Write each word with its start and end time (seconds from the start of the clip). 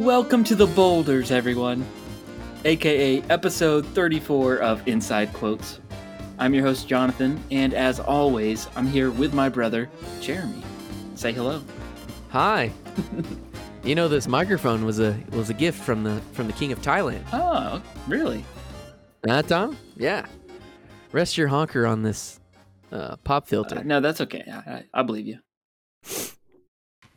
Welcome 0.00 0.44
to 0.44 0.54
the 0.54 0.66
Boulders, 0.66 1.30
everyone, 1.30 1.84
aka 2.64 3.20
episode 3.28 3.84
34 3.88 4.56
of 4.56 4.88
Inside 4.88 5.30
Quotes. 5.34 5.78
I'm 6.38 6.54
your 6.54 6.64
host, 6.64 6.88
Jonathan, 6.88 7.38
and 7.50 7.74
as 7.74 8.00
always, 8.00 8.66
I'm 8.76 8.86
here 8.86 9.10
with 9.10 9.34
my 9.34 9.50
brother, 9.50 9.90
Jeremy. 10.22 10.62
Say 11.16 11.34
hello. 11.34 11.62
Hi. 12.30 12.72
you 13.84 13.94
know 13.94 14.08
this 14.08 14.26
microphone 14.26 14.86
was 14.86 15.00
a 15.00 15.20
was 15.32 15.50
a 15.50 15.54
gift 15.54 15.78
from 15.78 16.02
the 16.02 16.18
from 16.32 16.46
the 16.46 16.54
king 16.54 16.72
of 16.72 16.80
Thailand. 16.80 17.22
Oh, 17.34 17.82
really? 18.08 18.42
Huh, 19.26 19.42
Tom? 19.42 19.76
Yeah. 19.96 20.24
Rest 21.12 21.36
your 21.36 21.48
honker 21.48 21.86
on 21.86 22.04
this 22.04 22.40
uh, 22.90 23.16
pop 23.16 23.46
filter. 23.46 23.80
Uh, 23.80 23.82
no, 23.82 24.00
that's 24.00 24.22
okay. 24.22 24.44
I, 24.50 24.56
I, 24.56 24.84
I 24.94 25.02
believe 25.02 25.26
you. 25.26 25.40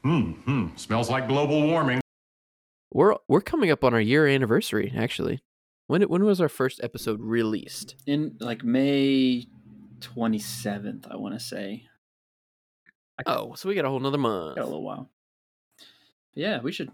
Hmm, 0.03 0.31
hmm. 0.31 0.67
Smells 0.75 1.09
like 1.09 1.29
global 1.29 1.65
warming. 1.65 2.02
We're 2.93 3.15
we're 3.27 3.41
coming 3.41 3.71
up 3.71 3.83
on 3.83 3.93
our 3.93 4.01
year 4.01 4.27
anniversary, 4.27 4.93
actually. 4.95 5.41
When 5.87 6.03
when 6.03 6.23
was 6.23 6.39
our 6.39 6.49
first 6.49 6.79
episode 6.83 7.19
released? 7.19 7.95
In 8.05 8.37
like 8.39 8.63
May 8.63 9.47
27th, 9.99 11.11
I 11.11 11.15
want 11.17 11.33
to 11.33 11.39
say. 11.39 11.87
Oh, 13.25 13.53
so 13.55 13.69
we 13.69 13.75
got 13.75 13.85
a 13.85 13.89
whole 13.89 13.99
nother 13.99 14.17
month. 14.17 14.55
Got 14.55 14.63
a 14.63 14.65
little 14.65 14.83
while. 14.83 15.09
Yeah, 16.35 16.61
we 16.61 16.71
should 16.71 16.89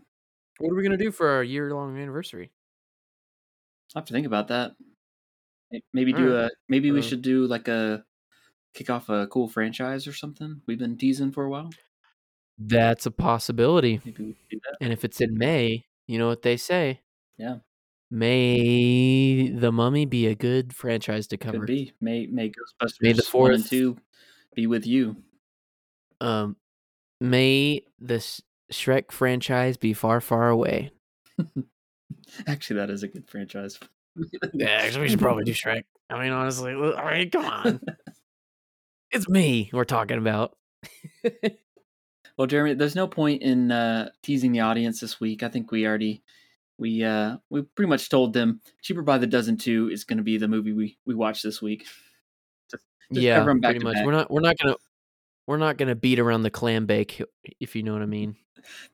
What 0.59 0.72
are 0.72 0.75
we 0.75 0.84
gonna 0.84 0.98
do 0.98 1.12
for 1.12 1.27
our 1.30 1.44
year 1.44 1.73
long 1.73 1.97
anniversary? 1.97 2.52
I 3.95 4.00
have 4.00 4.05
to 4.08 4.14
think 4.14 4.27
about 4.27 4.50
that. 4.50 4.73
Maybe 5.94 6.14
do 6.14 6.33
Alright. 6.36 6.52
a 6.52 6.55
maybe 6.67 6.92
we 6.92 7.00
Uh, 7.00 7.03
should 7.03 7.22
do 7.22 7.45
like 7.45 7.67
a 7.67 8.03
kick 8.73 8.89
off 8.89 9.09
a 9.09 9.27
cool 9.27 9.47
franchise 9.47 10.08
or 10.08 10.14
something. 10.14 10.61
We've 10.66 10.80
been 10.80 10.97
teasing 10.97 11.31
for 11.31 11.45
a 11.45 11.50
while. 11.50 11.70
That's 12.58 13.05
a 13.05 13.11
possibility. 13.11 14.02
Maybe 14.03 14.23
we 14.23 14.36
do 14.50 14.59
that. 14.66 14.77
And 14.81 14.92
if 14.94 15.05
it's 15.05 15.22
in 15.22 15.38
May, 15.38 15.86
you 16.09 16.17
know 16.17 16.27
what 16.27 16.41
they 16.41 16.57
say. 16.57 17.02
Yeah. 17.38 17.57
May 18.09 19.49
the 19.49 19.71
Mummy 19.71 20.07
be 20.07 20.25
a 20.25 20.33
good 20.33 20.73
franchise 20.73 21.27
to 21.27 21.38
cover. 21.38 21.59
Could 21.59 21.67
be. 21.67 21.93
May 22.02 22.25
May 22.25 22.49
Ghostbusters 22.49 23.02
May 23.02 23.13
the 23.13 23.29
one 23.31 23.53
and 23.53 23.65
two 23.65 23.95
be 24.55 24.65
with 24.65 24.87
you. 24.87 25.17
Um, 26.19 26.55
may 27.21 27.83
the 27.99 28.15
Shrek 28.73 29.11
franchise 29.11 29.77
be 29.77 29.93
far, 29.93 30.19
far 30.19 30.49
away. 30.49 30.89
Actually, 32.47 32.77
that 32.77 32.89
is 32.89 33.03
a 33.03 33.07
good 33.07 33.30
franchise. 33.30 33.80
Yeah, 34.53 34.67
actually, 34.67 35.03
we 35.03 35.09
should 35.09 35.19
probably 35.19 35.45
do 35.45 35.53
Shrek. 35.53 35.83
I 36.09 36.21
mean, 36.21 36.33
honestly, 36.33 36.73
I 36.73 37.19
mean, 37.19 37.30
come 37.30 37.45
on, 37.45 37.80
it's 39.11 39.30
me 39.30 39.69
we're 39.71 39.85
talking 39.85 40.17
about. 40.17 40.57
Well, 42.40 42.48
Jeremy, 42.48 42.73
there's 42.73 42.95
no 42.95 43.06
point 43.06 43.42
in 43.42 43.70
uh, 43.70 44.12
teasing 44.23 44.54
the 44.54 44.62
audience 44.62 45.02
this 45.02 45.20
week. 45.20 45.44
I 45.44 45.50
think 45.50 45.73
we 45.73 45.86
already 45.86 46.23
we 46.78 47.04
uh 47.04 47.36
we 47.50 47.64
pretty 47.64 47.90
much 47.90 48.08
told 48.08 48.32
them 48.32 48.62
cheaper 48.82 49.02
by 49.02 49.18
the 49.18 49.28
dozen 49.28 49.58
two 49.58 49.90
is 49.92 50.06
going 50.06 50.20
to 50.20 50.23
be 50.23 50.38
the 50.38 50.48
movie 50.48 50.72
we 50.72 50.98
we 51.06 51.14
watch 51.16 51.42
this 51.42 51.62
week. 51.62 51.86
Just 52.72 52.86
yeah, 53.12 53.40
cover 53.40 53.50
'em 53.50 53.60
back 53.60 53.72
pretty 53.72 53.84
much. 53.84 53.95
back. 53.95 54.06
We're 54.06 54.14
not. 54.14 54.32
We're 54.32 54.40
not 54.40 54.58
gonna. 54.58 54.76
We're 55.48 55.58
not 55.58 55.76
gonna 55.76 55.95
beat 55.95 56.17
around 56.17 56.44
the 56.44 56.50
clam 56.50 56.86
bake, 56.86 57.22
if 57.60 57.76
you 57.76 57.84
know 57.84 57.92
what 57.92 58.02
I 58.02 58.06
mean. 58.06 58.38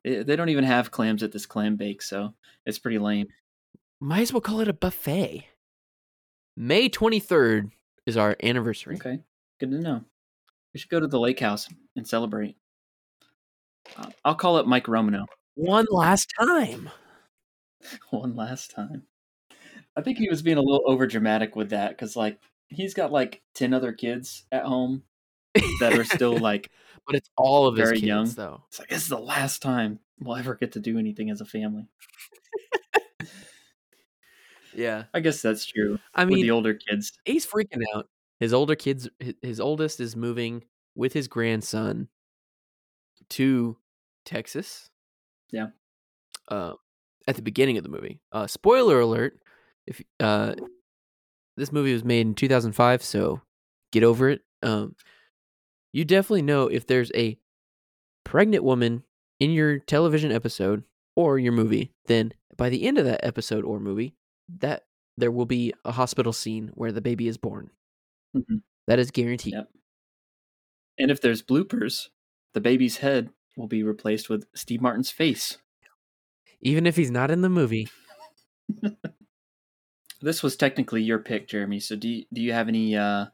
They, 0.02 0.24
they 0.24 0.34
don't 0.34 0.48
even 0.48 0.64
have 0.64 0.90
clams 0.90 1.22
at 1.22 1.30
this 1.30 1.46
clam 1.46 1.76
bake, 1.76 2.02
so 2.02 2.34
it's 2.64 2.80
pretty 2.80 2.98
lame. 2.98 3.28
Might 4.00 4.22
as 4.22 4.32
well 4.32 4.40
call 4.40 4.58
it 4.58 4.66
a 4.66 4.72
buffet. 4.72 5.44
May 6.56 6.88
twenty 6.88 7.20
third 7.20 7.70
is 8.06 8.16
our 8.16 8.36
anniversary. 8.42 8.96
Okay, 8.96 9.20
good 9.60 9.70
to 9.70 9.78
know. 9.78 10.02
We 10.74 10.80
should 10.80 10.90
go 10.90 10.98
to 10.98 11.06
the 11.06 11.20
lake 11.20 11.38
house 11.38 11.68
and 11.94 12.08
celebrate. 12.08 12.56
I'll 14.24 14.34
call 14.34 14.58
it 14.58 14.66
Mike 14.66 14.88
Romano 14.88 15.26
One 15.54 15.86
last 15.90 16.32
time. 16.38 16.90
one 18.10 18.34
last 18.36 18.70
time. 18.72 19.04
I 19.96 20.02
think 20.02 20.18
he 20.18 20.28
was 20.28 20.42
being 20.42 20.58
a 20.58 20.62
little 20.62 20.82
over 20.86 21.06
dramatic 21.06 21.56
with 21.56 21.70
that 21.70 21.90
because, 21.90 22.16
like, 22.16 22.38
he's 22.68 22.92
got 22.94 23.12
like 23.12 23.42
ten 23.54 23.72
other 23.72 23.92
kids 23.92 24.44
at 24.52 24.64
home 24.64 25.02
that 25.80 25.94
are 25.98 26.04
still 26.04 26.36
like, 26.38 26.70
but 27.06 27.16
it's 27.16 27.30
all 27.36 27.66
of 27.66 27.76
his 27.76 27.88
very 27.88 27.96
kids, 28.00 28.06
young. 28.06 28.28
though. 28.30 28.62
it's 28.68 28.78
like 28.78 28.88
this 28.88 29.02
is 29.02 29.08
the 29.08 29.18
last 29.18 29.62
time 29.62 30.00
we'll 30.20 30.36
ever 30.36 30.54
get 30.54 30.72
to 30.72 30.80
do 30.80 30.98
anything 30.98 31.30
as 31.30 31.40
a 31.40 31.46
family. 31.46 31.86
Yeah, 34.74 35.04
I 35.14 35.20
guess 35.20 35.40
that's 35.40 35.64
true 35.64 35.98
I 36.14 36.24
with 36.26 36.34
mean, 36.34 36.42
the 36.42 36.50
older 36.50 36.74
kids. 36.74 37.12
he's 37.24 37.46
freaking 37.46 37.82
out. 37.94 38.08
His 38.40 38.52
older 38.52 38.74
kids, 38.74 39.08
hi- 39.22 39.32
his 39.40 39.58
oldest 39.58 40.00
is 40.00 40.14
moving 40.14 40.64
with 40.94 41.14
his 41.14 41.28
grandson 41.28 42.08
to 43.30 43.76
Texas. 44.24 44.90
Yeah. 45.52 45.68
Uh, 46.48 46.74
at 47.28 47.36
the 47.36 47.42
beginning 47.42 47.76
of 47.76 47.82
the 47.84 47.90
movie. 47.90 48.20
Uh, 48.32 48.46
spoiler 48.46 49.00
alert: 49.00 49.38
if 49.86 50.00
uh, 50.20 50.54
this 51.56 51.72
movie 51.72 51.92
was 51.92 52.04
made 52.04 52.26
in 52.26 52.34
2005, 52.34 53.02
so 53.02 53.40
get 53.92 54.04
over 54.04 54.28
it. 54.30 54.42
Um, 54.62 54.94
you 55.92 56.04
definitely 56.04 56.42
know 56.42 56.66
if 56.68 56.86
there's 56.86 57.10
a 57.14 57.38
pregnant 58.24 58.64
woman 58.64 59.04
in 59.40 59.50
your 59.50 59.78
television 59.78 60.32
episode 60.32 60.82
or 61.14 61.38
your 61.38 61.52
movie, 61.52 61.92
then 62.06 62.32
by 62.56 62.68
the 62.68 62.84
end 62.84 62.98
of 62.98 63.04
that 63.04 63.24
episode 63.24 63.64
or 63.64 63.80
movie, 63.80 64.14
that 64.58 64.84
there 65.16 65.30
will 65.30 65.46
be 65.46 65.72
a 65.84 65.92
hospital 65.92 66.32
scene 66.32 66.70
where 66.74 66.92
the 66.92 67.00
baby 67.00 67.28
is 67.28 67.38
born. 67.38 67.70
Mhm. 68.36 68.62
That 68.86 68.98
is 68.98 69.10
guaranteed. 69.10 69.54
Yep. 69.54 69.70
And 70.98 71.10
if 71.10 71.20
there's 71.20 71.42
bloopers, 71.42 72.08
the 72.56 72.60
baby's 72.62 72.96
head 72.96 73.28
will 73.54 73.66
be 73.66 73.82
replaced 73.82 74.30
with 74.30 74.46
Steve 74.54 74.80
Martin's 74.80 75.10
face. 75.10 75.58
Even 76.62 76.86
if 76.86 76.96
he's 76.96 77.10
not 77.10 77.30
in 77.30 77.42
the 77.42 77.50
movie. 77.50 77.88
This 80.22 80.42
was 80.42 80.56
technically 80.56 81.02
your 81.02 81.18
pick, 81.18 81.46
Jeremy. 81.46 81.78
So 81.78 81.94
do 81.94 82.08
you, 82.08 82.24
do 82.32 82.40
you 82.40 82.54
have 82.54 82.68
any 82.68 82.96
uh 82.96 83.26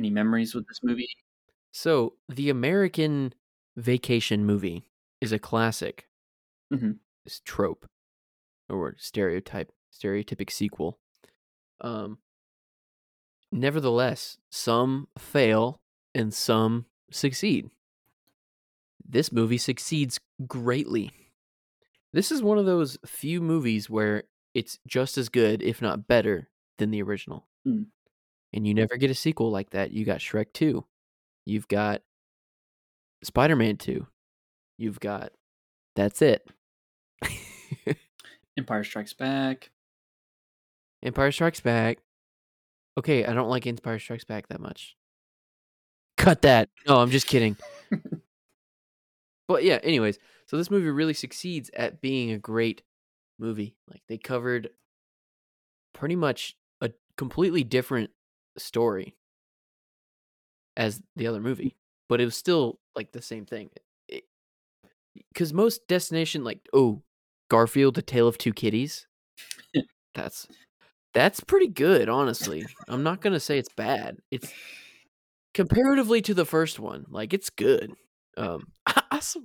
any 0.00 0.10
memories 0.10 0.52
with 0.52 0.66
this 0.66 0.80
movie? 0.82 1.08
So, 1.70 2.14
the 2.28 2.50
American 2.50 3.34
vacation 3.76 4.44
movie 4.44 4.90
is 5.20 5.30
a 5.30 5.38
classic. 5.38 6.08
Mhm. 6.74 6.98
It's 7.24 7.38
trope 7.38 7.86
or 8.68 8.96
stereotype, 8.98 9.70
stereotypic 9.94 10.50
sequel. 10.50 10.98
Um, 11.80 12.18
nevertheless, 13.52 14.38
some 14.50 15.06
fail 15.16 15.80
and 16.16 16.34
some 16.34 16.86
succeed. 17.12 17.70
This 19.08 19.32
movie 19.32 19.58
succeeds 19.58 20.20
greatly. 20.46 21.10
This 22.12 22.30
is 22.30 22.42
one 22.42 22.58
of 22.58 22.66
those 22.66 22.98
few 23.06 23.40
movies 23.40 23.88
where 23.88 24.24
it's 24.54 24.78
just 24.86 25.16
as 25.16 25.28
good, 25.28 25.62
if 25.62 25.80
not 25.80 26.06
better, 26.06 26.48
than 26.78 26.90
the 26.90 27.02
original. 27.02 27.46
Hmm. 27.64 27.84
And 28.52 28.66
you 28.66 28.74
never 28.74 28.96
get 28.96 29.10
a 29.10 29.14
sequel 29.14 29.50
like 29.50 29.70
that. 29.70 29.92
You 29.92 30.04
got 30.04 30.20
Shrek 30.20 30.52
2. 30.52 30.84
You've 31.46 31.68
got 31.68 32.02
Spider 33.22 33.56
Man 33.56 33.76
2. 33.76 34.06
You've 34.78 35.00
got. 35.00 35.32
That's 35.96 36.22
it. 36.22 36.46
Empire 38.58 38.84
Strikes 38.84 39.12
Back. 39.12 39.70
Empire 41.02 41.32
Strikes 41.32 41.60
Back. 41.60 41.98
Okay, 42.98 43.24
I 43.24 43.32
don't 43.32 43.48
like 43.48 43.66
Empire 43.66 43.98
Strikes 43.98 44.24
Back 44.24 44.48
that 44.48 44.60
much. 44.60 44.96
Cut 46.16 46.42
that. 46.42 46.68
No, 46.86 46.96
I'm 47.00 47.10
just 47.10 47.26
kidding. 47.26 47.56
but 49.48 49.64
yeah, 49.64 49.78
anyways, 49.82 50.18
so 50.46 50.56
this 50.56 50.70
movie 50.70 50.90
really 50.90 51.14
succeeds 51.14 51.70
at 51.74 52.00
being 52.00 52.30
a 52.30 52.38
great 52.38 52.82
movie. 53.38 53.74
Like 53.88 54.02
they 54.08 54.18
covered 54.18 54.70
pretty 55.94 56.16
much 56.16 56.56
a 56.80 56.90
completely 57.16 57.64
different 57.64 58.10
story 58.58 59.16
as 60.76 61.02
the 61.16 61.26
other 61.26 61.40
movie, 61.40 61.76
but 62.08 62.20
it 62.20 62.26
was 62.26 62.36
still 62.36 62.78
like 62.94 63.12
the 63.12 63.22
same 63.22 63.46
thing. 63.46 63.70
Because 65.32 65.52
most 65.52 65.88
destination, 65.88 66.44
like 66.44 66.68
oh, 66.72 67.02
Garfield, 67.50 67.98
A 67.98 68.02
Tale 68.02 68.28
of 68.28 68.38
Two 68.38 68.52
Kitties, 68.52 69.06
that's 70.14 70.46
that's 71.14 71.40
pretty 71.40 71.68
good, 71.68 72.08
honestly. 72.08 72.66
I'm 72.86 73.02
not 73.02 73.20
gonna 73.20 73.40
say 73.40 73.58
it's 73.58 73.72
bad. 73.74 74.18
It's 74.30 74.52
comparatively 75.54 76.20
to 76.22 76.34
the 76.34 76.44
first 76.44 76.78
one, 76.78 77.06
like 77.08 77.32
it's 77.32 77.50
good. 77.50 77.94
Um, 78.38 78.66
I, 78.86 79.02
I 79.12 79.18
saw 79.20 79.40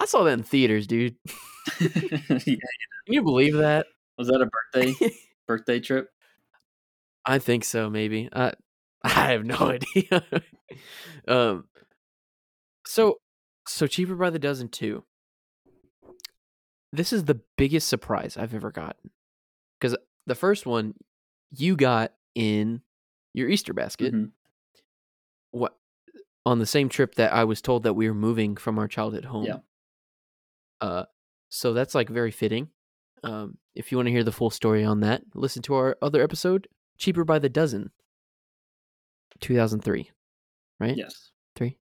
I 0.00 0.06
saw 0.06 0.24
that 0.24 0.32
in 0.32 0.42
theaters, 0.42 0.86
dude. 0.86 1.16
yeah. 1.80 1.88
Can 2.44 2.58
you 3.06 3.22
believe 3.22 3.54
that? 3.56 3.86
Was 4.18 4.28
that 4.28 4.40
a 4.40 4.48
birthday 4.74 4.94
birthday 5.46 5.80
trip? 5.80 6.08
I 7.24 7.38
think 7.38 7.64
so, 7.64 7.90
maybe. 7.90 8.28
I 8.32 8.52
I 9.04 9.32
have 9.32 9.44
no 9.44 9.56
idea. 9.56 10.24
um, 11.28 11.64
so 12.86 13.20
so 13.66 13.86
cheaper 13.86 14.14
by 14.14 14.30
the 14.30 14.38
dozen 14.38 14.68
too. 14.68 15.04
This 16.92 17.12
is 17.12 17.24
the 17.24 17.40
biggest 17.56 17.88
surprise 17.88 18.36
I've 18.36 18.54
ever 18.54 18.72
gotten 18.72 19.10
because 19.78 19.96
the 20.26 20.34
first 20.34 20.66
one 20.66 20.94
you 21.50 21.76
got 21.76 22.12
in 22.34 22.82
your 23.32 23.48
Easter 23.48 23.72
basket. 23.72 24.12
Mhm. 24.14 24.32
What 25.52 25.76
on 26.46 26.58
the 26.58 26.66
same 26.66 26.88
trip 26.88 27.14
that 27.16 27.32
I 27.32 27.44
was 27.44 27.60
told 27.60 27.82
that 27.82 27.94
we 27.94 28.08
were 28.08 28.14
moving 28.14 28.56
from 28.56 28.78
our 28.78 28.88
childhood 28.88 29.26
home. 29.26 29.44
Yeah. 29.44 29.58
Uh, 30.80 31.04
so 31.48 31.72
that's 31.72 31.94
like 31.94 32.08
very 32.08 32.30
fitting. 32.30 32.68
Um, 33.22 33.58
if 33.74 33.92
you 33.92 33.98
want 33.98 34.06
to 34.06 34.12
hear 34.12 34.24
the 34.24 34.32
full 34.32 34.50
story 34.50 34.84
on 34.84 35.00
that, 35.00 35.22
listen 35.34 35.62
to 35.62 35.74
our 35.74 35.96
other 36.00 36.22
episode, 36.22 36.68
Cheaper 36.96 37.24
by 37.24 37.38
the 37.38 37.48
Dozen, 37.48 37.90
2003, 39.40 40.10
right? 40.78 40.96
Yes. 40.96 41.30
Three? 41.54 41.76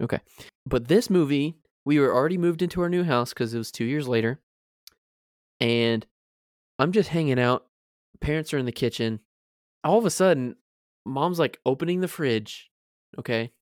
Okay. 0.00 0.20
But 0.64 0.86
this 0.88 1.10
movie, 1.10 1.56
we 1.84 1.98
were 1.98 2.14
already 2.14 2.38
moved 2.38 2.62
into 2.62 2.80
our 2.82 2.88
new 2.88 3.04
house 3.04 3.30
because 3.32 3.52
it 3.54 3.58
was 3.58 3.72
two 3.72 3.84
years 3.84 4.06
later. 4.06 4.40
And 5.60 6.06
I'm 6.78 6.92
just 6.92 7.08
hanging 7.08 7.40
out. 7.40 7.66
Parents 8.20 8.52
are 8.54 8.58
in 8.58 8.66
the 8.66 8.72
kitchen. 8.72 9.20
All 9.82 9.98
of 9.98 10.04
a 10.04 10.10
sudden, 10.10 10.56
mom's 11.04 11.38
like 11.38 11.58
opening 11.64 12.00
the 12.00 12.08
fridge. 12.08 12.70
Okay. 13.18 13.52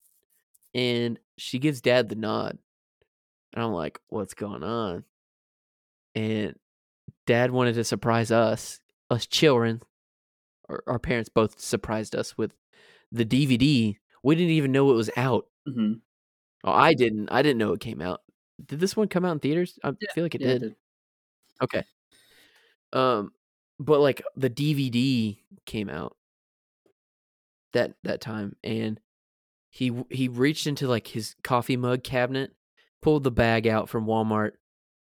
And 0.75 1.19
she 1.39 1.59
gives 1.59 1.81
dad 1.81 2.09
the 2.09 2.17
nod. 2.17 2.59
And 3.55 3.65
I'm 3.65 3.73
like, 3.73 4.01
what's 4.09 4.35
going 4.35 4.63
on? 4.63 5.05
And 6.15 6.55
dad 7.27 7.51
wanted 7.53 7.75
to 7.77 7.85
surprise 7.85 8.31
us, 8.31 8.81
us 9.11 9.27
children. 9.27 9.83
Our, 10.69 10.83
our 10.87 10.99
parents 11.01 11.31
both 11.31 11.61
surprised 11.61 12.17
us 12.17 12.39
with 12.39 12.55
the 13.13 13.25
DVD. 13.25 13.99
We 14.23 14.35
didn't 14.37 14.53
even 14.53 14.73
know 14.73 14.91
it 14.93 14.97
was 14.97 15.11
out. 15.17 15.47
hmm 15.67 15.95
Oh, 16.65 16.73
I 16.73 16.95
didn't. 16.95 17.31
I 17.31 17.43
didn't 17.43 17.59
know 17.59 17.73
it 17.75 17.81
came 17.81 18.03
out. 18.03 18.23
Did 18.67 18.81
this 18.81 18.97
one 18.97 19.09
come 19.09 19.25
out 19.25 19.33
in 19.33 19.41
theaters? 19.41 19.79
I 19.85 19.93
feel 20.15 20.25
like 20.25 20.35
it 20.35 20.43
Yeah, 20.43 20.59
did. 20.59 20.77
Okay. 21.63 21.85
Um, 22.93 23.33
but 23.79 24.01
like 24.01 24.23
the 24.37 24.49
DVD 24.49 25.43
came 25.67 25.89
out 25.89 26.17
that 27.73 27.95
that 28.05 28.21
time, 28.21 28.57
and 28.63 29.01
he 29.75 29.91
he 30.09 30.29
reached 30.29 30.69
into 30.69 30.87
like 30.87 31.09
his 31.09 31.35
coffee 31.43 31.77
mug 31.77 32.05
cabinet, 32.05 32.53
pulled 33.03 33.25
the 33.25 33.33
bag 33.33 33.67
out 33.67 33.89
from 33.89 34.07
Walmart, 34.07 34.53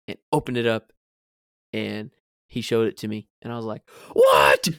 and 0.07 0.19
opened 0.31 0.57
it 0.57 0.67
up, 0.67 0.93
and 1.73 2.11
he 2.47 2.61
showed 2.61 2.87
it 2.87 2.97
to 2.97 3.07
me, 3.07 3.27
and 3.41 3.51
I 3.51 3.55
was 3.55 3.65
like, 3.65 3.81
"What? 4.13 4.69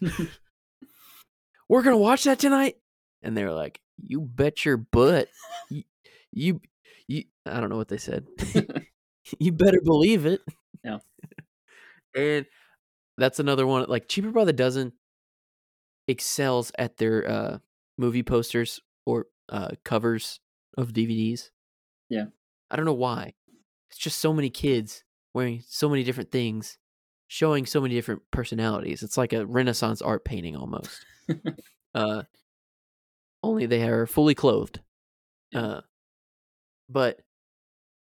We're 1.69 1.83
gonna 1.83 1.99
watch 1.99 2.23
that 2.23 2.39
tonight?" 2.39 2.77
And 3.21 3.37
they 3.37 3.43
were 3.43 3.53
like, 3.53 3.81
"You 4.01 4.21
bet 4.21 4.65
your 4.65 4.77
butt, 4.77 5.27
you, 5.69 5.83
you, 6.31 6.61
you." 7.09 7.25
I 7.45 7.59
don't 7.59 7.69
know 7.69 7.77
what 7.77 7.89
they 7.89 7.99
said. 7.99 8.29
you 9.41 9.51
better 9.51 9.81
believe 9.85 10.25
it. 10.25 10.41
Yeah. 10.85 10.99
and 12.15 12.47
that's 13.19 13.41
another 13.41 13.67
one. 13.67 13.87
Like 13.89 14.07
cheaper 14.07 14.31
by 14.31 14.45
the 14.45 14.53
dozen 14.53 14.93
excels 16.07 16.71
at 16.79 16.97
their 16.99 17.29
uh, 17.29 17.59
movie 17.99 18.23
posters 18.23 18.79
or 19.05 19.27
uh, 19.51 19.71
covers 19.85 20.41
of 20.77 20.93
DVDs. 20.93 21.51
Yeah. 22.09 22.27
I 22.71 22.77
don't 22.77 22.87
know 22.87 22.93
why. 22.93 23.35
It's 23.91 23.99
just 23.99 24.19
so 24.19 24.33
many 24.33 24.51
kids 24.51 25.05
wearing 25.35 25.63
so 25.67 25.89
many 25.89 26.05
different 26.05 26.31
things, 26.31 26.79
showing 27.29 27.67
so 27.67 27.81
many 27.81 27.95
different 27.95 28.23
personalities. 28.31 29.03
It's 29.03 29.17
like 29.17 29.33
a 29.33 29.45
Renaissance 29.45 30.01
art 30.01 30.25
painting 30.25 30.57
almost. 30.57 31.05
uh, 31.95 32.23
only 33.43 33.67
they 33.67 33.83
are 33.89 34.07
fully 34.07 34.35
clothed. 34.35 34.81
Uh, 35.55 35.81
but 36.89 37.21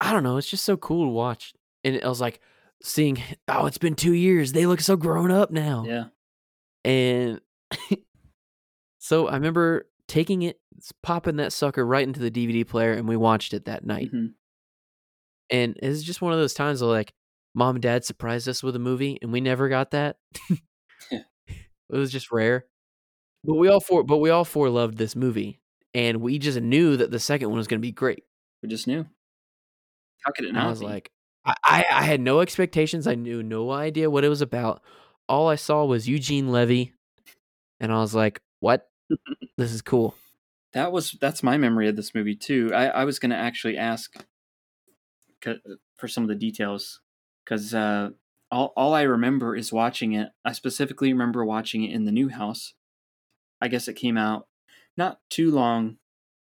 I 0.01 0.13
don't 0.13 0.23
know. 0.23 0.37
It's 0.37 0.51
just 0.51 0.65
so 0.65 0.77
cool 0.77 1.07
to 1.07 1.11
watch. 1.11 1.55
And 1.83 2.03
I 2.03 2.09
was 2.09 2.21
like 2.21 2.41
seeing, 2.83 3.21
oh, 3.49 3.67
it's 3.67 3.79
been 3.79 3.95
two 3.95 4.13
years. 4.15 4.53
They 4.53 4.67
look 4.67 4.81
so 4.81 4.97
grown 4.97 5.31
up 5.31 5.51
now. 5.51 5.85
yeah. 5.87 6.05
And 6.85 7.41
so 8.99 9.27
I 9.27 9.35
remember 9.35 9.87
taking 10.09 10.43
it, 10.43 10.61
popping 11.03 11.37
that 11.37 11.53
sucker 11.53 11.87
right 11.87 12.07
into 12.07 12.21
the 12.21 12.31
DVD 12.31 12.67
player, 12.67 12.93
and 12.93 13.09
we 13.09 13.17
watched 13.17 13.55
it 13.55 13.65
that 13.67 13.85
night. 13.85 14.11
Mhm. 14.13 14.35
And 15.51 15.77
it's 15.83 16.03
just 16.03 16.23
one 16.23 16.33
of 16.33 16.39
those 16.39 16.55
times 16.55 16.81
where 16.83 16.91
like 16.91 17.13
mom 17.55 17.77
and 17.77 17.83
dad 17.83 18.05
surprised 18.05 18.49
us 18.49 18.63
with 18.63 18.75
a 18.77 18.81
movie, 18.81 19.19
and 19.23 19.33
we 19.33 19.41
never 19.41 19.69
got 19.69 19.91
that. 19.93 20.17
Yeah. 21.11 21.21
It 21.49 21.97
was 21.99 22.11
just 22.11 22.33
rare. 22.33 22.65
But 23.45 23.55
we 23.57 23.69
all 23.69 23.81
four, 23.81 24.05
but 24.05 24.17
we 24.19 24.31
all 24.31 24.47
four 24.47 24.71
loved 24.71 24.97
this 24.97 25.15
movie, 25.15 25.61
and 25.93 26.23
we 26.23 26.39
just 26.39 26.59
knew 26.61 26.97
that 26.97 27.11
the 27.11 27.19
second 27.21 27.51
one 27.51 27.59
was 27.59 27.67
going 27.67 27.79
to 27.79 27.87
be 27.87 27.93
great. 27.93 28.25
We 28.63 28.71
just 28.71 28.87
knew. 28.87 29.05
How 30.25 30.33
could 30.33 30.47
it 30.47 30.49
And 30.49 30.57
not 30.57 30.67
I 30.67 30.71
was 30.71 30.81
be? 30.81 30.87
like, 30.87 31.11
I, 31.45 31.55
I, 31.63 31.85
I 31.91 32.03
had 32.05 32.23
no 32.23 32.41
expectations. 32.41 33.07
I 33.07 33.17
knew 33.17 33.43
no 33.43 33.71
idea 33.71 34.09
what 34.09 34.25
it 34.25 34.31
was 34.31 34.41
about. 34.41 34.81
All 35.29 35.47
I 35.49 35.57
saw 35.57 35.85
was 35.85 36.09
Eugene 36.09 36.51
Levy, 36.51 36.95
and 37.81 37.93
I 37.93 37.99
was 37.99 38.15
like, 38.15 38.41
"What? 38.61 38.89
This 39.57 39.73
is 39.73 39.83
cool." 39.83 40.15
That 40.73 40.93
was 40.93 41.13
that's 41.13 41.43
my 41.43 41.57
memory 41.57 41.89
of 41.89 41.97
this 41.97 42.15
movie 42.15 42.35
too. 42.37 42.71
I, 42.75 42.87
I 42.89 43.05
was 43.05 43.19
gonna 43.19 43.37
actually 43.37 43.77
ask 43.79 44.27
for 45.97 46.09
some 46.09 46.25
of 46.25 46.29
the 46.29 46.35
details 46.35 47.01
because 47.45 47.75
uh, 47.75 48.11
all 48.51 48.73
all 48.77 48.95
I 48.95 49.03
remember 49.03 49.55
is 49.57 49.73
watching 49.73 50.13
it. 50.13 50.31
I 50.45 50.53
specifically 50.53 51.13
remember 51.13 51.45
watching 51.45 51.85
it 51.85 51.93
in 51.93 52.05
the 52.05 52.13
new 52.13 52.29
house. 52.29 52.75
I 53.61 53.69
guess 53.69 53.89
it 53.89 53.95
came 53.95 54.19
out 54.19 54.49
not 54.97 55.21
too 55.31 55.51
long. 55.51 55.99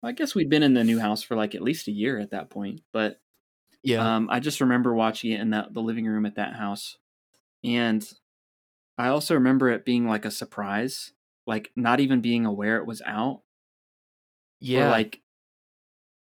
I 0.04 0.14
guess 0.14 0.36
we'd 0.36 0.50
been 0.50 0.64
in 0.64 0.76
the 0.76 0.84
new 0.86 1.00
house 1.00 1.24
for 1.24 1.36
like 1.38 1.56
at 1.56 1.64
least 1.64 1.88
a 1.90 1.92
year 1.94 2.20
at 2.20 2.32
that 2.32 2.50
point, 2.50 2.82
but 2.94 3.22
Yeah, 3.84 4.10
um, 4.10 4.30
I 4.32 4.40
just 4.40 4.62
remember 4.62 4.94
watching 4.96 5.32
it 5.34 5.42
in 5.42 5.52
that 5.52 5.74
the 5.74 5.82
living 5.82 6.08
room 6.08 6.26
at 6.26 6.36
that 6.36 6.56
house, 6.56 6.98
and 7.64 8.08
I 8.98 9.10
also 9.10 9.36
remember 9.36 9.70
it 9.70 9.86
being 9.86 10.08
like 10.08 10.26
a 10.26 10.32
surprise, 10.32 11.14
like 11.50 11.72
not 11.76 12.00
even 12.00 12.22
being 12.22 12.46
aware 12.46 12.78
it 12.78 12.86
was 12.86 13.02
out. 13.06 13.42
yeah. 14.62 14.88
Or 14.88 14.92
like, 14.92 15.22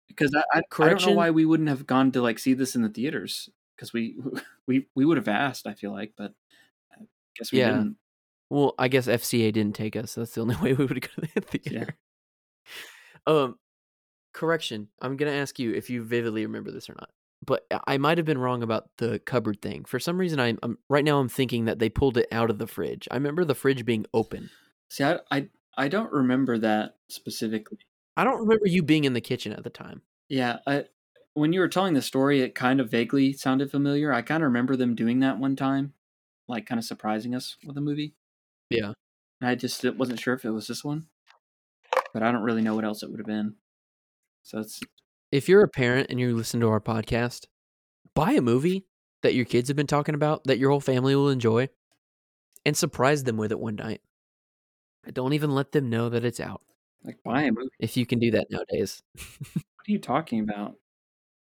because 0.07 0.33
I, 0.35 0.43
I, 0.53 0.61
I 0.83 0.89
don't 0.89 1.05
know 1.05 1.11
why 1.13 1.29
we 1.31 1.45
wouldn't 1.45 1.69
have 1.69 1.85
gone 1.85 2.11
to 2.13 2.21
like 2.21 2.39
see 2.39 2.53
this 2.53 2.75
in 2.75 2.81
the 2.81 2.89
theaters 2.89 3.49
because 3.75 3.93
we 3.93 4.17
we 4.67 4.87
we 4.95 5.05
would 5.05 5.17
have 5.17 5.27
asked. 5.27 5.67
I 5.67 5.73
feel 5.73 5.91
like, 5.91 6.13
but 6.17 6.33
I 6.93 7.03
guess 7.37 7.51
we 7.51 7.59
Yeah. 7.59 7.71
didn't. 7.71 7.97
Well, 8.49 8.73
I 8.77 8.89
guess 8.89 9.07
FCA 9.07 9.53
didn't 9.53 9.75
take 9.75 9.95
us. 9.95 10.15
That's 10.15 10.33
the 10.33 10.41
only 10.41 10.55
way 10.61 10.73
we 10.73 10.85
would 10.85 11.01
go 11.01 11.21
to 11.23 11.29
the 11.35 11.41
theater. 11.41 11.95
Um, 13.27 13.55
correction. 14.33 14.87
I'm 15.01 15.17
gonna 15.17 15.31
ask 15.31 15.59
you 15.59 15.73
if 15.73 15.89
you 15.89 16.03
vividly 16.03 16.45
remember 16.45 16.71
this 16.71 16.89
or 16.89 16.93
not. 16.99 17.09
But 17.45 17.65
I- 17.71 17.95
I 17.95 17.97
might 17.97 18.17
have 18.17 18.25
been 18.25 18.37
wrong 18.37 18.61
about 18.63 18.89
the 18.97 19.19
cupboard 19.19 19.61
thing. 19.61 19.85
For 19.85 19.99
some 19.99 20.17
reason, 20.17 20.39
I'm, 20.39 20.59
I'm 20.63 20.77
right 20.89 21.03
now. 21.05 21.19
I'm 21.19 21.29
thinking 21.29 21.65
that 21.65 21.79
they 21.79 21.89
pulled 21.89 22.17
it 22.17 22.27
out 22.31 22.49
of 22.49 22.57
the 22.59 22.67
fridge. 22.67 23.07
I 23.09 23.15
remember 23.15 23.45
the 23.45 23.55
fridge 23.55 23.83
being 23.85 24.05
open. 24.13 24.49
See, 24.91 25.05
I, 25.05 25.19
I 25.31 25.47
I 25.77 25.87
don't 25.87 26.11
remember 26.11 26.57
that 26.57 26.97
specifically. 27.07 27.77
I 28.17 28.25
don't 28.25 28.41
remember 28.41 28.67
you 28.67 28.83
being 28.83 29.05
in 29.05 29.13
the 29.13 29.21
kitchen 29.21 29.53
at 29.53 29.63
the 29.63 29.69
time. 29.69 30.01
Yeah, 30.27 30.57
I 30.67 30.83
when 31.33 31.53
you 31.53 31.61
were 31.61 31.69
telling 31.69 31.93
the 31.93 32.01
story, 32.01 32.41
it 32.41 32.55
kind 32.55 32.81
of 32.81 32.91
vaguely 32.91 33.31
sounded 33.31 33.71
familiar. 33.71 34.11
I 34.11 34.21
kind 34.21 34.43
of 34.43 34.47
remember 34.47 34.75
them 34.75 34.93
doing 34.93 35.21
that 35.21 35.39
one 35.39 35.55
time, 35.55 35.93
like 36.49 36.65
kind 36.65 36.77
of 36.77 36.83
surprising 36.83 37.33
us 37.33 37.55
with 37.65 37.77
a 37.77 37.81
movie. 37.81 38.15
Yeah. 38.69 38.91
And 39.39 39.49
I 39.49 39.55
just 39.55 39.81
wasn't 39.95 40.19
sure 40.19 40.33
if 40.33 40.43
it 40.43 40.51
was 40.51 40.67
this 40.67 40.83
one, 40.83 41.07
but 42.13 42.21
I 42.21 42.33
don't 42.33 42.43
really 42.43 42.61
know 42.61 42.75
what 42.75 42.83
else 42.83 43.01
it 43.01 43.09
would 43.09 43.21
have 43.21 43.25
been. 43.25 43.55
So 44.43 44.59
it's 44.59 44.81
If 45.31 45.47
you're 45.47 45.63
a 45.63 45.69
parent 45.69 46.07
and 46.09 46.19
you 46.19 46.35
listen 46.35 46.59
to 46.59 46.67
our 46.67 46.81
podcast, 46.81 47.45
buy 48.13 48.33
a 48.33 48.41
movie 48.41 48.87
that 49.21 49.35
your 49.35 49.45
kids 49.45 49.69
have 49.69 49.77
been 49.77 49.87
talking 49.87 50.15
about 50.15 50.43
that 50.43 50.59
your 50.59 50.69
whole 50.69 50.81
family 50.81 51.15
will 51.15 51.29
enjoy, 51.29 51.69
and 52.65 52.75
surprise 52.75 53.23
them 53.23 53.37
with 53.37 53.53
it 53.53 53.59
one 53.59 53.75
night. 53.75 54.01
Don't 55.13 55.33
even 55.33 55.51
let 55.51 55.71
them 55.71 55.89
know 55.89 56.09
that 56.09 56.23
it's 56.25 56.39
out. 56.39 56.61
like 57.03 57.17
buy 57.23 57.43
a 57.43 57.51
movie. 57.51 57.69
If 57.79 57.97
you 57.97 58.05
can 58.05 58.19
do 58.19 58.31
that 58.31 58.47
nowadays. 58.51 59.01
What 59.81 59.89
are 59.89 59.93
you 59.93 59.99
talking 59.99 60.41
about? 60.41 60.75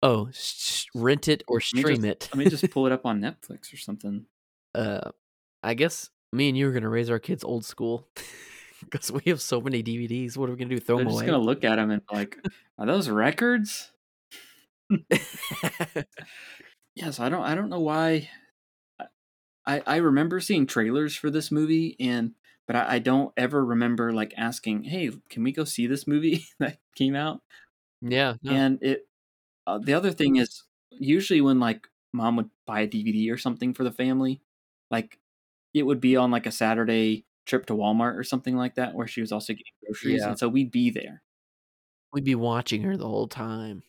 Oh, 0.01 0.29
sh- 0.31 0.85
rent 0.95 1.27
it 1.27 1.43
or 1.49 1.57
Let 1.57 1.63
stream 1.63 2.03
just- 2.03 2.05
it. 2.05 2.29
Let 2.33 2.37
me 2.45 2.49
just 2.49 2.71
pull 2.71 2.85
it 2.85 2.93
up 2.93 3.05
on 3.05 3.19
Netflix 3.27 3.73
or 3.73 3.77
something. 3.77 4.25
uh, 4.73 5.11
I 5.61 5.73
guess 5.73 6.09
me 6.31 6.47
and 6.47 6.57
you 6.57 6.69
are 6.69 6.71
gonna 6.71 6.87
raise 6.87 7.09
our 7.09 7.19
kids 7.19 7.43
old 7.43 7.65
school 7.65 8.07
because 8.89 9.11
we 9.11 9.21
have 9.27 9.41
so 9.41 9.59
many 9.59 9.83
DVDs. 9.83 10.37
What 10.37 10.47
are 10.47 10.53
we 10.53 10.57
gonna 10.57 10.69
do? 10.69 10.79
Throw 10.79 10.95
They're 10.95 11.03
them 11.03 11.11
just 11.11 11.23
away? 11.23 11.31
gonna 11.31 11.43
look 11.43 11.65
at 11.65 11.75
them 11.75 11.91
and 11.91 12.01
be 12.09 12.15
like, 12.15 12.37
"Are 12.79 12.85
those 12.85 13.09
records?" 13.09 13.91
Yes, 16.95 17.19
I 17.19 17.29
don't. 17.29 17.43
I 17.43 17.55
don't 17.55 17.69
know 17.69 17.79
why. 17.81 18.29
I 19.65 19.81
I 19.85 19.95
remember 19.97 20.39
seeing 20.39 20.67
trailers 20.67 21.15
for 21.15 21.29
this 21.29 21.51
movie, 21.51 21.95
and 21.99 22.31
but 22.71 22.87
I, 22.87 22.95
I 22.95 22.99
don't 22.99 23.33
ever 23.37 23.63
remember 23.65 24.13
like 24.13 24.33
asking, 24.37 24.83
"Hey, 24.85 25.11
can 25.29 25.43
we 25.43 25.51
go 25.51 25.63
see 25.65 25.87
this 25.87 26.07
movie 26.07 26.45
that 26.59 26.79
came 26.95 27.15
out?" 27.15 27.41
yeah, 28.01 28.35
no. 28.43 28.53
And 28.53 28.79
it. 28.81 29.07
Uh, 29.67 29.79
the 29.79 29.93
other 29.93 30.11
thing 30.11 30.37
is, 30.37 30.63
usually 30.91 31.41
when 31.41 31.59
like 31.59 31.87
mom 32.13 32.35
would 32.37 32.49
buy 32.65 32.81
a 32.81 32.87
DVD 32.87 33.31
or 33.31 33.37
something 33.37 33.73
for 33.73 33.83
the 33.83 33.91
family, 33.91 34.41
like 34.91 35.19
it 35.73 35.83
would 35.83 36.01
be 36.01 36.15
on 36.17 36.31
like 36.31 36.45
a 36.47 36.51
Saturday 36.51 37.25
trip 37.45 37.65
to 37.67 37.73
Walmart 37.73 38.17
or 38.17 38.23
something 38.23 38.55
like 38.57 38.75
that, 38.75 38.95
where 38.95 39.07
she 39.07 39.21
was 39.21 39.31
also 39.31 39.53
getting 39.53 39.73
groceries, 39.85 40.21
Yeah. 40.21 40.29
and 40.29 40.39
so 40.39 40.49
we'd 40.49 40.71
be 40.71 40.89
there. 40.91 41.23
we'd 42.13 42.23
be 42.23 42.35
watching 42.35 42.83
her 42.83 42.97
the 42.97 43.07
whole 43.07 43.27
time. 43.27 43.83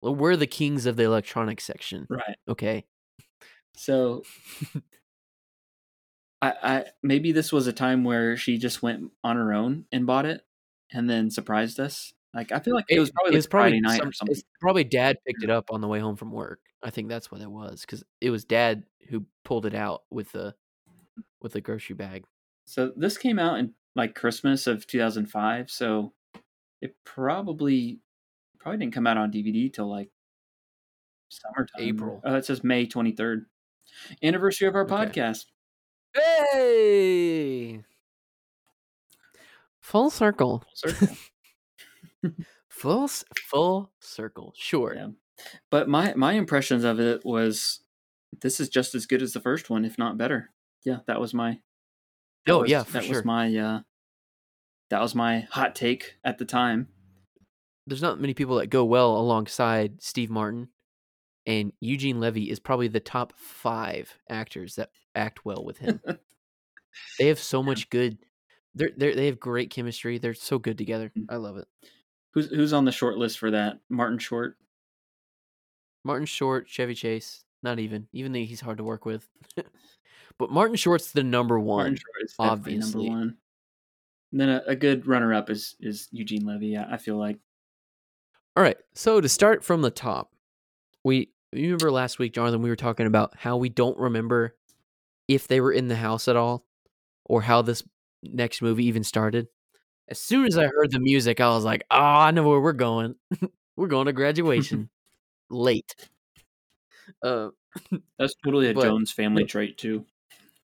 Well, 0.00 0.14
we're 0.14 0.36
the 0.36 0.46
kings 0.46 0.86
of 0.86 0.96
the 0.96 1.04
electronics 1.04 1.64
section. 1.64 2.08
Right. 2.08 2.36
Okay. 2.48 2.86
So 3.76 4.22
I, 6.42 6.52
I 6.62 6.84
maybe 7.02 7.32
this 7.32 7.52
was 7.52 7.66
a 7.66 7.72
time 7.72 8.04
where 8.04 8.36
she 8.36 8.56
just 8.58 8.82
went 8.82 9.10
on 9.22 9.36
her 9.36 9.52
own 9.52 9.84
and 9.92 10.06
bought 10.06 10.24
it 10.26 10.42
and 10.92 11.08
then 11.08 11.30
surprised 11.30 11.78
us 11.78 12.12
Like 12.34 12.50
I 12.52 12.60
feel 12.60 12.74
like 12.74 12.86
it, 12.88 12.98
was 12.98 13.10
probably 13.10 13.34
it 13.34 13.40
like 13.40 13.50
probably 13.50 13.70
Friday 13.70 13.80
night 13.80 13.98
some- 13.98 14.08
or 14.08 14.12
something. 14.12 14.36
probably 14.60 14.84
dad 14.84 15.18
picked 15.26 15.42
it 15.42 15.50
up 15.50 15.70
on 15.70 15.80
the 15.80 15.88
way 15.88 15.98
home 16.00 16.16
from 16.16 16.32
work. 16.32 16.60
I 16.82 16.90
think 16.90 17.08
that's 17.08 17.30
what 17.30 17.40
it 17.42 17.50
was 17.50 17.82
because 17.82 18.02
it 18.20 18.30
was 18.30 18.44
dad 18.44 18.84
who 19.08 19.26
pulled 19.44 19.66
it 19.66 19.74
out 19.74 20.02
with 20.10 20.32
the 20.32 20.54
with 21.42 21.52
the 21.52 21.60
grocery 21.60 21.94
bag. 21.94 22.24
So 22.66 22.92
this 22.96 23.18
came 23.18 23.38
out 23.38 23.58
in 23.58 23.74
like 23.96 24.14
Christmas 24.14 24.66
of 24.66 24.86
2005. 24.86 25.70
So 25.70 26.14
it 26.80 26.94
probably 27.04 28.00
probably 28.60 28.78
didn't 28.78 28.94
come 28.94 29.06
out 29.06 29.18
on 29.18 29.30
DVD 29.32 29.70
till 29.72 29.90
like 29.90 30.10
summertime. 31.28 31.80
April. 31.80 32.20
Oh, 32.24 32.36
it 32.36 32.44
says 32.46 32.64
May 32.64 32.86
23rd, 32.86 33.44
anniversary 34.22 34.68
of 34.68 34.74
our 34.74 34.84
Okay. 34.84 34.94
podcast. 34.94 35.46
Hey, 36.14 37.80
full 39.80 40.10
circle, 40.10 40.64
Circle. 40.74 41.08
full 42.68 43.08
full 43.48 43.90
circle. 44.00 44.52
Sure. 44.56 44.94
Yeah. 44.94 45.08
But 45.70 45.88
my 45.88 46.14
my 46.14 46.32
impressions 46.32 46.84
of 46.84 46.98
it 47.00 47.24
was 47.24 47.80
this 48.42 48.60
is 48.60 48.68
just 48.68 48.94
as 48.94 49.06
good 49.06 49.22
as 49.22 49.32
the 49.32 49.40
first 49.40 49.70
one, 49.70 49.84
if 49.84 49.98
not 49.98 50.18
better. 50.18 50.50
Yeah, 50.84 50.98
that 51.06 51.20
was 51.20 51.32
my. 51.34 51.60
that 52.46 52.52
Oh 52.54 52.60
was- 52.62 52.70
yeah, 52.70 52.82
for 52.82 52.92
that 52.92 53.04
sure. 53.04 53.16
was 53.16 53.24
my. 53.24 53.56
uh 53.56 53.80
That 54.90 55.00
was 55.00 55.14
my 55.14 55.40
hot 55.50 55.74
take 55.74 56.16
at 56.24 56.38
the 56.38 56.44
time. 56.44 56.88
There's 57.86 58.02
not 58.02 58.20
many 58.20 58.34
people 58.34 58.56
that 58.56 58.66
go 58.68 58.84
well 58.84 59.16
alongside 59.16 60.02
Steve 60.02 60.30
Martin, 60.30 60.68
and 61.46 61.72
Eugene 61.80 62.20
Levy 62.20 62.50
is 62.50 62.60
probably 62.60 62.88
the 62.88 63.00
top 63.00 63.32
five 63.36 64.14
actors 64.28 64.76
that 64.76 64.90
act 65.14 65.44
well 65.44 65.64
with 65.64 65.78
him. 65.78 66.00
they 67.18 67.26
have 67.28 67.38
so 67.38 67.62
much 67.62 67.90
good. 67.90 68.18
They're, 68.74 68.90
they're 68.96 69.14
they 69.14 69.26
have 69.26 69.40
great 69.40 69.70
chemistry. 69.70 70.18
They're 70.18 70.34
so 70.34 70.58
good 70.58 70.78
together. 70.78 71.10
Mm. 71.18 71.26
I 71.28 71.36
love 71.36 71.56
it. 71.56 71.66
Who's 72.32 72.48
who's 72.50 72.72
on 72.72 72.84
the 72.84 72.92
short 72.92 73.16
list 73.16 73.38
for 73.38 73.50
that? 73.50 73.80
Martin 73.88 74.18
Short. 74.18 74.56
Martin 76.04 76.26
Short, 76.26 76.68
Chevy 76.68 76.94
Chase, 76.94 77.44
not 77.62 77.78
even. 77.78 78.06
Even 78.12 78.32
though 78.32 78.38
he's 78.38 78.60
hard 78.60 78.78
to 78.78 78.84
work 78.84 79.04
with. 79.04 79.28
but 80.38 80.50
Martin 80.50 80.76
Short's 80.76 81.10
the 81.12 81.24
number 81.24 81.58
one. 81.58 81.78
Martin 81.78 81.96
Short 81.96 82.24
is 82.24 82.34
obviously. 82.38 83.08
number 83.08 83.18
one. 83.18 83.36
And 84.32 84.40
then 84.40 84.48
a, 84.48 84.62
a 84.68 84.76
good 84.76 85.06
runner 85.06 85.34
up 85.34 85.50
is 85.50 85.74
is 85.80 86.08
Eugene 86.12 86.46
Levy. 86.46 86.76
I, 86.76 86.94
I 86.94 86.96
feel 86.98 87.16
like 87.16 87.38
All 88.56 88.62
right. 88.62 88.78
So 88.94 89.20
to 89.20 89.28
start 89.28 89.64
from 89.64 89.82
the 89.82 89.90
top, 89.90 90.32
we 91.04 91.30
you 91.52 91.64
remember 91.64 91.90
last 91.90 92.18
week, 92.18 92.32
Jonathan, 92.34 92.62
we 92.62 92.70
were 92.70 92.76
talking 92.76 93.06
about 93.06 93.34
how 93.36 93.56
we 93.56 93.68
don't 93.68 93.98
remember 93.98 94.54
if 95.28 95.48
they 95.48 95.60
were 95.60 95.72
in 95.72 95.88
the 95.88 95.96
house 95.96 96.28
at 96.28 96.36
all 96.36 96.64
or 97.24 97.42
how 97.42 97.62
this 97.62 97.82
next 98.22 98.62
movie 98.62 98.84
even 98.86 99.02
started. 99.04 99.48
As 100.08 100.20
soon 100.20 100.46
as 100.46 100.58
I 100.58 100.66
heard 100.66 100.90
the 100.90 100.98
music, 101.00 101.40
I 101.40 101.48
was 101.50 101.64
like, 101.64 101.84
oh, 101.90 101.96
I 101.98 102.30
know 102.32 102.48
where 102.48 102.60
we're 102.60 102.72
going. 102.72 103.14
we're 103.76 103.86
going 103.88 104.06
to 104.06 104.12
graduation 104.12 104.90
late. 105.50 105.94
Uh 107.22 107.48
that's 108.18 108.34
totally 108.44 108.68
a 108.70 108.74
But- 108.74 108.84
Jones 108.84 109.12
family 109.12 109.44
trait 109.44 109.78
too. 109.78 110.04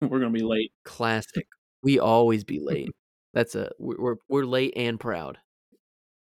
We're 0.01 0.19
gonna 0.19 0.31
be 0.31 0.43
late. 0.43 0.71
classic. 0.83 1.47
We 1.81 1.99
always 1.99 2.43
be 2.43 2.59
late. 2.59 2.89
That's 3.33 3.55
a 3.55 3.71
we're 3.79 3.95
we're, 3.99 4.15
we're 4.27 4.45
late 4.45 4.73
and 4.75 4.99
proud. 4.99 5.37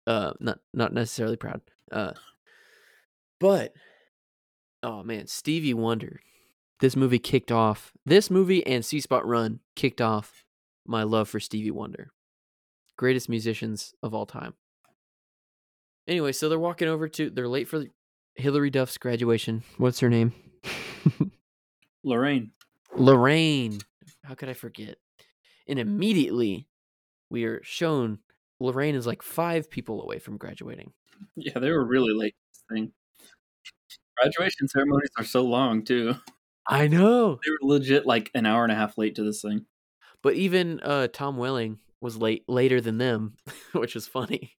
Uh, 0.05 0.33
not 0.39 0.59
not 0.73 0.93
necessarily 0.93 1.37
proud. 1.37 1.61
Uh, 1.91 2.13
but 3.39 3.73
oh 4.83 5.03
man, 5.03 5.27
Stevie 5.27 5.73
Wonder. 5.73 6.19
This 6.79 6.95
movie 6.95 7.19
kicked 7.19 7.51
off. 7.51 7.93
This 8.05 8.29
movie 8.29 8.65
and 8.65 8.83
See 8.83 8.99
Spot 8.99 9.25
Run 9.25 9.59
kicked 9.75 10.01
off 10.01 10.43
my 10.85 11.03
love 11.03 11.29
for 11.29 11.39
Stevie 11.39 11.71
Wonder. 11.71 12.11
Greatest 12.97 13.29
musicians 13.29 13.93
of 14.03 14.13
all 14.13 14.25
time. 14.25 14.53
Anyway, 16.07 16.33
so 16.33 16.49
they're 16.49 16.59
walking 16.59 16.87
over 16.89 17.07
to. 17.07 17.29
They're 17.29 17.47
late 17.47 17.67
for 17.67 17.85
Hilary 18.35 18.69
Duff's 18.69 18.97
graduation. 18.97 19.63
What's 19.77 20.01
her 20.01 20.09
name? 20.09 20.33
Lorraine. 22.03 22.51
Lorraine. 22.95 23.79
How 24.25 24.35
could 24.35 24.49
I 24.49 24.53
forget? 24.53 24.97
And 25.67 25.79
immediately 25.79 26.67
we 27.29 27.45
are 27.45 27.61
shown 27.63 28.19
Lorraine 28.59 28.95
is 28.95 29.07
like 29.07 29.21
five 29.21 29.69
people 29.71 30.01
away 30.01 30.19
from 30.19 30.37
graduating. 30.37 30.91
Yeah, 31.35 31.59
they 31.59 31.71
were 31.71 31.85
really 31.85 32.13
late. 32.13 32.35
thing. 32.69 32.91
Graduation 34.21 34.67
ceremonies 34.67 35.09
are 35.17 35.23
so 35.23 35.43
long 35.43 35.83
too. 35.83 36.15
I 36.67 36.87
know. 36.87 37.39
They 37.45 37.51
were 37.51 37.57
legit 37.75 38.05
like 38.05 38.31
an 38.33 38.45
hour 38.45 38.63
and 38.63 38.71
a 38.71 38.75
half 38.75 38.97
late 38.97 39.15
to 39.15 39.23
this 39.23 39.41
thing. 39.41 39.65
But 40.21 40.35
even 40.35 40.79
uh 40.81 41.07
Tom 41.11 41.37
Welling 41.37 41.79
was 41.99 42.17
late 42.17 42.43
later 42.47 42.79
than 42.81 42.97
them, 42.97 43.35
which 43.73 43.95
was 43.95 44.07
funny. 44.07 44.53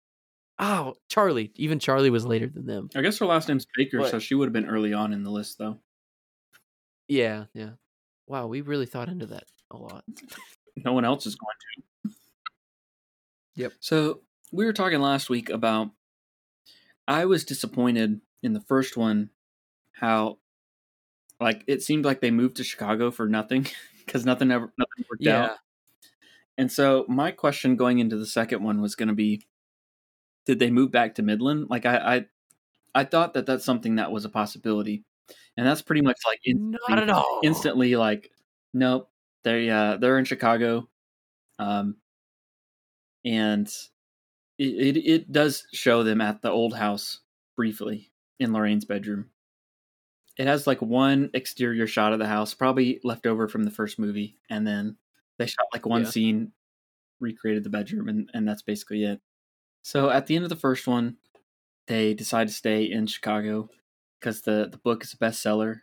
Oh, 0.58 0.94
Charlie. 1.08 1.50
Even 1.56 1.78
Charlie 1.78 2.10
was 2.10 2.24
later 2.24 2.46
than 2.46 2.66
them. 2.66 2.88
I 2.94 3.00
guess 3.00 3.18
her 3.18 3.26
last 3.26 3.48
name's 3.48 3.66
Baker, 3.76 3.98
But- 4.00 4.10
so 4.10 4.18
she 4.18 4.34
would 4.34 4.46
have 4.46 4.52
been 4.52 4.68
early 4.68 4.92
on 4.92 5.12
in 5.12 5.22
the 5.22 5.30
list 5.30 5.58
though. 5.58 5.78
Yeah, 7.08 7.44
yeah. 7.54 7.70
Wow, 8.26 8.46
we 8.46 8.60
really 8.62 8.86
thought 8.86 9.08
into 9.08 9.26
that 9.26 9.44
a 9.70 9.76
lot. 9.76 10.04
No 10.84 10.92
one 10.92 11.04
else 11.04 11.24
is 11.24 11.36
going 11.36 11.54
to. 12.08 12.16
Yep. 13.54 13.72
So 13.78 14.22
we 14.50 14.64
were 14.64 14.72
talking 14.72 15.00
last 15.00 15.30
week 15.30 15.48
about 15.48 15.90
I 17.06 17.26
was 17.26 17.44
disappointed 17.44 18.20
in 18.42 18.54
the 18.54 18.60
first 18.60 18.96
one 18.96 19.30
how 19.94 20.38
like 21.40 21.64
it 21.66 21.82
seemed 21.82 22.04
like 22.04 22.20
they 22.20 22.30
moved 22.30 22.56
to 22.56 22.64
Chicago 22.64 23.10
for 23.10 23.28
nothing 23.28 23.66
because 24.04 24.24
nothing 24.26 24.50
ever 24.50 24.72
nothing 24.78 25.04
worked 25.10 25.22
out. 25.26 25.56
And 26.56 26.70
so 26.70 27.04
my 27.08 27.30
question 27.32 27.74
going 27.76 27.98
into 27.98 28.16
the 28.16 28.26
second 28.26 28.62
one 28.62 28.80
was 28.80 28.94
going 28.94 29.08
to 29.08 29.14
be 29.14 29.42
did 30.46 30.58
they 30.58 30.70
move 30.70 30.90
back 30.92 31.14
to 31.16 31.22
Midland? 31.22 31.68
Like 31.70 31.86
I 31.86 31.96
I 32.16 32.26
I 32.94 33.04
thought 33.04 33.34
that 33.34 33.46
that's 33.46 33.64
something 33.64 33.96
that 33.96 34.12
was 34.12 34.24
a 34.24 34.28
possibility. 34.28 35.04
And 35.56 35.66
that's 35.66 35.82
pretty 35.82 36.02
much 36.02 36.18
like 36.26 36.40
instantly, 36.44 36.78
Not 36.88 36.98
at 37.02 37.10
all. 37.10 37.40
instantly 37.42 37.96
like 37.96 38.30
nope, 38.72 39.10
they 39.42 39.70
uh 39.70 39.96
they're 39.96 40.18
in 40.18 40.24
Chicago. 40.24 40.88
Um 41.58 41.96
and 43.24 43.66
it, 44.58 44.96
it 44.96 44.96
it 44.98 45.32
does 45.32 45.66
show 45.72 46.02
them 46.02 46.20
at 46.20 46.42
the 46.42 46.50
old 46.50 46.74
house 46.76 47.20
briefly 47.56 48.10
in 48.38 48.52
Lorraine's 48.52 48.84
bedroom. 48.84 49.30
It 50.36 50.46
has 50.46 50.66
like 50.66 50.82
one 50.82 51.30
exterior 51.34 51.86
shot 51.86 52.12
of 52.12 52.18
the 52.18 52.26
house, 52.26 52.54
probably 52.54 53.00
left 53.04 53.26
over 53.26 53.48
from 53.48 53.64
the 53.64 53.70
first 53.70 53.98
movie, 53.98 54.38
and 54.50 54.66
then 54.66 54.96
they 55.38 55.46
shot 55.46 55.66
like 55.72 55.86
one 55.86 56.02
Yeah. 56.02 56.10
scene, 56.10 56.52
recreated 57.20 57.64
the 57.64 57.70
bedroom, 57.70 58.08
and, 58.08 58.30
and 58.34 58.46
that's 58.48 58.62
basically 58.62 59.04
it. 59.04 59.20
So 59.82 60.10
at 60.10 60.26
the 60.26 60.34
end 60.36 60.44
of 60.44 60.48
the 60.50 60.56
first 60.56 60.86
one, 60.86 61.16
they 61.86 62.14
decide 62.14 62.48
to 62.48 62.54
stay 62.54 62.84
in 62.84 63.06
Chicago 63.06 63.68
because 64.20 64.40
the, 64.42 64.68
the 64.70 64.78
book 64.78 65.04
is 65.04 65.12
a 65.12 65.16
bestseller. 65.18 65.80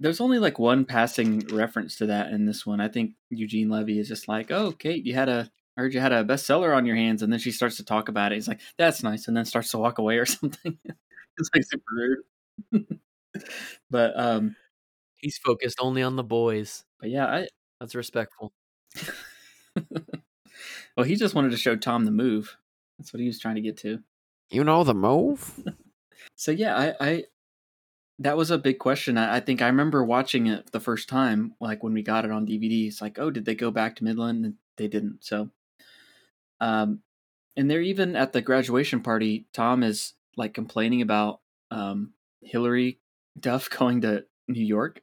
There's 0.00 0.20
only 0.20 0.38
like 0.38 0.58
one 0.58 0.84
passing 0.84 1.40
reference 1.48 1.96
to 1.96 2.06
that 2.06 2.30
in 2.32 2.46
this 2.46 2.64
one. 2.64 2.80
I 2.80 2.88
think 2.88 3.14
Eugene 3.30 3.68
Levy 3.68 3.98
is 3.98 4.08
just 4.08 4.28
like, 4.28 4.50
"Oh, 4.50 4.72
Kate, 4.72 5.04
you 5.04 5.14
had 5.14 5.28
a 5.28 5.50
I 5.76 5.82
heard 5.82 5.94
you 5.94 6.00
had 6.00 6.12
a 6.12 6.24
bestseller 6.24 6.76
on 6.76 6.86
your 6.86 6.96
hands," 6.96 7.22
and 7.22 7.32
then 7.32 7.40
she 7.40 7.50
starts 7.52 7.76
to 7.78 7.84
talk 7.84 8.08
about 8.08 8.32
it. 8.32 8.36
He's 8.36 8.48
like, 8.48 8.60
"That's 8.78 9.02
nice," 9.02 9.28
and 9.28 9.36
then 9.36 9.44
starts 9.44 9.70
to 9.72 9.78
walk 9.78 9.98
away 9.98 10.18
or 10.18 10.26
something. 10.26 10.78
it's 11.38 11.50
like 11.54 11.64
super 11.64 11.84
rude. 12.72 12.98
but 13.90 14.18
um, 14.18 14.56
He's 15.18 15.38
focused 15.38 15.78
only 15.80 16.02
on 16.02 16.16
the 16.16 16.24
boys. 16.24 16.84
but 17.00 17.10
yeah, 17.10 17.26
I 17.26 17.48
That's 17.80 17.94
respectful. 17.94 18.52
well, 20.96 21.04
he 21.04 21.16
just 21.16 21.34
wanted 21.34 21.50
to 21.50 21.56
show 21.56 21.76
Tom 21.76 22.04
the 22.04 22.10
move. 22.10 22.56
That's 22.98 23.12
what 23.12 23.20
he 23.20 23.26
was 23.26 23.38
trying 23.38 23.56
to 23.56 23.60
get 23.60 23.76
to. 23.78 24.00
You 24.50 24.64
know 24.64 24.84
the 24.84 24.94
move? 24.94 25.62
So 26.34 26.50
yeah, 26.50 26.76
I, 26.76 26.94
I 27.00 27.24
that 28.18 28.36
was 28.36 28.50
a 28.50 28.58
big 28.58 28.78
question. 28.78 29.16
I, 29.16 29.36
I 29.36 29.40
think 29.40 29.62
I 29.62 29.66
remember 29.66 30.04
watching 30.04 30.46
it 30.46 30.70
the 30.72 30.80
first 30.80 31.08
time, 31.08 31.54
like 31.60 31.82
when 31.82 31.92
we 31.92 32.02
got 32.02 32.24
it 32.24 32.30
on 32.30 32.46
DVD. 32.46 32.88
It's 32.88 33.00
like, 33.00 33.18
oh, 33.18 33.30
did 33.30 33.44
they 33.44 33.54
go 33.54 33.70
back 33.70 33.96
to 33.96 34.04
Midland? 34.04 34.44
And 34.44 34.54
they 34.76 34.88
didn't. 34.88 35.24
So, 35.24 35.50
um, 36.60 37.00
and 37.56 37.70
they're 37.70 37.80
even 37.80 38.16
at 38.16 38.32
the 38.32 38.42
graduation 38.42 39.00
party. 39.00 39.46
Tom 39.52 39.82
is 39.82 40.14
like 40.36 40.54
complaining 40.54 41.02
about 41.02 41.40
um 41.70 42.12
Hilary 42.42 42.98
Duff 43.40 43.70
going 43.70 44.00
to 44.02 44.24
New 44.46 44.64
York. 44.64 45.02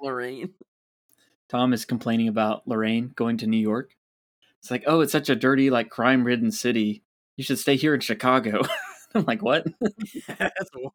Lorraine. 0.00 0.50
Tom 1.48 1.72
is 1.72 1.84
complaining 1.84 2.28
about 2.28 2.66
Lorraine 2.66 3.12
going 3.14 3.36
to 3.38 3.46
New 3.46 3.58
York. 3.58 3.92
It's 4.60 4.70
like, 4.70 4.84
oh, 4.86 5.00
it's 5.00 5.12
such 5.12 5.28
a 5.28 5.36
dirty, 5.36 5.70
like 5.70 5.90
crime-ridden 5.90 6.50
city. 6.50 7.02
You 7.36 7.44
should 7.44 7.58
stay 7.58 7.76
here 7.76 7.94
in 7.94 8.00
Chicago. 8.00 8.62
I'm 9.14 9.24
like, 9.24 9.42
what? 9.42 9.66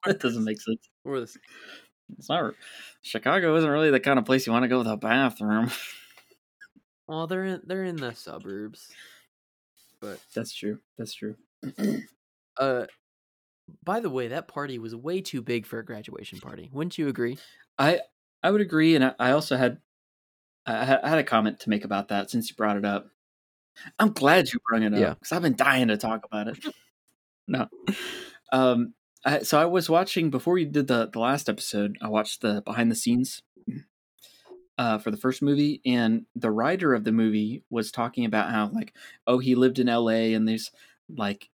That 0.06 0.20
doesn't 0.20 0.44
make 0.44 0.60
sense. 0.60 0.90
worse. 1.04 1.38
It's 2.18 2.30
not. 2.30 2.54
Chicago 3.02 3.56
isn't 3.56 3.70
really 3.70 3.92
the 3.92 4.00
kind 4.00 4.18
of 4.18 4.26
place 4.26 4.48
you 4.48 4.54
want 4.54 4.64
to 4.64 4.70
go 4.70 4.82
to 4.84 4.90
the 4.90 4.98
bathroom. 4.98 5.72
Well, 7.08 7.28
they're 7.28 7.46
in 7.46 7.62
they're 7.66 7.84
in 7.84 7.96
the 7.96 8.14
suburbs. 8.14 8.88
But 10.00 10.20
That's 10.36 10.54
true. 10.54 10.80
That's 10.98 11.14
true. 11.14 11.36
uh 12.60 12.86
by 13.84 14.00
the 14.00 14.10
way, 14.10 14.30
that 14.30 14.48
party 14.48 14.80
was 14.80 14.96
way 14.96 15.22
too 15.22 15.42
big 15.42 15.66
for 15.66 15.80
a 15.80 15.86
graduation 15.86 16.40
party. 16.40 16.70
Wouldn't 16.72 16.98
you 16.98 17.08
agree? 17.08 17.38
I 17.78 18.02
I 18.44 18.52
would 18.52 18.62
agree, 18.62 18.96
and 18.96 19.04
I, 19.06 19.14
I 19.20 19.32
also 19.32 19.58
had 19.58 19.78
I 20.66 20.86
had 20.86 21.00
I 21.02 21.10
had 21.10 21.20
a 21.20 21.24
comment 21.24 21.60
to 21.62 21.70
make 21.70 21.86
about 21.86 22.10
that 22.10 22.30
since 22.30 22.50
you 22.50 22.56
brought 22.56 22.78
it 22.78 22.86
up. 22.86 23.08
I'm 23.98 24.12
glad 24.12 24.52
you 24.52 24.60
brought 24.68 24.82
it 24.84 24.94
up 24.94 25.00
Yeah. 25.00 25.14
because 25.14 25.32
I've 25.32 25.42
been 25.42 25.56
dying 25.56 25.88
to 25.88 25.98
talk 25.98 26.26
about 26.26 26.48
it. 26.50 26.58
no. 27.48 27.68
Um, 28.52 28.94
I, 29.26 29.40
so 29.40 29.60
I 29.60 29.66
was 29.66 29.90
watching 29.90 30.30
before 30.30 30.58
you 30.58 30.66
did 30.66 30.88
the 30.88 31.10
the 31.12 31.20
last 31.20 31.50
episode. 31.50 31.98
I 32.02 32.08
watched 32.10 32.42
the 32.42 32.62
behind 32.62 32.92
the 32.92 32.96
scenes 32.96 33.42
uh, 34.78 34.98
for 34.98 35.12
the 35.12 35.18
first 35.18 35.42
movie, 35.42 35.82
and 35.86 36.26
the 36.36 36.52
writer 36.52 36.94
of 36.94 37.04
the 37.04 37.12
movie 37.12 37.64
was 37.70 37.92
talking 37.92 38.26
about 38.26 38.50
how 38.52 38.70
like, 38.74 38.94
oh, 39.28 39.40
he 39.40 39.56
lived 39.56 39.80
in 39.80 39.90
L.A. 39.90 40.34
and 40.34 40.48
there's 40.48 40.72
like 41.10 41.50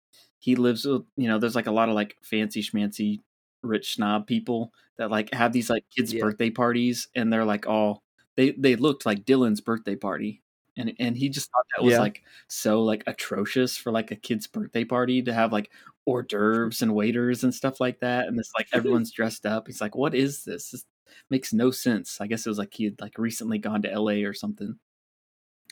he 0.45 0.57
lives 0.57 0.85
with 0.85 1.03
you 1.17 1.29
know 1.29 1.39
there's 1.39 1.55
like 1.57 1.67
a 1.67 1.73
lot 1.73 1.89
of 1.89 1.95
like 1.95 2.17
fancy 2.23 2.63
schmancy 2.63 3.21
rich 3.63 3.95
snob 3.95 4.27
people 4.27 4.73
that 4.99 5.11
like 5.11 5.33
have 5.33 5.53
these 5.53 5.71
like 5.71 5.85
kids 5.97 6.13
Yeah. 6.13 6.23
birthday 6.25 6.51
parties 6.51 7.09
and 7.17 7.33
they're 7.33 7.45
like 7.47 7.67
all 7.67 8.03
they 8.37 8.51
they 8.53 8.77
looked 8.77 9.07
like 9.07 9.25
Dylan's 9.25 9.61
birthday 9.63 9.97
party 9.97 10.43
and 10.77 10.93
and 10.99 11.17
he 11.17 11.29
just 11.31 11.51
thought 11.51 11.65
that 11.77 11.85
was 11.85 11.93
Yeah. 11.95 12.01
like 12.01 12.23
so 12.49 12.83
like 12.83 13.05
atrocious 13.07 13.77
for 13.79 13.91
like 13.93 14.11
a 14.11 14.17
kid's 14.17 14.47
birthday 14.47 14.85
party 14.85 15.23
to 15.23 15.33
have 15.33 15.53
like 15.53 15.71
hors 16.07 16.25
d'oeuvres 16.25 16.83
and 16.83 16.95
waiters 16.95 17.43
and 17.45 17.55
stuff 17.55 17.81
like 17.81 18.01
that 18.01 18.27
and 18.29 18.39
it's 18.39 18.53
like 18.59 18.69
everyone's 18.75 19.11
dressed 19.13 19.47
up 19.47 19.67
he's 19.67 19.81
like 19.81 19.97
what 19.97 20.15
is 20.15 20.45
this 20.45 20.71
this 20.73 20.85
makes 21.31 21.53
no 21.55 21.71
sense 21.71 22.21
i 22.21 22.27
guess 22.27 22.45
it 22.45 22.51
was 22.51 22.59
like 22.59 22.75
he 22.75 22.85
had 22.85 23.01
like 23.01 23.17
recently 23.19 23.57
gone 23.59 23.81
to 23.83 23.99
la 24.01 24.13
or 24.29 24.35
something 24.35 24.79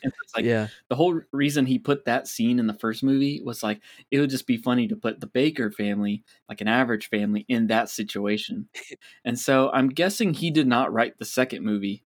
and 0.03 0.11
it's 0.23 0.35
like 0.35 0.45
yeah, 0.45 0.67
the 0.89 0.95
whole 0.95 1.21
reason 1.31 1.65
he 1.65 1.79
put 1.79 2.05
that 2.05 2.27
scene 2.27 2.59
in 2.59 2.67
the 2.67 2.73
first 2.73 3.03
movie 3.03 3.41
was 3.43 3.63
like 3.63 3.81
it 4.11 4.19
would 4.19 4.29
just 4.29 4.47
be 4.47 4.57
funny 4.57 4.87
to 4.87 4.95
put 4.95 5.19
the 5.19 5.27
Baker 5.27 5.71
family, 5.71 6.23
like 6.49 6.61
an 6.61 6.67
average 6.67 7.09
family, 7.09 7.45
in 7.47 7.67
that 7.67 7.89
situation. 7.89 8.67
and 9.25 9.39
so 9.39 9.69
I'm 9.71 9.89
guessing 9.89 10.33
he 10.33 10.51
did 10.51 10.67
not 10.67 10.91
write 10.91 11.17
the 11.17 11.25
second 11.25 11.63
movie 11.63 12.03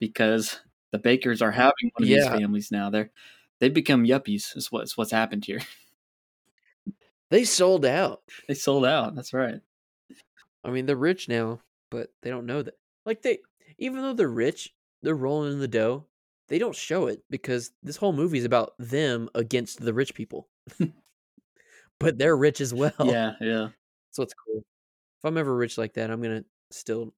because 0.00 0.60
the 0.92 0.98
Bakers 0.98 1.42
are 1.42 1.52
mm, 1.52 1.56
having 1.56 1.90
one 1.94 2.02
of 2.02 2.08
these 2.08 2.26
families 2.26 2.70
now. 2.70 2.90
They're 2.90 3.10
they've 3.60 3.72
become 3.72 4.04
yuppies. 4.04 4.56
Is 4.56 4.72
what's 4.72 4.96
what's 4.96 5.12
happened 5.12 5.44
here. 5.44 5.60
they 7.30 7.44
sold 7.44 7.84
out. 7.84 8.22
They 8.48 8.54
sold 8.54 8.86
out. 8.86 9.14
That's 9.14 9.32
right. 9.32 9.60
I 10.64 10.70
mean, 10.70 10.86
they're 10.86 10.96
rich 10.96 11.28
now, 11.28 11.60
but 11.90 12.10
they 12.22 12.30
don't 12.30 12.46
know 12.46 12.62
that. 12.62 12.74
Like 13.06 13.22
they, 13.22 13.38
even 13.78 14.02
though 14.02 14.12
they're 14.12 14.28
rich, 14.28 14.74
they're 15.02 15.14
rolling 15.14 15.52
in 15.52 15.60
the 15.60 15.68
dough. 15.68 16.06
They 16.48 16.58
don't 16.58 16.74
show 16.74 17.06
it 17.06 17.22
because 17.30 17.72
this 17.82 17.96
whole 17.96 18.12
movie 18.12 18.38
is 18.38 18.44
about 18.44 18.72
them 18.78 19.28
against 19.34 19.80
the 19.80 19.92
rich 19.92 20.14
people. 20.14 20.48
but 22.00 22.18
they're 22.18 22.36
rich 22.36 22.60
as 22.60 22.72
well. 22.72 22.92
Yeah, 23.04 23.32
yeah. 23.40 23.68
So 24.10 24.22
it's 24.22 24.34
cool. 24.34 24.64
If 25.18 25.24
I'm 25.24 25.36
ever 25.36 25.54
rich 25.54 25.76
like 25.78 25.94
that, 25.94 26.10
I'm 26.10 26.22
gonna 26.22 26.44
still. 26.70 27.14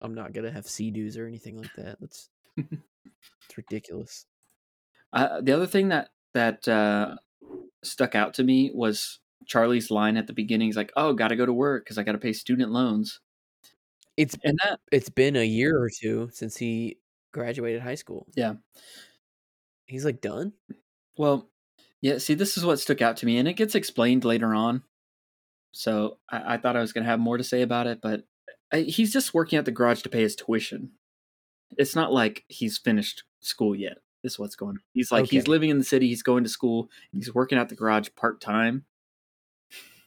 I'm 0.00 0.14
not 0.14 0.32
gonna 0.32 0.52
have 0.52 0.68
Sea-Doos 0.68 1.16
or 1.16 1.26
anything 1.26 1.56
like 1.56 1.72
that. 1.76 1.98
That's 2.00 2.30
it's 2.56 3.56
ridiculous. 3.56 4.26
Uh, 5.12 5.40
the 5.40 5.52
other 5.52 5.66
thing 5.66 5.88
that 5.88 6.10
that 6.34 6.66
uh, 6.68 7.16
stuck 7.82 8.14
out 8.14 8.34
to 8.34 8.44
me 8.44 8.70
was 8.74 9.20
Charlie's 9.46 9.90
line 9.90 10.16
at 10.16 10.26
the 10.26 10.32
beginning. 10.32 10.68
He's 10.68 10.76
like, 10.76 10.92
"Oh, 10.96 11.12
got 11.12 11.28
to 11.28 11.36
go 11.36 11.46
to 11.46 11.52
work 11.52 11.84
because 11.84 11.98
I 11.98 12.02
got 12.02 12.12
to 12.12 12.18
pay 12.18 12.32
student 12.32 12.72
loans." 12.72 13.20
It's 14.16 14.36
And 14.42 14.58
that 14.64 14.80
it's 14.90 15.08
been 15.08 15.36
a 15.36 15.44
year 15.44 15.80
or 15.80 15.90
two 15.90 16.28
since 16.32 16.56
he 16.56 16.98
graduated 17.32 17.82
high 17.82 17.94
school. 17.94 18.26
Yeah. 18.34 18.54
He's 19.86 20.04
like 20.04 20.20
done. 20.20 20.52
Well, 21.16 21.48
yeah, 22.00 22.18
see, 22.18 22.34
this 22.34 22.56
is 22.56 22.64
what 22.64 22.78
stuck 22.78 23.02
out 23.02 23.16
to 23.18 23.26
me, 23.26 23.38
and 23.38 23.48
it 23.48 23.54
gets 23.54 23.74
explained 23.74 24.24
later 24.24 24.54
on. 24.54 24.82
So 25.72 26.18
I, 26.30 26.54
I 26.54 26.56
thought 26.58 26.76
I 26.76 26.80
was 26.80 26.92
going 26.92 27.04
to 27.04 27.10
have 27.10 27.20
more 27.20 27.36
to 27.36 27.44
say 27.44 27.62
about 27.62 27.86
it, 27.86 28.00
but 28.00 28.24
I, 28.72 28.80
he's 28.80 29.12
just 29.12 29.34
working 29.34 29.58
at 29.58 29.64
the 29.64 29.72
garage 29.72 30.02
to 30.02 30.08
pay 30.08 30.22
his 30.22 30.36
tuition. 30.36 30.92
It's 31.76 31.96
not 31.96 32.12
like 32.12 32.44
he's 32.48 32.78
finished 32.78 33.24
school 33.40 33.74
yet. 33.74 33.98
This 34.22 34.34
is 34.34 34.38
what's 34.38 34.56
going 34.56 34.76
on. 34.76 34.82
He's 34.92 35.12
like, 35.12 35.28
he's 35.28 35.48
living 35.48 35.70
in 35.70 35.78
the 35.78 35.84
city, 35.84 36.08
he's 36.08 36.22
going 36.22 36.44
to 36.44 36.50
school, 36.50 36.90
he's 37.12 37.34
working 37.34 37.58
at 37.58 37.68
the 37.68 37.74
garage 37.74 38.08
part 38.16 38.40
time 38.40 38.84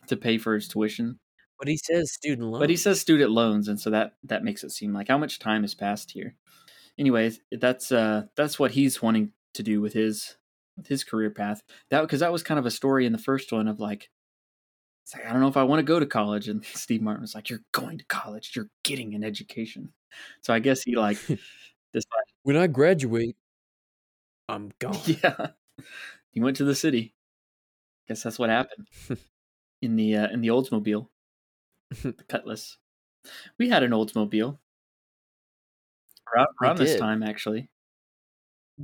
to 0.07 0.17
pay 0.17 0.37
for 0.37 0.53
his 0.55 0.67
tuition. 0.67 1.19
But 1.59 1.67
he 1.67 1.77
says 1.77 2.11
student 2.11 2.49
loans. 2.49 2.61
But 2.61 2.69
he 2.69 2.75
says 2.75 2.99
student 2.99 3.31
loans, 3.31 3.67
and 3.67 3.79
so 3.79 3.89
that 3.91 4.15
that 4.23 4.43
makes 4.43 4.63
it 4.63 4.71
seem 4.71 4.93
like 4.93 5.07
how 5.07 5.17
much 5.17 5.39
time 5.39 5.61
has 5.61 5.75
passed 5.75 6.11
here. 6.11 6.35
Anyways, 6.99 7.39
that's 7.51 7.91
uh 7.91 8.23
that's 8.35 8.59
what 8.59 8.71
he's 8.71 9.01
wanting 9.01 9.31
to 9.53 9.63
do 9.63 9.81
with 9.81 9.93
his 9.93 10.37
with 10.77 10.87
his 10.87 11.03
career 11.03 11.29
path. 11.29 11.61
That 11.89 12.01
because 12.01 12.19
that 12.19 12.31
was 12.31 12.43
kind 12.43 12.59
of 12.59 12.65
a 12.65 12.71
story 12.71 13.05
in 13.05 13.11
the 13.11 13.17
first 13.17 13.51
one 13.51 13.67
of 13.67 13.79
like, 13.79 14.09
it's 15.03 15.15
like 15.15 15.25
I 15.25 15.31
don't 15.31 15.41
know 15.41 15.47
if 15.47 15.57
I 15.57 15.63
want 15.63 15.79
to 15.79 15.83
go 15.83 15.99
to 15.99 16.05
college, 16.05 16.47
and 16.47 16.63
Steve 16.73 17.01
Martin 17.01 17.21
was 17.21 17.35
like, 17.35 17.49
"You're 17.49 17.63
going 17.71 17.97
to 17.97 18.05
college. 18.05 18.51
You're 18.55 18.69
getting 18.83 19.15
an 19.15 19.23
education." 19.23 19.93
So 20.41 20.53
I 20.53 20.59
guess 20.59 20.81
he 20.83 20.95
like 20.95 21.17
this. 21.93 22.05
when 22.43 22.57
I 22.57 22.67
graduate, 22.67 23.35
I'm 24.49 24.71
gone. 24.79 24.97
yeah, 25.05 25.47
he 26.31 26.41
went 26.41 26.57
to 26.57 26.65
the 26.65 26.75
city. 26.75 27.13
I 28.05 28.13
guess 28.13 28.23
that's 28.23 28.39
what 28.39 28.49
happened 28.49 28.87
in 29.81 29.95
the 29.95 30.15
uh, 30.17 30.29
in 30.29 30.41
the 30.41 30.49
Oldsmobile, 30.49 31.07
the 32.03 32.13
Cutlass. 32.27 32.77
We 33.59 33.69
had 33.69 33.83
an 33.83 33.91
Oldsmobile 33.91 34.57
around, 36.35 36.47
around 36.61 36.77
this 36.77 36.93
did. 36.93 36.99
time, 36.99 37.23
actually. 37.23 37.69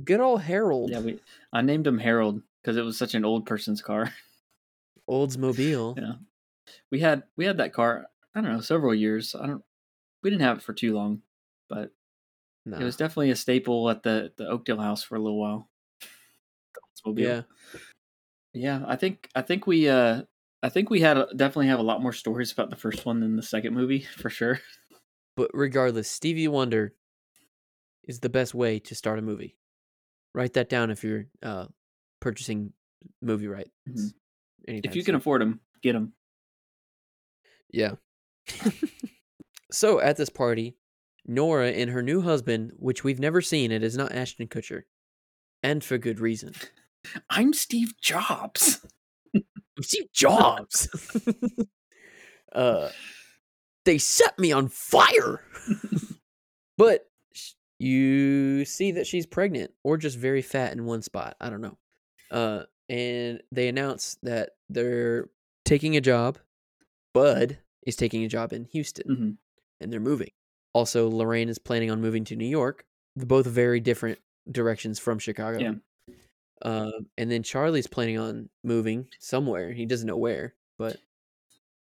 Good 0.04 0.20
old 0.20 0.42
Harold. 0.42 0.90
Yeah, 0.90 1.00
we. 1.00 1.20
I 1.52 1.62
named 1.62 1.86
him 1.86 1.98
Harold 1.98 2.42
because 2.62 2.76
it 2.76 2.82
was 2.82 2.98
such 2.98 3.14
an 3.14 3.24
old 3.24 3.46
person's 3.46 3.82
car. 3.82 4.12
Oldsmobile. 5.10 5.98
Yeah. 5.98 6.12
We 6.90 7.00
had 7.00 7.24
we 7.36 7.44
had 7.46 7.58
that 7.58 7.72
car. 7.72 8.06
I 8.34 8.40
don't 8.40 8.52
know, 8.52 8.60
several 8.60 8.94
years. 8.94 9.34
I 9.34 9.46
don't. 9.46 9.64
We 10.22 10.30
didn't 10.30 10.42
have 10.42 10.58
it 10.58 10.62
for 10.62 10.72
too 10.74 10.94
long, 10.94 11.22
but 11.68 11.92
Nah. 12.66 12.78
it 12.78 12.84
was 12.84 12.96
definitely 12.96 13.30
a 13.30 13.36
staple 13.36 13.88
at 13.88 14.02
the 14.02 14.32
the 14.36 14.46
Oakdale 14.46 14.80
house 14.80 15.02
for 15.02 15.16
a 15.16 15.20
little 15.20 15.40
while. 15.40 15.70
Yeah. 17.16 17.42
Yeah, 18.52 18.84
I 18.86 18.96
think 18.96 19.28
I 19.34 19.42
think 19.42 19.66
we 19.66 19.88
uh 19.88 20.22
I 20.62 20.68
think 20.68 20.90
we 20.90 21.00
had 21.00 21.16
a, 21.16 21.28
definitely 21.34 21.68
have 21.68 21.78
a 21.78 21.84
lot 21.84 22.02
more 22.02 22.12
stories 22.12 22.52
about 22.52 22.70
the 22.70 22.76
first 22.76 23.06
one 23.06 23.20
than 23.20 23.36
the 23.36 23.42
second 23.42 23.74
movie 23.74 24.00
for 24.18 24.28
sure. 24.28 24.60
But 25.36 25.50
regardless, 25.54 26.10
Stevie 26.10 26.48
Wonder 26.48 26.92
is 28.08 28.18
the 28.20 28.28
best 28.28 28.54
way 28.54 28.80
to 28.80 28.94
start 28.96 29.18
a 29.20 29.22
movie. 29.22 29.56
Write 30.34 30.54
that 30.54 30.68
down 30.68 30.90
if 30.90 31.04
you're 31.04 31.26
uh, 31.42 31.66
purchasing 32.20 32.72
movie 33.22 33.46
rights. 33.46 33.70
Mhm. 33.88 34.12
If 34.66 34.96
you 34.96 35.04
can 35.04 35.14
afford 35.14 35.40
them, 35.40 35.60
get 35.82 35.92
them. 35.92 36.12
Yeah. 37.70 37.94
so 39.70 40.00
at 40.00 40.16
this 40.16 40.28
party, 40.28 40.76
Nora 41.26 41.70
and 41.70 41.90
her 41.90 42.02
new 42.02 42.22
husband, 42.22 42.72
which 42.76 43.04
we've 43.04 43.20
never 43.20 43.40
seen, 43.40 43.70
it 43.70 43.82
is 43.82 43.96
not 43.96 44.12
Ashton 44.12 44.48
Kutcher, 44.48 44.82
and 45.62 45.84
for 45.84 45.98
good 45.98 46.20
reason. 46.20 46.54
I'm 47.30 47.52
Steve 47.52 47.92
Jobs. 48.00 48.84
I'm 49.34 49.42
Steve 49.82 50.12
Jobs. 50.12 50.88
uh, 52.52 52.88
they 53.84 53.98
set 53.98 54.38
me 54.38 54.52
on 54.52 54.68
fire. 54.68 55.40
but 56.76 57.06
you 57.78 58.64
see 58.64 58.92
that 58.92 59.06
she's 59.06 59.26
pregnant 59.26 59.72
or 59.84 59.96
just 59.96 60.18
very 60.18 60.42
fat 60.42 60.72
in 60.72 60.84
one 60.84 61.02
spot. 61.02 61.36
I 61.40 61.50
don't 61.50 61.60
know. 61.60 61.78
Uh, 62.30 62.64
and 62.88 63.42
they 63.52 63.68
announce 63.68 64.18
that 64.22 64.50
they're 64.68 65.30
taking 65.64 65.96
a 65.96 66.00
job. 66.00 66.38
Bud 67.14 67.58
is 67.86 67.96
taking 67.96 68.24
a 68.24 68.28
job 68.28 68.52
in 68.52 68.64
Houston 68.66 69.06
hmm 69.16 69.30
and 69.80 69.92
they're 69.92 70.00
moving. 70.00 70.30
Also, 70.74 71.08
Lorraine 71.08 71.48
is 71.48 71.58
planning 71.58 71.90
on 71.90 72.00
moving 72.00 72.24
to 72.24 72.36
New 72.36 72.46
York. 72.48 72.84
Both 73.16 73.46
very 73.46 73.80
different 73.80 74.18
directions 74.50 74.98
from 74.98 75.18
Chicago. 75.20 75.58
Yeah. 75.60 75.74
Um, 76.62 77.08
and 77.16 77.30
then 77.30 77.42
Charlie's 77.42 77.86
planning 77.86 78.18
on 78.18 78.48
moving 78.64 79.08
somewhere. 79.20 79.72
He 79.72 79.86
doesn't 79.86 80.06
know 80.06 80.16
where, 80.16 80.54
but 80.78 80.98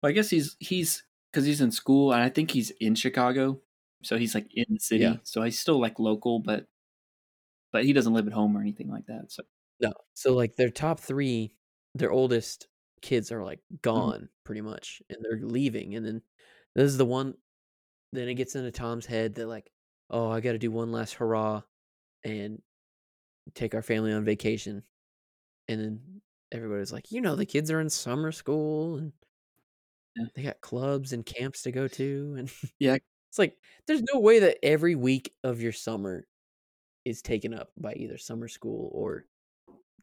Well, 0.02 0.10
I 0.10 0.14
guess 0.14 0.30
he's 0.30 0.56
he's 0.60 1.04
because 1.32 1.46
he's 1.46 1.62
in 1.62 1.72
school, 1.72 2.12
and 2.12 2.22
I 2.24 2.30
think 2.30 2.52
he's 2.52 2.72
in 2.72 2.96
Chicago, 2.96 3.62
so 4.04 4.18
he's 4.18 4.36
like 4.36 4.48
in 4.54 4.66
the 4.70 4.80
city. 4.80 5.04
Yeah. 5.04 5.18
So 5.24 5.42
he's 5.44 5.60
still 5.60 5.80
like 5.80 6.00
local, 6.00 6.40
but 6.40 6.68
but 7.72 7.86
he 7.86 7.94
doesn't 7.94 8.14
live 8.14 8.28
at 8.28 8.34
home 8.34 8.56
or 8.58 8.62
anything 8.62 8.90
like 8.90 9.06
that. 9.08 9.32
So 9.32 9.44
no. 9.80 9.94
So 10.14 10.34
like 10.34 10.56
their 10.56 10.70
top 10.70 11.00
three, 11.00 11.56
their 11.96 12.12
oldest 12.12 12.68
kids 13.02 13.32
are 13.32 13.44
like 13.44 13.62
Mm-hmm. 13.96 14.12
gone 14.12 14.30
pretty 14.44 14.62
much, 14.62 15.02
and 15.10 15.24
they're 15.24 15.40
leaving. 15.42 15.96
And 15.96 16.06
then 16.06 16.22
this 16.76 16.86
is 16.86 16.98
the 16.98 17.06
one. 17.06 17.36
Then 18.14 18.30
it 18.30 18.36
gets 18.36 18.56
into 18.56 18.72
Tom's 18.72 19.06
head 19.08 19.36
that 19.36 19.48
like, 19.48 19.72
oh, 20.10 20.30
I 20.32 20.42
got 20.42 20.54
to 20.54 20.60
do 20.60 20.72
one 20.72 20.92
last 20.92 21.16
hurrah, 21.16 21.64
and 22.26 22.62
take 23.56 23.76
our 23.76 23.84
family 23.84 24.14
on 24.14 24.26
vacation. 24.26 24.84
And 25.70 25.82
then 25.82 26.22
everybody's 26.52 26.94
like, 26.94 27.12
you 27.12 27.22
know, 27.22 27.36
the 27.38 27.46
kids 27.48 27.72
are 27.72 27.82
in 27.82 27.90
summer 27.92 28.32
school 28.34 28.98
and 28.98 29.14
Yeah. 30.16 30.26
they 30.36 30.44
got 30.44 30.62
clubs 30.62 31.14
and 31.14 31.26
camps 31.26 31.64
to 31.64 31.72
go 31.72 31.88
to, 31.88 32.36
and 32.38 32.52
Yeah. 32.80 32.98
It's 33.30 33.40
like 33.40 33.58
there's 33.88 34.04
no 34.14 34.20
way 34.20 34.40
that 34.40 34.58
every 34.64 34.96
week 34.96 35.34
of 35.44 35.62
your 35.62 35.72
summer 35.72 36.26
is 37.06 37.22
taken 37.22 37.54
up 37.54 37.72
by 37.78 37.94
either 37.94 38.18
summer 38.18 38.48
school 38.48 38.90
or 38.94 39.26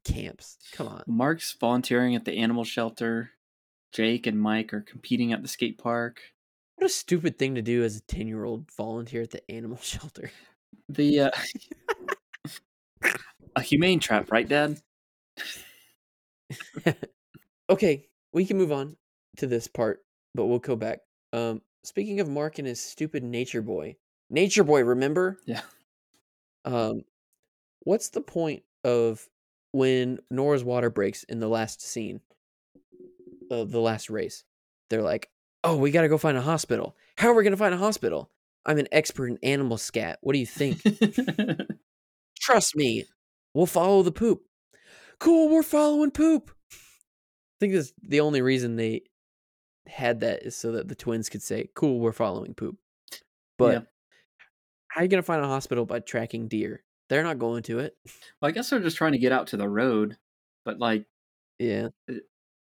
camps. 0.05 0.59
Come 0.73 0.89
on. 0.89 1.03
Mark's 1.07 1.53
volunteering 1.53 2.15
at 2.15 2.25
the 2.25 2.39
animal 2.39 2.65
shelter. 2.65 3.31
Jake 3.93 4.27
and 4.27 4.41
Mike 4.41 4.73
are 4.73 4.81
competing 4.81 5.33
at 5.33 5.43
the 5.43 5.49
skate 5.49 5.79
park. 5.79 6.21
What 6.77 6.87
a 6.87 6.93
stupid 6.93 7.39
thing 7.39 7.55
to 7.55 7.63
do 7.63 7.83
as 7.83 7.97
a 7.97 8.03
10 8.03 8.29
year 8.29 8.45
old 8.45 8.71
volunteer 8.77 9.23
at 9.23 9.31
the 9.31 9.51
animal 9.51 9.79
shelter. 9.83 10.31
The 10.89 11.21
uh, 11.21 11.31
a 13.57 13.63
humane 13.63 13.99
trap, 13.99 14.31
right, 14.31 14.49
Dad? 14.49 14.81
okay, 17.71 18.07
we 18.33 18.45
can 18.45 18.59
move 18.59 18.73
on 18.73 18.97
to 19.39 19.47
this 19.47 19.67
part, 19.67 20.05
but 20.35 20.47
we'll 20.47 20.59
go 20.59 20.77
back. 20.77 21.01
Um, 21.33 21.63
speaking 21.87 22.21
of 22.21 22.29
Mark 22.29 22.59
and 22.59 22.67
his 22.67 22.81
stupid 22.81 23.23
Nature 23.23 23.63
Boy, 23.63 23.97
Nature 24.29 24.65
Boy, 24.65 24.83
remember? 24.83 25.39
Yeah. 25.47 25.63
Um, 26.65 27.03
what's 27.81 28.09
the 28.09 28.21
point 28.21 28.65
of 28.85 29.27
when 29.73 30.19
Nora's 30.31 30.65
water 30.65 30.91
breaks 30.91 31.23
in 31.25 31.39
the 31.39 31.49
last 31.49 31.81
scene 31.81 32.21
of 33.51 33.71
the 33.71 33.81
last 33.81 34.11
race? 34.11 34.45
They're 34.91 35.03
like, 35.03 35.31
"Oh, 35.63 35.77
we 35.77 35.91
got 35.91 36.03
to 36.03 36.09
go 36.09 36.19
find 36.19 36.37
a 36.37 36.43
hospital. 36.43 36.97
How 37.17 37.29
are 37.29 37.35
we 37.35 37.45
going 37.45 37.53
to 37.53 37.57
find 37.57 37.75
a 37.75 37.79
hospital? 37.79 38.31
I'm 38.65 38.79
an 38.79 38.89
expert 38.91 39.29
in 39.29 39.39
animal 39.43 39.79
scat. 39.79 40.19
What 40.23 40.33
do 40.33 40.41
you 40.41 40.47
think? 40.47 40.83
Trust 42.41 42.75
me, 42.75 43.05
we'll 43.55 43.67
follow 43.67 44.03
the 44.03 44.13
poop. 44.13 44.43
Cool, 45.19 45.49
we're 45.49 45.63
following 45.63 46.11
poop. 46.11 46.51
I 46.73 47.57
think 47.61 47.75
that's 47.75 47.93
the 48.03 48.21
only 48.21 48.43
reason 48.43 48.77
they 48.77 49.03
had 49.87 50.21
that 50.21 50.43
is 50.43 50.57
so 50.57 50.73
that 50.73 50.89
the 50.89 50.95
twins 50.95 51.29
could 51.29 51.43
say, 51.43 51.71
"Cool, 51.75 52.01
we're 52.01 52.13
following 52.13 52.55
poop." 52.55 52.77
But 53.59 53.73
Yeah. 53.73 53.81
how 54.89 55.01
are 55.01 55.05
you 55.05 55.09
gonna 55.09 55.23
find 55.23 55.43
a 55.45 55.49
hospital 55.49 55.85
by 55.87 56.01
tracking 56.01 56.49
deer? 56.49 56.83
They're 57.09 57.23
not 57.23 57.39
going 57.39 57.63
to 57.65 57.79
it. 57.79 57.97
well, 58.41 58.49
I 58.49 58.51
guess 58.53 58.71
they're 58.71 58.81
just 58.81 58.97
trying 58.97 59.13
to 59.13 59.19
get 59.19 59.33
out 59.33 59.47
to 59.49 59.57
the 59.57 59.69
road, 59.69 60.17
but 60.65 60.79
like 60.79 61.07
Yeah, 61.59 61.89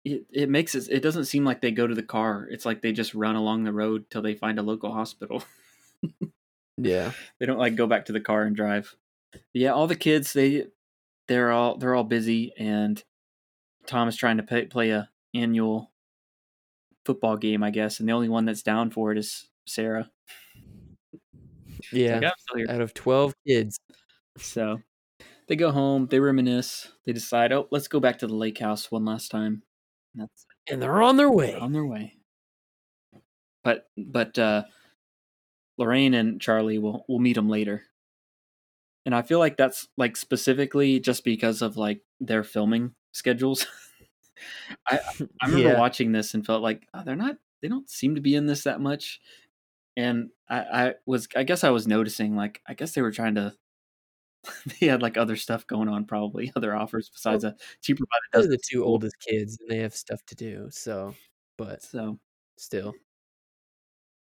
it, 0.04 0.26
it 0.30 0.48
makes 0.48 0.74
it 0.74 0.88
it 0.90 1.00
doesn't 1.02 1.24
seem 1.24 1.44
like 1.44 1.60
they 1.60 1.72
go 1.72 1.86
to 1.86 1.94
the 1.94 2.02
car. 2.02 2.46
It's 2.50 2.64
like 2.66 2.82
they 2.82 2.92
just 2.92 3.14
run 3.14 3.34
along 3.36 3.64
the 3.64 3.72
road 3.72 4.08
till 4.10 4.22
they 4.22 4.34
find 4.34 4.58
a 4.58 4.62
local 4.62 4.92
hospital. 4.92 5.42
yeah. 6.76 7.12
they 7.40 7.46
don't 7.46 7.58
like 7.58 7.74
go 7.76 7.86
back 7.86 8.06
to 8.06 8.12
the 8.12 8.20
car 8.20 8.42
and 8.42 8.54
drive. 8.54 8.94
Yeah, 9.52 9.72
all 9.72 9.86
the 9.86 9.96
kids 9.96 10.32
they 10.32 10.66
they're 11.28 11.50
all 11.50 11.76
they're 11.78 11.94
all 11.94 12.04
busy 12.04 12.52
and 12.58 13.02
Tom 13.86 14.08
is 14.08 14.16
trying 14.16 14.36
to 14.36 14.42
pay, 14.42 14.66
play 14.66 14.90
a 14.90 15.08
annual 15.34 15.90
football 17.06 17.36
game, 17.36 17.62
I 17.62 17.70
guess, 17.70 18.00
and 18.00 18.08
the 18.08 18.12
only 18.12 18.28
one 18.28 18.44
that's 18.44 18.62
down 18.62 18.90
for 18.90 19.12
it 19.12 19.18
is 19.18 19.48
Sarah. 19.66 20.10
Yeah. 21.92 22.18
like, 22.20 22.32
still 22.38 22.56
here." 22.56 22.66
Out 22.68 22.80
of 22.80 22.94
12 22.94 23.34
kids. 23.46 23.80
So 24.38 24.80
they 25.48 25.56
go 25.56 25.70
home, 25.70 26.06
they 26.06 26.20
reminisce, 26.20 26.90
they 27.06 27.12
decide, 27.12 27.52
oh, 27.52 27.68
let's 27.70 27.88
go 27.88 28.00
back 28.00 28.18
to 28.18 28.26
the 28.26 28.34
lake 28.34 28.58
house 28.58 28.90
one 28.90 29.04
last 29.04 29.30
time. 29.30 29.62
And 30.14 30.22
that's 30.22 30.46
And 30.70 30.82
they're 30.82 31.02
on 31.02 31.16
their 31.16 31.30
way. 31.30 31.54
on 31.54 31.72
their 31.72 31.86
way. 31.86 32.14
But 33.62 33.88
but 33.96 34.38
uh 34.38 34.64
Lorraine 35.78 36.14
and 36.14 36.40
Charlie 36.40 36.78
will 36.78 37.04
will 37.08 37.18
meet 37.18 37.34
them 37.34 37.48
later. 37.48 37.84
And 39.04 39.14
I 39.14 39.22
feel 39.22 39.38
like 39.38 39.56
that's 39.56 39.88
like 39.96 40.16
specifically 40.16 40.98
just 41.00 41.24
because 41.24 41.62
of 41.62 41.76
like 41.76 42.02
their 42.20 42.42
filming 42.42 42.94
schedules. 43.12 43.66
I 44.88 45.00
I 45.42 45.46
remember 45.46 45.70
Yeah. 45.70 45.78
watching 45.78 46.12
this 46.12 46.34
and 46.34 46.44
felt 46.46 46.62
like 46.62 46.86
oh, 46.94 47.02
they're 47.04 47.16
not 47.16 47.36
they 47.62 47.68
don't 47.68 47.88
seem 47.90 48.14
to 48.16 48.20
be 48.20 48.34
in 48.34 48.46
this 48.46 48.64
that 48.64 48.80
much. 48.80 49.20
And 49.96 50.30
I, 50.48 50.58
I 50.88 50.94
was 51.06 51.28
I 51.36 51.44
guess 51.44 51.64
I 51.64 51.70
was 51.70 51.86
noticing 51.88 52.36
like 52.36 52.62
I 52.66 52.74
guess 52.74 52.92
they 52.94 53.02
were 53.02 53.12
trying 53.12 53.36
to 53.36 53.54
they 54.80 54.86
had 54.86 55.02
like 55.02 55.16
other 55.16 55.36
stuff 55.36 55.66
going 55.66 55.88
on 55.88 56.04
probably 56.06 56.52
other 56.56 56.74
offers 56.76 57.10
besides 57.10 57.44
a 57.44 57.56
cheaper 57.82 58.04
by 58.06 58.18
the 58.32 58.40
They're 58.40 58.50
the 58.56 58.62
two 58.70 58.84
oldest 58.84 59.16
kids 59.20 59.58
and 59.60 59.70
they 59.70 59.78
have 59.82 59.94
stuff 59.94 60.24
to 60.26 60.34
do. 60.34 60.68
So, 60.70 61.14
but 61.58 61.82
so 61.82 62.18
still. 62.58 62.94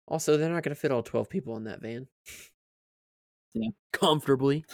Also, 0.08 0.36
they're 0.36 0.48
not 0.52 0.62
going 0.62 0.74
to 0.74 0.80
fit 0.80 0.90
all 0.90 1.02
12 1.02 1.28
people 1.28 1.56
in 1.56 1.64
that 1.64 1.80
van. 1.82 2.08
Yeah. 3.54 3.70
Comfortably. 3.92 4.64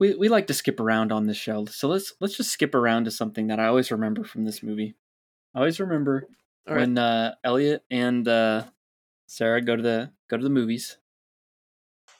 We 0.00 0.14
we 0.14 0.28
like 0.28 0.48
to 0.48 0.54
skip 0.54 0.80
around 0.80 1.12
on 1.12 1.26
this 1.26 1.36
show. 1.36 1.66
So 1.66 1.86
let's 1.86 2.14
let's 2.20 2.36
just 2.36 2.50
skip 2.50 2.74
around 2.74 3.04
to 3.04 3.10
something 3.12 3.46
that 3.48 3.60
I 3.60 3.66
always 3.66 3.92
remember 3.92 4.24
from 4.24 4.44
this 4.44 4.62
movie. 4.62 4.96
I 5.54 5.58
always 5.58 5.78
remember 5.78 6.26
All 6.66 6.74
right. 6.74 6.80
when 6.80 6.98
uh, 6.98 7.34
Elliot 7.44 7.84
and 7.90 8.26
uh, 8.26 8.64
Sarah 9.26 9.60
go 9.60 9.76
to 9.76 9.82
the 9.82 10.10
go 10.28 10.36
to 10.36 10.42
the 10.42 10.50
movies. 10.50 10.96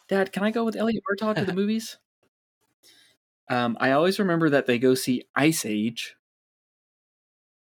Dad, 0.08 0.32
can 0.32 0.42
I 0.42 0.50
go 0.50 0.64
with 0.64 0.76
Elliot 0.76 1.02
Murtaugh 1.10 1.36
to 1.36 1.44
the 1.44 1.52
movies? 1.60 1.98
Um, 3.48 3.76
I 3.80 3.92
always 3.92 4.18
remember 4.18 4.50
that 4.50 4.66
they 4.66 4.78
go 4.78 4.94
see 4.94 5.24
Ice 5.34 5.64
Age, 5.64 6.16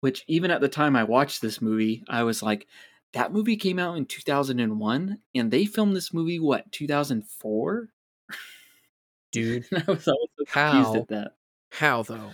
which 0.00 0.24
even 0.26 0.50
at 0.50 0.60
the 0.60 0.68
time 0.68 0.96
I 0.96 1.04
watched 1.04 1.42
this 1.42 1.60
movie, 1.60 2.02
I 2.08 2.22
was 2.22 2.42
like, 2.42 2.66
that 3.12 3.32
movie 3.32 3.56
came 3.56 3.78
out 3.78 3.96
in 3.96 4.06
2001 4.06 5.18
and 5.34 5.50
they 5.50 5.64
filmed 5.64 5.94
this 5.94 6.12
movie 6.12 6.38
what 6.40 6.70
2004 6.72 7.88
Dude, 9.36 9.66
i 9.72 9.90
was 9.90 10.04
so 10.04 10.16
confused 10.38 10.48
How? 10.48 10.94
at 10.96 11.08
that 11.08 11.32
how 11.70 12.02
though? 12.02 12.30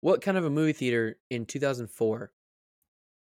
What 0.00 0.22
kind 0.22 0.38
of 0.38 0.46
a 0.46 0.50
movie 0.50 0.72
theater 0.72 1.18
in 1.30 1.44
2004 1.44 2.32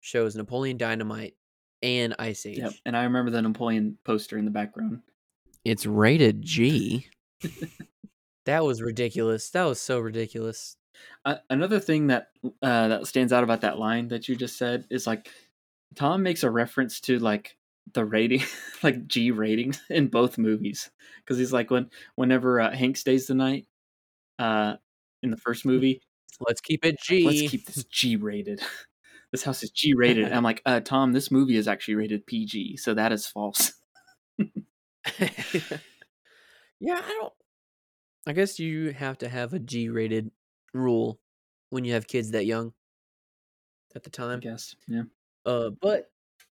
shows 0.00 0.36
Napoleon 0.36 0.76
Dynamite 0.76 1.34
and 1.82 2.14
Ice 2.20 2.46
Age? 2.46 2.58
Yep. 2.58 2.72
And 2.86 2.96
I 2.96 3.02
remember 3.04 3.32
the 3.32 3.42
Napoleon 3.42 3.98
poster 4.04 4.38
in 4.38 4.44
the 4.44 4.50
background. 4.50 5.00
It's 5.64 5.86
rated 5.86 6.42
G. 6.42 7.08
that 8.44 8.64
was 8.64 8.80
ridiculous. 8.80 9.50
That 9.50 9.64
was 9.64 9.80
so 9.80 9.98
ridiculous. 9.98 10.76
Uh, 11.24 11.36
another 11.50 11.80
thing 11.80 12.08
that 12.08 12.28
uh, 12.62 12.88
that 12.88 13.06
stands 13.06 13.32
out 13.32 13.42
about 13.42 13.62
that 13.62 13.78
line 13.78 14.08
that 14.08 14.28
you 14.28 14.36
just 14.36 14.56
said 14.56 14.86
is 14.88 15.06
like 15.06 15.30
Tom 15.96 16.22
makes 16.22 16.44
a 16.44 16.50
reference 16.50 17.00
to 17.00 17.18
like 17.18 17.56
the 17.92 18.04
rating, 18.04 18.42
like 18.82 19.06
G 19.06 19.30
ratings 19.30 19.80
in 19.90 20.08
both 20.08 20.38
movies, 20.38 20.90
because 21.18 21.38
he's 21.38 21.52
like 21.52 21.70
when 21.70 21.90
whenever 22.16 22.60
uh, 22.60 22.74
Hank 22.74 22.96
stays 22.96 23.26
the 23.26 23.34
night, 23.34 23.66
uh, 24.38 24.76
in 25.22 25.30
the 25.30 25.36
first 25.36 25.64
movie, 25.64 26.00
Let's 26.40 26.60
keep 26.60 26.84
it 26.84 27.00
G. 27.00 27.24
let's 27.24 27.50
keep 27.50 27.66
this 27.66 27.84
G 27.84 28.16
rated. 28.16 28.60
this 29.32 29.42
house 29.44 29.62
is 29.62 29.70
G 29.70 29.94
rated. 29.94 30.32
I'm 30.32 30.42
like, 30.42 30.62
uh, 30.66 30.80
Tom, 30.80 31.12
this 31.12 31.30
movie 31.30 31.56
is 31.56 31.68
actually 31.68 31.94
rated 31.94 32.26
PG, 32.26 32.76
so 32.78 32.94
that 32.94 33.12
is 33.12 33.26
false. 33.26 33.72
yeah, 36.80 37.00
I 37.02 37.08
don't. 37.20 37.32
I 38.26 38.32
guess 38.32 38.58
you 38.58 38.92
have 38.92 39.18
to 39.18 39.28
have 39.28 39.52
a 39.52 39.58
G 39.58 39.88
rated 39.88 40.30
rule 40.72 41.20
when 41.70 41.84
you 41.84 41.92
have 41.92 42.08
kids 42.08 42.30
that 42.32 42.46
young 42.46 42.72
at 43.94 44.02
the 44.02 44.10
I 44.10 44.12
time. 44.12 44.40
guess. 44.40 44.74
Yeah. 44.88 45.02
Uh, 45.46 45.70
but 45.80 46.10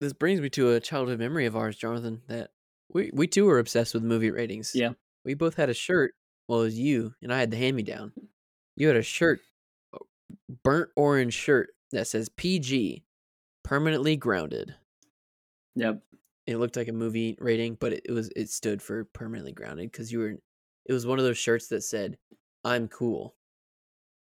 this 0.02 0.14
brings 0.14 0.42
me 0.42 0.50
to 0.52 0.72
a 0.72 0.80
childhood 0.80 1.20
memory 1.20 1.46
of 1.46 1.56
ours, 1.56 1.78
Jonathan, 1.78 2.22
that 2.28 2.52
we 2.94 3.12
we 3.14 3.28
too 3.28 3.46
were 3.46 3.60
obsessed 3.60 3.94
with 3.94 4.04
movie 4.04 4.32
ratings. 4.32 4.72
Yeah. 4.76 4.92
We 5.24 5.34
both 5.34 5.56
had 5.56 5.70
a 5.70 5.74
shirt. 5.74 6.14
Well, 6.48 6.62
it 6.62 6.66
was 6.66 6.80
you, 6.80 7.16
and 7.22 7.34
I 7.34 7.40
had 7.40 7.52
the 7.52 7.58
hand 7.58 7.76
me 7.76 7.84
down. 7.84 8.12
Hmm. 8.18 8.26
You 8.76 8.88
had 8.88 8.98
a 8.98 9.04
shirt, 9.04 9.40
burnt 10.64 10.90
orange 10.96 11.34
shirt 11.34 11.70
that 11.92 12.08
says 12.08 12.30
PG, 12.30 13.04
permanently 13.64 14.18
grounded. 14.18 14.76
Yep. 15.76 16.02
It 16.46 16.58
looked 16.58 16.76
like 16.76 16.90
a 16.90 16.94
movie 16.94 17.38
rating, 17.40 17.78
but 17.80 17.94
it, 17.94 18.04
it 18.06 18.12
was 18.12 18.30
it 18.36 18.50
stood 18.50 18.82
for 18.82 19.06
permanently 19.06 19.54
grounded 19.54 19.92
because 19.92 20.12
you 20.12 20.20
were. 20.20 20.36
It 20.86 20.94
was 20.94 21.08
one 21.08 21.18
of 21.18 21.26
those 21.26 21.38
shirts 21.40 21.68
that 21.70 21.82
said, 21.82 22.18
"I'm 22.64 22.88
cool, 22.88 23.36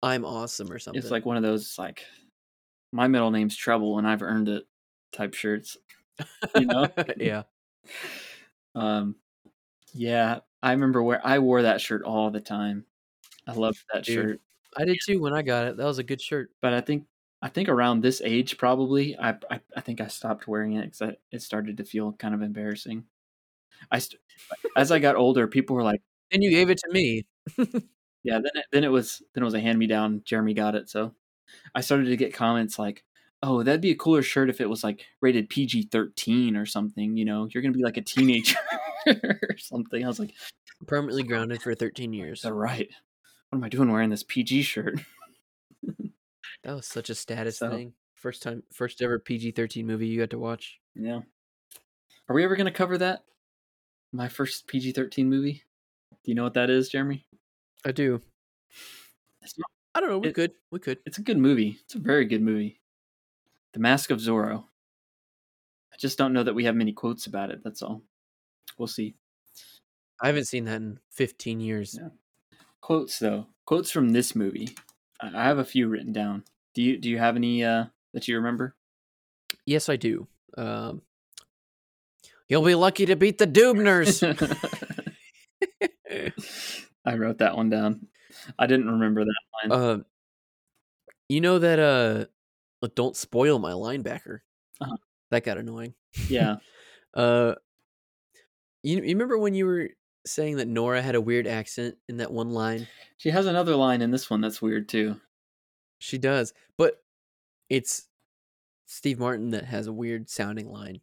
I'm 0.04 0.26
awesome" 0.26 0.70
or 0.72 0.80
something. 0.80 1.02
It's 1.02 1.12
like 1.12 1.26
one 1.26 1.38
of 1.38 1.44
those 1.44 1.78
like 1.78 2.04
my 2.92 3.08
middle 3.08 3.32
name's 3.32 3.56
Trouble 3.56 3.98
and 3.98 4.08
I've 4.08 4.22
earned 4.22 4.50
it 4.50 4.66
type 5.12 5.34
shirts. 5.34 5.78
you 6.56 6.66
know? 6.66 6.88
yeah. 7.18 7.44
Um 8.76 9.16
yeah, 9.94 10.40
I 10.64 10.72
remember 10.72 11.04
where 11.04 11.26
I 11.26 11.40
wore 11.40 11.64
that 11.64 11.82
shirt 11.82 12.04
all 12.04 12.30
the 12.30 12.40
time. 12.40 12.86
I 13.48 13.54
loved 13.54 13.84
that 13.94 14.06
Dude. 14.06 14.16
shirt. 14.16 14.42
I 14.78 14.86
did 14.86 14.98
too 15.06 15.22
when 15.22 15.34
I 15.34 15.42
got 15.42 15.68
it. 15.68 15.78
That 15.78 15.86
was 15.86 16.00
a 16.00 16.04
good 16.04 16.22
shirt. 16.22 16.52
But 16.62 16.74
I 16.74 16.82
think 16.82 17.06
I 17.42 17.50
think 17.50 17.70
around 17.70 18.02
this 18.02 18.22
age 18.24 18.58
probably 18.58 19.18
I 19.18 19.32
I, 19.50 19.60
I 19.76 19.82
think 19.82 20.02
I 20.02 20.08
stopped 20.08 20.48
wearing 20.48 20.74
it 20.74 20.92
cuz 20.98 21.16
it 21.32 21.42
started 21.42 21.78
to 21.78 21.84
feel 21.84 22.14
kind 22.14 22.34
of 22.34 22.42
embarrassing. 22.42 23.06
I 23.92 24.00
st- 24.00 24.22
as 24.76 24.92
I 24.92 25.00
got 25.00 25.16
older, 25.16 25.48
people 25.48 25.76
were 25.76 25.84
like, 25.84 26.02
And 26.32 26.44
you 26.44 26.52
gave 26.52 26.70
it 26.70 26.78
to 26.80 26.90
me. 26.92 27.26
yeah, 28.24 28.40
then 28.40 28.52
it, 28.56 28.66
then 28.72 28.84
it 28.84 28.90
was 28.92 29.22
then 29.34 29.44
it 29.44 29.46
was 29.46 29.54
a 29.54 29.60
hand 29.60 29.80
me 29.80 29.88
down. 29.88 30.22
Jeremy 30.26 30.54
got 30.54 30.76
it, 30.76 30.90
so 30.90 31.14
I 31.76 31.82
started 31.82 32.06
to 32.06 32.18
get 32.18 32.34
comments 32.34 32.80
like, 32.80 33.04
"Oh, 33.44 33.64
that'd 33.64 33.82
be 33.82 33.92
a 33.92 33.96
cooler 33.96 34.22
shirt 34.22 34.50
if 34.50 34.62
it 34.62 34.70
was 34.70 34.84
like 34.84 35.06
rated 35.22 35.50
PG 35.50 35.84
thirteen 35.92 36.56
or 36.56 36.66
something." 36.66 37.18
You 37.18 37.26
know, 37.26 37.48
you're 37.52 37.62
gonna 37.64 37.74
be 37.78 37.84
like 37.84 37.98
a 37.98 38.02
teenager 38.02 38.58
or 39.08 39.58
something. 39.58 40.04
I 40.04 40.08
was 40.08 40.20
like, 40.20 40.34
Permanently 40.88 41.24
grounded 41.24 41.62
for 41.62 41.76
13 41.76 42.12
years. 42.14 42.44
"All 42.44 42.54
right, 42.54 42.90
what 43.50 43.58
am 43.58 43.64
I 43.64 43.70
doing 43.70 43.92
wearing 43.92 44.10
this 44.10 44.24
PG 44.24 44.64
shirt?" 44.64 45.00
That 46.64 46.76
was 46.76 46.86
such 46.86 47.10
a 47.10 47.16
status 47.16 47.58
So- 47.58 47.70
thing. 47.72 47.94
First 48.16 48.44
time, 48.44 48.62
first 48.72 49.02
ever 49.02 49.18
PG 49.18 49.52
13 49.52 49.88
movie 49.88 50.06
you 50.08 50.20
got 50.20 50.30
to 50.30 50.38
watch. 50.38 50.80
Yeah. 50.94 51.22
Are 52.30 52.36
we 52.36 52.44
ever 52.44 52.56
gonna 52.56 52.72
cover 52.72 52.98
that? 53.00 53.24
My 54.14 54.28
first 54.28 54.68
PG 54.68 54.92
thirteen 54.92 55.28
movie. 55.30 55.64
Do 56.24 56.30
you 56.32 56.36
know 56.36 56.44
what 56.44 56.54
that 56.54 56.70
is, 56.70 56.90
Jeremy? 56.90 57.26
I 57.84 57.92
do. 57.92 58.22
Not. 59.42 59.72
I 59.96 60.00
don't 60.02 60.10
know. 60.10 60.20
We 60.20 60.28
It- 60.30 60.36
could. 60.36 60.52
We 60.70 60.80
could. 60.80 61.00
It's 61.06 61.18
a 61.18 61.24
good 61.24 61.38
movie. 61.40 61.80
It's 61.84 61.96
a 61.96 62.00
very 62.00 62.26
good 62.26 62.42
movie. 62.44 62.80
The 63.74 63.80
Mask 63.80 64.12
of 64.12 64.20
Zorro. 64.20 64.66
I 65.94 65.98
just 66.00 66.18
don't 66.18 66.34
know 66.34 66.44
that 66.44 66.56
we 66.56 66.66
have 66.66 66.76
many 66.76 66.94
quotes 66.94 67.26
about 67.26 67.52
it. 67.52 67.62
That's 67.64 67.82
all. 67.82 68.02
We'll 68.78 68.88
see. 68.88 69.16
I 70.22 70.28
haven't 70.28 70.46
seen 70.46 70.66
that 70.66 70.82
in 70.82 71.00
15 71.12 71.60
years. 71.60 71.98
Yeah. 72.00 72.10
Quotes 72.82 73.20
though. 73.20 73.48
Quotes 73.66 73.92
from 73.92 74.10
this 74.10 74.36
movie. 74.36 74.76
I 75.22 75.44
have 75.44 75.60
a 75.60 75.66
few 75.66 75.88
written 75.88 76.14
down. 76.14 76.44
Do 76.74 76.82
you 76.82 76.98
do 76.98 77.10
you 77.10 77.20
have 77.20 77.36
any 77.36 77.64
uh 77.64 77.86
that 78.14 78.28
you 78.28 78.38
remember? 78.38 78.76
Yes, 79.66 79.90
I 79.90 79.96
do. 79.96 80.28
Um, 80.58 81.02
you'll 82.48 82.64
be 82.64 82.76
lucky 82.76 83.06
to 83.06 83.16
beat 83.16 83.38
the 83.38 83.48
Dubners. 83.48 84.22
I 87.06 87.16
wrote 87.16 87.40
that 87.40 87.56
one 87.56 87.70
down. 87.70 88.08
I 88.58 88.68
didn't 88.68 88.90
remember 88.90 89.26
that 89.26 89.70
line. 89.70 89.82
Um, 89.82 90.06
you 91.30 91.42
know 91.42 91.60
that 91.60 91.80
uh, 91.80 92.26
look, 92.82 92.96
don't 92.96 93.16
spoil 93.16 93.60
my 93.60 93.72
linebacker. 93.72 94.40
Uh-huh. 94.80 94.98
That 95.30 95.44
got 95.44 95.58
annoying. 95.58 95.94
yeah. 96.28 96.58
Uh, 97.14 97.56
you, 98.84 98.96
you 98.96 99.02
remember 99.02 99.38
when 99.38 99.54
you 99.54 99.66
were 99.66 99.90
saying 100.26 100.56
that 100.56 100.68
Nora 100.70 101.02
had 101.02 101.16
a 101.16 101.20
weird 101.20 101.46
accent 101.46 101.98
in 102.08 102.16
that 102.18 102.32
one 102.32 102.52
line? 102.52 102.88
She 103.18 103.32
has 103.32 103.48
another 103.48 103.76
line 103.76 104.02
in 104.02 104.12
this 104.12 104.30
one 104.30 104.40
that's 104.40 104.62
weird 104.62 104.88
too. 104.88 105.20
She 106.00 106.18
does, 106.18 106.54
but 106.78 107.04
it's 107.70 108.08
Steve 108.86 109.20
Martin 109.20 109.52
that 109.52 109.66
has 109.66 109.88
a 109.88 109.94
weird 109.94 110.30
sounding 110.30 110.70
line. 110.72 111.02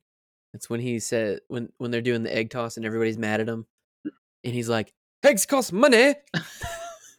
It's 0.55 0.71
when 0.71 0.81
he 0.81 0.99
said 0.99 1.41
when 1.49 1.71
when 1.77 1.91
they're 1.91 2.01
doing 2.01 2.23
the 2.23 2.35
egg 2.35 2.49
toss 2.49 2.79
and 2.79 2.87
everybody's 2.87 3.19
mad 3.19 3.41
at 3.43 3.49
him, 3.49 3.67
and 4.05 4.55
he's 4.55 4.69
like, 4.69 4.95
"Eggs 5.23 5.45
cost 5.45 5.73
money. 5.73 6.15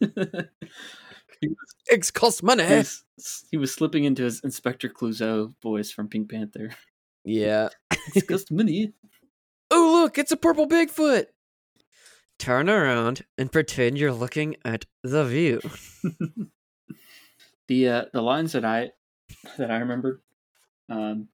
Eggs 1.90 2.10
cost 2.10 2.42
money." 2.42 2.64
he 2.66 2.74
was- 2.76 3.04
he 3.50 3.56
was 3.58 3.74
slipping 3.74 4.04
into 4.04 4.22
his 4.24 4.40
Inspector 4.40 4.88
Clouseau 4.90 5.54
voice 5.62 5.90
from 5.90 6.08
Pink 6.08 6.30
Panther. 6.30 6.70
Yeah. 7.24 7.68
It's 8.14 8.26
cost 8.26 8.50
money. 8.50 8.92
oh 9.70 10.00
look, 10.02 10.16
it's 10.18 10.32
a 10.32 10.36
purple 10.36 10.66
Bigfoot. 10.66 11.26
Turn 12.38 12.68
around 12.70 13.26
and 13.36 13.52
pretend 13.52 13.98
you're 13.98 14.10
looking 14.12 14.56
at 14.64 14.86
the 15.02 15.24
view. 15.24 15.60
the 17.68 17.88
uh, 17.88 18.04
the 18.12 18.22
lines 18.22 18.52
that 18.52 18.64
I 18.64 18.92
that 19.58 19.70
I 19.70 19.76
remembered. 19.78 20.20
Um, 20.88 21.28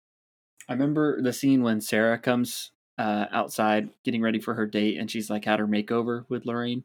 I 0.69 0.73
remember 0.73 1.23
the 1.23 1.33
scene 1.33 1.62
when 1.62 1.81
Sarah 1.81 2.19
comes 2.19 2.73
uh, 2.99 3.27
outside 3.31 3.90
getting 4.05 4.21
ready 4.23 4.40
for 4.40 4.55
her 4.55 4.66
date, 4.66 4.99
and 4.99 5.11
she's 5.11 5.31
like 5.31 5.45
had 5.45 5.61
her 5.61 5.69
makeover 5.69 6.25
with 6.29 6.45
Lorraine, 6.47 6.85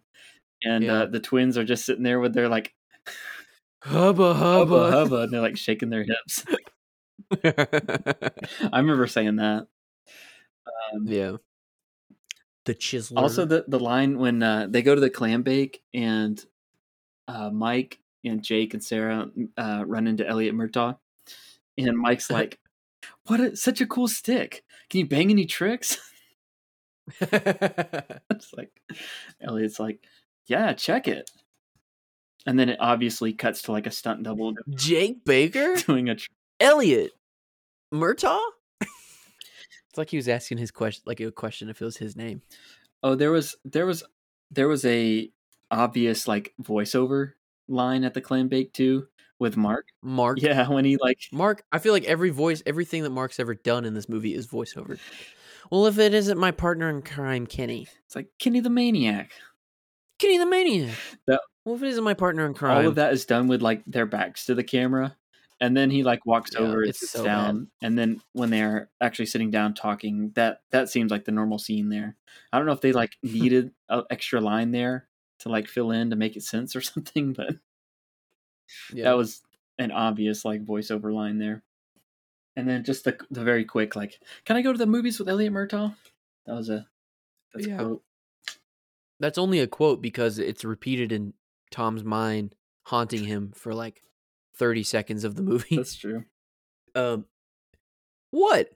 and 0.63 0.83
Yeah. 0.83 0.93
uh, 1.01 1.05
the 1.07 1.19
twins 1.19 1.57
are 1.57 1.63
just 1.65 1.85
sitting 1.85 2.03
there 2.03 2.19
with 2.19 2.33
their 2.33 2.47
like 2.49 2.73
Hubba 3.83 4.33
hubba 4.35 4.91
hubba, 4.91 5.15
and 5.21 5.33
they're 5.33 5.41
like 5.41 5.57
shaking 5.57 5.89
their 5.89 6.03
hips. 6.03 6.45
I 8.71 8.79
remember 8.79 9.07
saying 9.07 9.37
that. 9.37 9.67
Um, 10.67 11.07
yeah. 11.07 11.37
The 12.65 12.75
chisel. 12.75 13.17
Also, 13.17 13.45
the 13.45 13.65
the 13.67 13.79
line 13.79 14.19
when 14.19 14.43
uh, 14.43 14.67
they 14.69 14.83
go 14.83 14.93
to 14.93 15.01
the 15.01 15.09
clam 15.09 15.41
bake 15.41 15.81
and 15.95 16.43
uh, 17.27 17.49
Mike 17.49 17.99
and 18.23 18.43
Jake 18.43 18.75
and 18.75 18.83
Sarah 18.83 19.27
uh, 19.57 19.83
run 19.87 20.05
into 20.05 20.27
Elliot 20.27 20.53
Murtaugh, 20.53 20.97
and 21.77 21.97
Mike's 21.97 22.29
like, 22.29 22.59
"What? 23.25 23.39
A, 23.39 23.55
such 23.55 23.81
a 23.81 23.87
cool 23.87 24.07
stick! 24.07 24.63
Can 24.91 24.99
you 24.99 25.07
bang 25.07 25.31
any 25.31 25.45
tricks?" 25.45 25.97
it's 27.19 28.53
like 28.55 28.79
Elliot's 29.41 29.79
like, 29.79 30.05
"Yeah, 30.45 30.73
check 30.73 31.07
it." 31.07 31.31
And 32.45 32.57
then 32.59 32.69
it 32.69 32.77
obviously 32.79 33.33
cuts 33.33 33.61
to 33.63 33.71
like 33.71 33.85
a 33.87 33.91
stunt 33.91 34.23
double 34.23 34.53
Jake 34.69 35.23
Baker? 35.25 35.75
doing 35.75 36.09
a. 36.09 36.15
Tr- 36.15 36.27
Elliot 36.59 37.11
Murtaugh? 37.93 38.39
it's 38.81 39.97
like 39.97 40.09
he 40.09 40.17
was 40.17 40.27
asking 40.29 40.57
his 40.57 40.71
question, 40.71 41.03
like 41.05 41.19
a 41.19 41.31
question 41.31 41.69
if 41.69 41.81
it 41.81 41.85
was 41.85 41.97
his 41.97 42.15
name. 42.15 42.41
oh, 43.03 43.15
there 43.15 43.31
was 43.31 43.55
there 43.65 43.85
was 43.85 44.03
there 44.51 44.67
was 44.67 44.85
a 44.85 45.29
obvious 45.69 46.27
like 46.27 46.53
voiceover 46.61 47.31
line 47.67 48.03
at 48.03 48.13
the 48.13 48.21
clam 48.21 48.47
bake 48.47 48.73
too 48.73 49.07
with 49.39 49.57
Mark. 49.57 49.87
Mark. 50.03 50.39
Yeah, 50.41 50.67
when 50.69 50.85
he 50.85 50.97
like 50.97 51.19
Mark. 51.31 51.63
I 51.71 51.79
feel 51.79 51.93
like 51.93 52.05
every 52.05 52.29
voice, 52.29 52.61
everything 52.65 53.03
that 53.03 53.09
Mark's 53.09 53.39
ever 53.39 53.55
done 53.55 53.85
in 53.85 53.93
this 53.93 54.07
movie 54.07 54.35
is 54.35 54.47
voiceover. 54.47 54.99
Well, 55.71 55.85
if 55.87 55.97
it 55.97 56.13
isn't 56.13 56.37
my 56.37 56.51
partner 56.51 56.89
in 56.89 57.01
crime, 57.01 57.47
Kenny, 57.47 57.87
It's 58.05 58.15
like 58.15 58.27
Kenny 58.39 58.59
the 58.59 58.69
Maniac. 58.69 59.31
Kenny 60.21 60.37
the 60.37 60.45
Maniac. 60.45 60.95
That- 61.27 61.41
it 61.65 61.83
isn't 61.83 62.03
my 62.03 62.13
partner 62.15 62.45
in 62.47 62.53
crime, 62.55 62.77
All 62.77 62.87
of 62.87 62.95
that 62.95 63.13
is 63.13 63.25
done 63.25 63.47
with 63.47 63.61
like 63.61 63.83
their 63.85 64.05
backs 64.07 64.45
to 64.45 64.55
the 64.55 64.63
camera. 64.63 65.15
And 65.59 65.77
then 65.77 65.91
he 65.91 66.01
like 66.01 66.25
walks 66.25 66.51
Yeah, 66.55 66.61
over 66.61 66.85
sits 66.87 67.11
so 67.11 67.23
down. 67.23 67.69
And 67.83 67.95
then 67.97 68.19
when 68.33 68.49
they're 68.49 68.89
actually 68.99 69.27
sitting 69.27 69.51
down 69.51 69.75
talking, 69.75 70.31
that 70.33 70.61
that 70.71 70.89
seems 70.89 71.11
like 71.11 71.25
the 71.25 71.31
normal 71.31 71.59
scene 71.59 71.89
there. 71.89 72.15
I 72.51 72.57
don't 72.57 72.65
know 72.65 72.71
if 72.73 72.81
they 72.81 72.93
like 72.93 73.15
needed 73.23 73.71
an 73.89 74.03
extra 74.09 74.41
line 74.41 74.71
there 74.71 75.07
to 75.39 75.49
like 75.49 75.67
fill 75.67 75.91
in 75.91 76.09
to 76.09 76.15
make 76.15 76.35
it 76.35 76.41
sense 76.43 76.75
or 76.75 76.81
something, 76.81 77.33
but 77.33 77.53
yeah. 78.91 79.03
that 79.03 79.17
was 79.17 79.41
an 79.77 79.91
obvious 79.91 80.43
like 80.43 80.65
voiceover 80.65 81.13
line 81.13 81.37
there. 81.37 81.61
And 82.55 82.67
then 82.67 82.83
just 82.83 83.03
the 83.03 83.17
the 83.29 83.43
very 83.43 83.65
quick 83.65 83.95
like, 83.95 84.19
can 84.45 84.55
I 84.57 84.63
go 84.63 84.71
to 84.71 84.77
the 84.79 84.87
movies 84.87 85.19
with 85.19 85.29
Elliot 85.29 85.53
Murtaugh? 85.53 85.95
That 86.47 86.55
was 86.55 86.69
a 86.69 86.87
that's 87.53 87.67
Yeah. 87.67 87.75
a 87.75 87.77
quote. 87.85 88.03
That's 89.21 89.37
only 89.37 89.59
a 89.59 89.67
quote 89.67 90.01
because 90.01 90.39
it's 90.39 90.65
repeated 90.65 91.11
in 91.13 91.33
Tom's 91.69 92.03
mind, 92.03 92.55
haunting 92.87 93.23
him 93.23 93.53
for 93.55 93.73
like 93.73 94.03
thirty 94.55 94.83
seconds 94.83 95.23
of 95.23 95.35
the 95.35 95.43
movie. 95.43 95.77
That's 95.77 95.95
true. 95.95 96.25
Um, 96.93 97.23
what? 98.31 98.69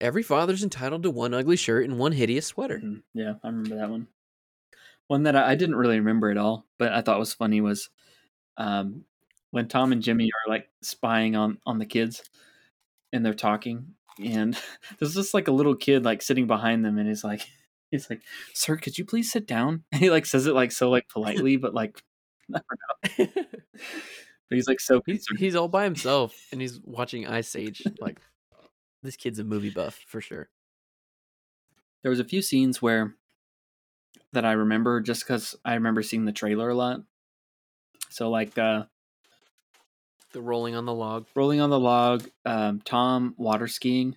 Every 0.00 0.22
father's 0.22 0.62
entitled 0.62 1.02
to 1.02 1.10
one 1.10 1.34
ugly 1.34 1.56
shirt 1.56 1.88
and 1.88 1.98
one 1.98 2.12
hideous 2.12 2.46
sweater. 2.46 2.78
Mhm. 2.78 3.02
Yeah, 3.14 3.34
I 3.42 3.48
remember 3.48 3.74
that 3.76 3.90
one. 3.90 4.06
One 5.08 5.24
that 5.24 5.34
I, 5.34 5.50
I 5.50 5.54
didn't 5.56 5.74
really 5.74 5.98
remember 5.98 6.30
at 6.30 6.36
all, 6.36 6.66
but 6.78 6.92
I 6.92 7.00
thought 7.02 7.18
was 7.18 7.34
funny 7.34 7.60
was 7.60 7.88
um, 8.58 9.04
when 9.50 9.66
Tom 9.68 9.90
and 9.90 10.02
Jimmy 10.02 10.26
are 10.26 10.50
like 10.52 10.68
spying 10.82 11.34
on 11.34 11.58
on 11.66 11.78
the 11.78 11.86
kids, 11.86 12.22
and 13.12 13.24
they're 13.26 13.34
talking, 13.34 13.94
and 14.22 14.56
there's 15.00 15.14
just 15.14 15.34
like 15.34 15.48
a 15.48 15.52
little 15.52 15.74
kid 15.74 16.04
like 16.04 16.22
sitting 16.22 16.46
behind 16.46 16.84
them, 16.84 16.98
and 16.98 17.08
he's 17.08 17.24
like, 17.24 17.42
he's 17.90 18.08
like, 18.10 18.22
"Sir, 18.54 18.76
could 18.76 18.98
you 18.98 19.04
please 19.04 19.30
sit 19.30 19.46
down?" 19.46 19.84
And 19.92 20.00
he 20.00 20.10
like 20.10 20.26
says 20.26 20.46
it 20.46 20.54
like 20.54 20.72
so 20.72 20.90
like 20.90 21.08
politely, 21.08 21.56
but 21.56 21.74
like, 21.74 22.02
I 22.54 22.60
don't 22.60 23.28
know. 23.28 23.42
But 24.50 24.56
he's 24.56 24.66
like 24.68 24.80
so 24.80 25.02
he's 25.04 25.26
he's 25.38 25.54
all 25.54 25.68
by 25.68 25.84
himself 25.84 26.34
and 26.52 26.60
he's 26.62 26.80
watching 26.82 27.26
Ice 27.26 27.54
Age. 27.54 27.82
Like 28.00 28.18
this 29.02 29.14
kid's 29.16 29.38
a 29.38 29.44
movie 29.44 29.68
buff 29.70 30.00
for 30.06 30.22
sure. 30.22 30.48
there 32.02 32.08
was 32.10 32.18
a 32.20 32.24
few 32.24 32.40
scenes 32.40 32.80
where 32.80 33.14
that 34.32 34.46
I 34.46 34.52
remember 34.52 35.00
just 35.02 35.22
because 35.24 35.54
I 35.66 35.74
remember 35.74 36.02
seeing 36.02 36.24
the 36.24 36.32
trailer 36.32 36.70
a 36.70 36.74
lot. 36.74 37.00
So 38.08 38.30
like 38.30 38.56
uh 38.56 38.84
The 40.32 40.40
rolling 40.40 40.74
on 40.74 40.86
the 40.86 40.94
log. 40.94 41.26
rolling 41.34 41.60
on 41.60 41.68
the 41.68 41.78
log, 41.78 42.26
um, 42.46 42.80
Tom 42.80 43.34
water 43.36 43.68
skiing, 43.68 44.16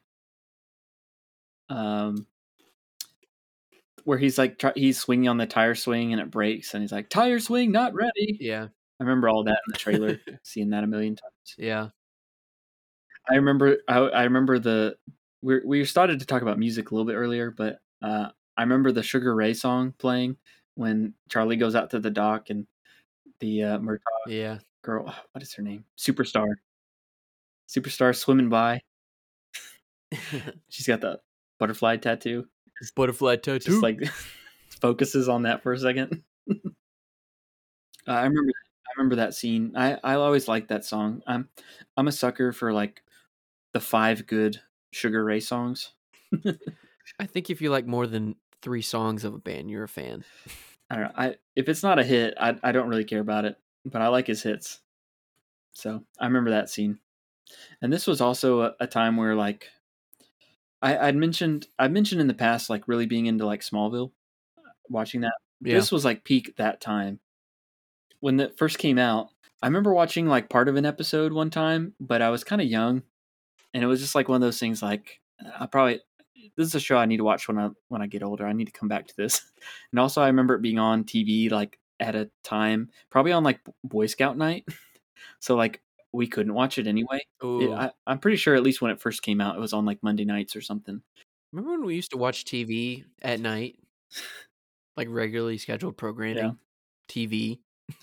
um, 1.70 2.26
where 4.06 4.18
he's 4.18 4.38
like 4.38 4.58
try- 4.60 4.74
he's 4.76 5.00
swinging 5.00 5.28
on 5.30 5.38
the 5.38 5.46
tire 5.46 5.76
swing 5.76 6.12
and 6.14 6.22
it 6.22 6.32
breaks, 6.32 6.74
and 6.74 6.82
he's 6.84 6.92
like 6.92 7.10
tire 7.10 7.40
swing 7.40 7.72
not 7.72 7.94
ready. 7.94 8.38
Yeah, 8.40 8.64
I 9.00 9.04
remember 9.04 9.30
all 9.30 9.44
that 9.46 9.60
in 9.68 9.72
the 9.72 9.78
trailer, 9.78 10.20
seeing 10.44 10.70
that 10.72 10.84
a 10.84 10.88
million 10.88 11.16
times. 11.16 11.56
yeah. 11.58 11.90
I 13.30 13.36
remember 13.36 13.78
I, 13.88 13.98
I 14.00 14.24
remember 14.24 14.60
the 14.60 14.98
we 15.42 15.60
we 15.66 15.86
started 15.86 16.20
to 16.20 16.26
talk 16.26 16.42
about 16.42 16.60
music 16.60 16.92
a 16.92 16.96
little 16.96 17.06
bit 17.06 17.16
earlier, 17.16 17.52
but 17.52 17.80
uh, 18.02 18.30
I 18.58 18.62
remember 18.64 18.92
the 18.92 19.04
Sugar 19.04 19.34
Ray 19.36 19.54
song 19.54 19.94
playing 20.00 20.38
when 20.76 21.14
Charlie 21.30 21.56
goes 21.56 21.76
out 21.76 21.92
to 21.92 22.00
the 22.00 22.10
dock 22.10 22.50
and 22.50 22.66
the 23.40 23.64
uh, 23.64 23.78
Murtaugh 23.80 23.98
Yeah. 24.28 24.58
girl, 24.84 25.06
what 25.32 25.42
is 25.44 25.54
her 25.54 25.62
name? 25.64 25.86
Superstar, 25.98 26.48
Superstar 27.70 28.16
swimming 28.16 28.50
by. 28.50 28.82
She's 30.70 30.88
got 30.88 31.02
the 31.02 31.20
butterfly 31.60 31.98
tattoo. 31.98 32.46
Butterfly 32.96 33.36
tattoo. 33.38 33.60
Just 33.60 33.84
like 33.84 34.02
focuses 34.82 35.30
on 35.30 35.44
that 35.44 35.62
for 35.62 35.74
a 35.74 35.78
second. 35.78 36.24
uh, 36.50 36.54
I 38.08 38.24
remember. 38.24 38.52
I 38.88 38.92
remember 38.98 39.16
that 39.18 39.34
scene. 39.34 39.74
I 39.76 39.98
I 40.04 40.16
always 40.16 40.48
liked 40.48 40.70
that 40.70 40.84
song. 40.84 41.22
I'm 41.28 41.50
I'm 41.96 42.08
a 42.08 42.12
sucker 42.12 42.52
for 42.52 42.74
like 42.74 43.04
the 43.74 43.80
five 43.80 44.28
good 44.28 44.60
Sugar 44.92 45.24
Ray 45.24 45.40
songs. 45.40 45.92
I 47.20 47.26
think 47.26 47.50
if 47.50 47.62
you 47.62 47.70
like 47.70 47.86
more 47.86 48.08
than 48.08 48.36
three 48.62 48.82
songs 48.82 49.24
of 49.24 49.34
a 49.34 49.40
band, 49.40 49.70
you're 49.70 49.84
a 49.84 49.90
fan. 49.90 50.24
I 50.90 50.96
don't 50.96 51.04
know. 51.06 51.12
I 51.16 51.36
if 51.56 51.70
it's 51.70 51.84
not 51.84 52.00
a 52.00 52.04
hit, 52.04 52.34
I 52.40 52.56
I 52.64 52.72
don't 52.72 52.90
really 52.90 53.06
care 53.06 53.22
about 53.22 53.46
it. 53.46 53.58
But 53.86 54.02
I 54.02 54.10
like 54.10 54.28
his 54.28 54.44
hits. 54.44 54.80
So 55.74 56.04
I 56.20 56.26
remember 56.26 56.52
that 56.52 56.70
scene. 56.70 57.00
And 57.82 57.92
this 57.92 58.08
was 58.08 58.22
also 58.22 58.62
a, 58.62 58.76
a 58.82 58.88
time 58.88 59.18
where 59.18 59.36
like 59.36 59.70
I, 60.82 60.98
I'd 61.08 61.16
mentioned 61.16 61.68
I 61.78 61.88
mentioned 61.88 62.22
in 62.22 62.28
the 62.28 62.34
past 62.34 62.70
like 62.70 62.88
really 62.88 63.06
being 63.06 63.28
into 63.28 63.46
like 63.46 63.62
Smallville, 63.62 64.12
uh, 64.58 64.72
watching 64.90 65.22
that. 65.22 65.34
Yeah. 65.62 65.76
This 65.76 65.92
was 65.92 66.04
like 66.04 66.24
peak 66.24 66.56
that 66.58 66.82
time. 66.82 67.20
When 68.20 68.40
it 68.40 68.58
first 68.58 68.78
came 68.78 68.98
out, 68.98 69.30
I 69.62 69.68
remember 69.68 69.94
watching 69.94 70.28
like 70.28 70.50
part 70.50 70.68
of 70.68 70.76
an 70.76 70.86
episode 70.86 71.34
one 71.34 71.50
time, 71.50 71.94
but 72.00 72.22
I 72.22 72.30
was 72.30 72.44
kind 72.44 72.62
of 72.62 72.68
young, 72.68 73.04
and 73.74 73.84
it 73.84 73.88
was 73.88 74.02
just 74.02 74.16
like 74.16 74.28
one 74.28 74.38
of 74.38 74.42
those 74.42 74.60
things. 74.60 74.82
Like 74.82 75.20
I 75.60 75.66
probably 75.68 76.02
this 76.58 76.68
is 76.68 76.76
a 76.76 76.80
show 76.80 76.98
I 76.98 77.06
need 77.06 77.18
to 77.18 77.24
watch 77.24 77.48
when 77.48 77.60
I 77.60 77.70
when 77.90 78.02
I 78.02 78.08
get 78.08 78.24
older. 78.24 78.46
I 78.46 78.54
need 78.54 78.66
to 78.66 78.72
come 78.72 78.90
back 78.90 79.08
to 79.08 79.18
this. 79.18 79.42
And 79.92 80.00
also, 80.00 80.24
I 80.24 80.28
remember 80.28 80.56
it 80.56 80.64
being 80.64 80.80
on 80.80 81.04
TV 81.04 81.52
like 81.52 81.78
at 82.00 82.16
a 82.16 82.32
time, 82.44 82.90
probably 83.12 83.32
on 83.32 83.44
like 83.44 83.60
Boy 83.84 84.08
Scout 84.08 84.36
night. 84.36 84.66
so 85.40 85.56
like 85.56 85.82
we 86.14 86.28
couldn't 86.28 86.54
watch 86.54 86.78
it 86.78 86.88
anyway. 86.88 87.22
Ooh. 87.44 87.74
I, 87.74 87.92
I'm 88.06 88.20
pretty 88.20 88.38
sure 88.38 88.56
at 88.56 88.64
least 88.64 88.82
when 88.82 88.92
it 88.92 89.02
first 89.02 89.22
came 89.22 89.42
out, 89.42 89.56
it 89.56 89.62
was 89.62 89.74
on 89.74 89.86
like 89.86 90.04
Monday 90.04 90.26
nights 90.26 90.56
or 90.56 90.62
something. 90.62 91.02
Remember 91.52 91.72
when 91.72 91.86
we 91.86 91.96
used 91.96 92.12
to 92.12 92.18
watch 92.18 92.46
TV 92.46 93.04
at 93.22 93.40
night? 93.40 93.78
Like 94.98 95.08
regularly 95.10 95.58
scheduled 95.58 95.98
programming? 95.98 96.58
TV. 97.10 97.60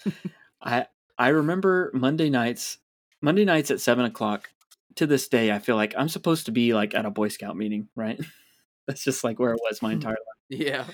I 0.63 0.87
I 1.19 1.29
remember 1.29 1.91
Monday 1.95 2.31
nights, 2.31 2.79
Monday 3.21 3.45
nights 3.45 3.71
at 3.71 3.81
seven 3.81 4.05
o'clock. 4.05 4.51
To 4.97 5.07
this 5.07 5.29
day, 5.29 5.53
I 5.53 5.61
feel 5.61 5.77
like 5.77 5.95
I'm 5.97 6.09
supposed 6.09 6.47
to 6.47 6.53
be 6.53 6.75
like 6.75 6.93
at 6.93 7.07
a 7.07 7.11
Boy 7.11 7.29
Scout 7.29 7.57
meeting, 7.57 7.89
right? 7.95 8.19
That's 8.89 9.05
just 9.05 9.23
like 9.23 9.39
where 9.39 9.53
it 9.53 9.61
was 9.63 9.81
my 9.81 9.93
entire 9.93 10.17
life. 10.51 10.61
Yeah. 10.61 10.85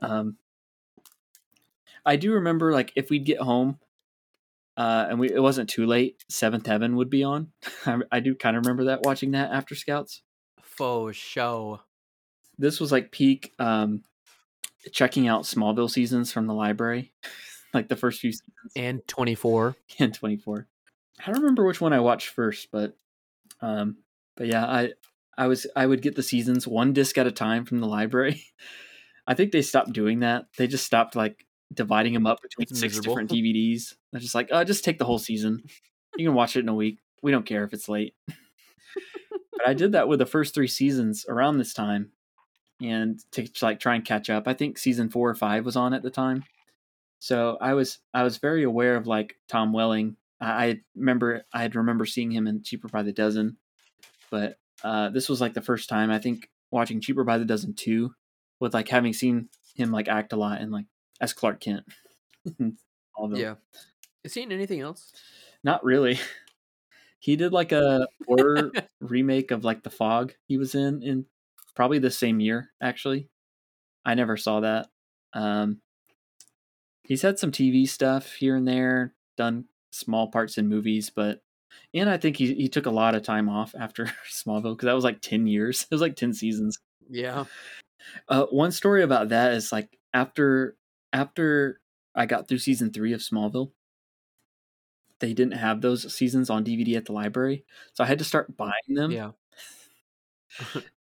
Um, 0.00 0.36
I 2.04 2.14
do 2.14 2.34
remember 2.34 2.72
like 2.72 2.92
if 2.94 3.10
we'd 3.10 3.24
get 3.24 3.40
home, 3.40 3.80
uh, 4.76 5.06
and 5.08 5.18
we 5.18 5.30
it 5.30 5.40
wasn't 5.42 5.70
too 5.70 5.86
late, 5.86 6.24
Seventh 6.28 6.66
Heaven 6.66 6.96
would 6.96 7.10
be 7.10 7.24
on. 7.24 7.52
I, 7.86 7.98
I 8.12 8.20
do 8.20 8.34
kind 8.34 8.56
of 8.56 8.64
remember 8.64 8.84
that 8.84 9.02
watching 9.02 9.32
that 9.32 9.52
after 9.52 9.74
Scouts. 9.74 10.22
Faux 10.60 11.16
show. 11.16 11.80
This 12.58 12.80
was 12.80 12.92
like 12.92 13.12
peak 13.12 13.52
um, 13.58 14.02
checking 14.92 15.28
out 15.28 15.42
Smallville 15.42 15.90
seasons 15.90 16.32
from 16.32 16.46
the 16.46 16.54
library, 16.54 17.12
like 17.74 17.88
the 17.88 17.96
first 17.96 18.20
few 18.20 18.32
seasons. 18.32 18.72
And 18.74 19.06
24. 19.06 19.76
and 19.98 20.14
24. 20.14 20.66
I 21.18 21.30
don't 21.30 21.40
remember 21.40 21.64
which 21.64 21.80
one 21.80 21.92
I 21.92 22.00
watched 22.00 22.28
first, 22.28 22.68
but 22.70 22.96
um 23.62 23.96
but 24.36 24.48
yeah, 24.48 24.66
I 24.66 24.92
I 25.38 25.46
was 25.46 25.66
I 25.74 25.86
would 25.86 26.02
get 26.02 26.14
the 26.14 26.22
seasons 26.22 26.66
one 26.66 26.92
disc 26.92 27.16
at 27.16 27.26
a 27.26 27.32
time 27.32 27.64
from 27.64 27.80
the 27.80 27.86
library. 27.86 28.44
I 29.26 29.34
think 29.34 29.50
they 29.50 29.62
stopped 29.62 29.92
doing 29.92 30.20
that. 30.20 30.46
They 30.56 30.66
just 30.66 30.84
stopped 30.84 31.16
like 31.16 31.46
dividing 31.72 32.12
them 32.14 32.26
up 32.26 32.40
between 32.42 32.64
It's 32.70 32.78
six 32.78 32.96
miserable. 32.96 33.14
different 33.16 33.30
DVDs. 33.32 33.94
They're 34.12 34.20
just 34.20 34.34
like, 34.34 34.48
"Oh, 34.52 34.64
just 34.64 34.84
take 34.84 34.98
the 34.98 35.04
whole 35.04 35.18
season. 35.18 35.62
You 36.16 36.26
can 36.28 36.34
watch 36.34 36.56
it 36.56 36.60
in 36.60 36.68
a 36.68 36.74
week. 36.74 36.98
We 37.22 37.30
don't 37.32 37.46
care 37.46 37.64
if 37.64 37.72
it's 37.72 37.88
late." 37.88 38.14
but 38.26 39.66
I 39.66 39.74
did 39.74 39.92
that 39.92 40.08
with 40.08 40.18
the 40.18 40.26
first 40.26 40.54
3 40.54 40.66
seasons 40.66 41.24
around 41.28 41.58
this 41.58 41.72
time 41.74 42.10
and 42.82 43.18
to 43.32 43.48
like 43.62 43.80
try 43.80 43.94
and 43.94 44.04
catch 44.04 44.28
up. 44.30 44.46
I 44.46 44.54
think 44.54 44.78
season 44.78 45.08
4 45.10 45.30
or 45.30 45.34
5 45.34 45.64
was 45.64 45.76
on 45.76 45.94
at 45.94 46.02
the 46.02 46.10
time. 46.10 46.44
So 47.18 47.56
I 47.60 47.72
was 47.74 47.98
I 48.12 48.22
was 48.22 48.36
very 48.36 48.62
aware 48.62 48.96
of 48.96 49.06
like 49.06 49.36
Tom 49.48 49.72
Welling. 49.72 50.16
I, 50.40 50.66
I 50.66 50.80
remember 50.94 51.44
I 51.52 51.62
had 51.62 51.74
remember 51.74 52.04
seeing 52.04 52.30
him 52.30 52.46
in 52.46 52.62
Cheaper 52.62 52.88
by 52.88 53.02
the 53.02 53.12
Dozen, 53.12 53.56
but 54.30 54.58
uh, 54.84 55.08
this 55.08 55.28
was 55.28 55.40
like 55.40 55.54
the 55.54 55.62
first 55.62 55.88
time 55.88 56.10
I 56.10 56.18
think 56.18 56.50
watching 56.70 57.00
Cheaper 57.00 57.24
by 57.24 57.38
the 57.38 57.46
Dozen 57.46 57.74
two, 57.74 58.14
with 58.60 58.74
like 58.74 58.88
having 58.88 59.14
seen 59.14 59.48
him 59.74 59.90
like 59.90 60.08
act 60.08 60.34
a 60.34 60.36
lot 60.36 60.60
and 60.60 60.70
like 60.70 60.84
as 61.20 61.32
Clark 61.32 61.60
Kent. 61.60 61.84
Yeah. 63.32 63.54
Is 64.24 64.34
he 64.34 64.42
in 64.42 64.52
anything 64.52 64.80
else? 64.80 65.12
not 65.64 65.84
really. 65.84 66.18
He 67.18 67.34
did 67.34 67.50
like 67.52 67.72
a 67.72 68.06
horror 68.28 68.70
remake 69.00 69.50
of 69.50 69.64
like 69.64 69.82
The 69.82 69.90
Fog 69.90 70.34
he 70.46 70.58
was 70.58 70.74
in 70.74 71.02
in 71.02 71.24
probably 71.74 71.98
the 71.98 72.10
same 72.10 72.38
year 72.40 72.68
actually. 72.80 73.28
I 74.04 74.14
never 74.14 74.36
saw 74.36 74.60
that. 74.60 74.88
Um 75.32 75.80
he's 77.02 77.22
had 77.22 77.38
some 77.38 77.50
TV 77.50 77.88
stuff 77.88 78.34
here 78.34 78.54
and 78.54 78.68
there, 78.68 79.14
done 79.36 79.64
small 79.90 80.28
parts 80.30 80.58
in 80.58 80.68
movies, 80.68 81.10
but 81.10 81.40
and 81.94 82.08
I 82.10 82.18
think 82.18 82.36
he 82.36 82.54
he 82.54 82.68
took 82.68 82.86
a 82.86 82.90
lot 82.90 83.14
of 83.16 83.22
time 83.22 83.48
off 83.48 83.74
after 83.76 84.04
Smallville 84.30 84.78
cuz 84.78 84.86
that 84.86 84.94
was 84.94 85.04
like 85.04 85.20
10 85.22 85.46
years. 85.46 85.82
It 85.90 85.94
was 85.94 86.02
like 86.02 86.16
10 86.16 86.32
seasons. 86.34 86.78
Yeah. 87.08 87.46
Uh, 88.28 88.44
one 88.50 88.70
story 88.70 89.02
about 89.02 89.30
that 89.30 89.52
is 89.54 89.72
like 89.72 89.98
after 90.14 90.76
after 91.16 91.80
I 92.14 92.26
got 92.26 92.46
through 92.46 92.58
season 92.58 92.92
three 92.92 93.12
of 93.12 93.20
Smallville, 93.20 93.72
they 95.20 95.32
didn't 95.32 95.54
have 95.54 95.80
those 95.80 96.12
seasons 96.12 96.50
on 96.50 96.64
DVD 96.64 96.96
at 96.96 97.06
the 97.06 97.12
library, 97.12 97.64
so 97.94 98.04
I 98.04 98.06
had 98.06 98.18
to 98.18 98.24
start 98.24 98.52
mm, 98.52 98.56
buying 98.56 98.94
them. 98.94 99.10
Yeah. 99.10 99.30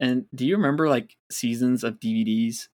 And 0.01 0.25
do 0.35 0.45
you 0.47 0.57
remember 0.57 0.89
like 0.89 1.17
seasons 1.31 1.85
of 1.85 2.01
DVDs 2.01 2.69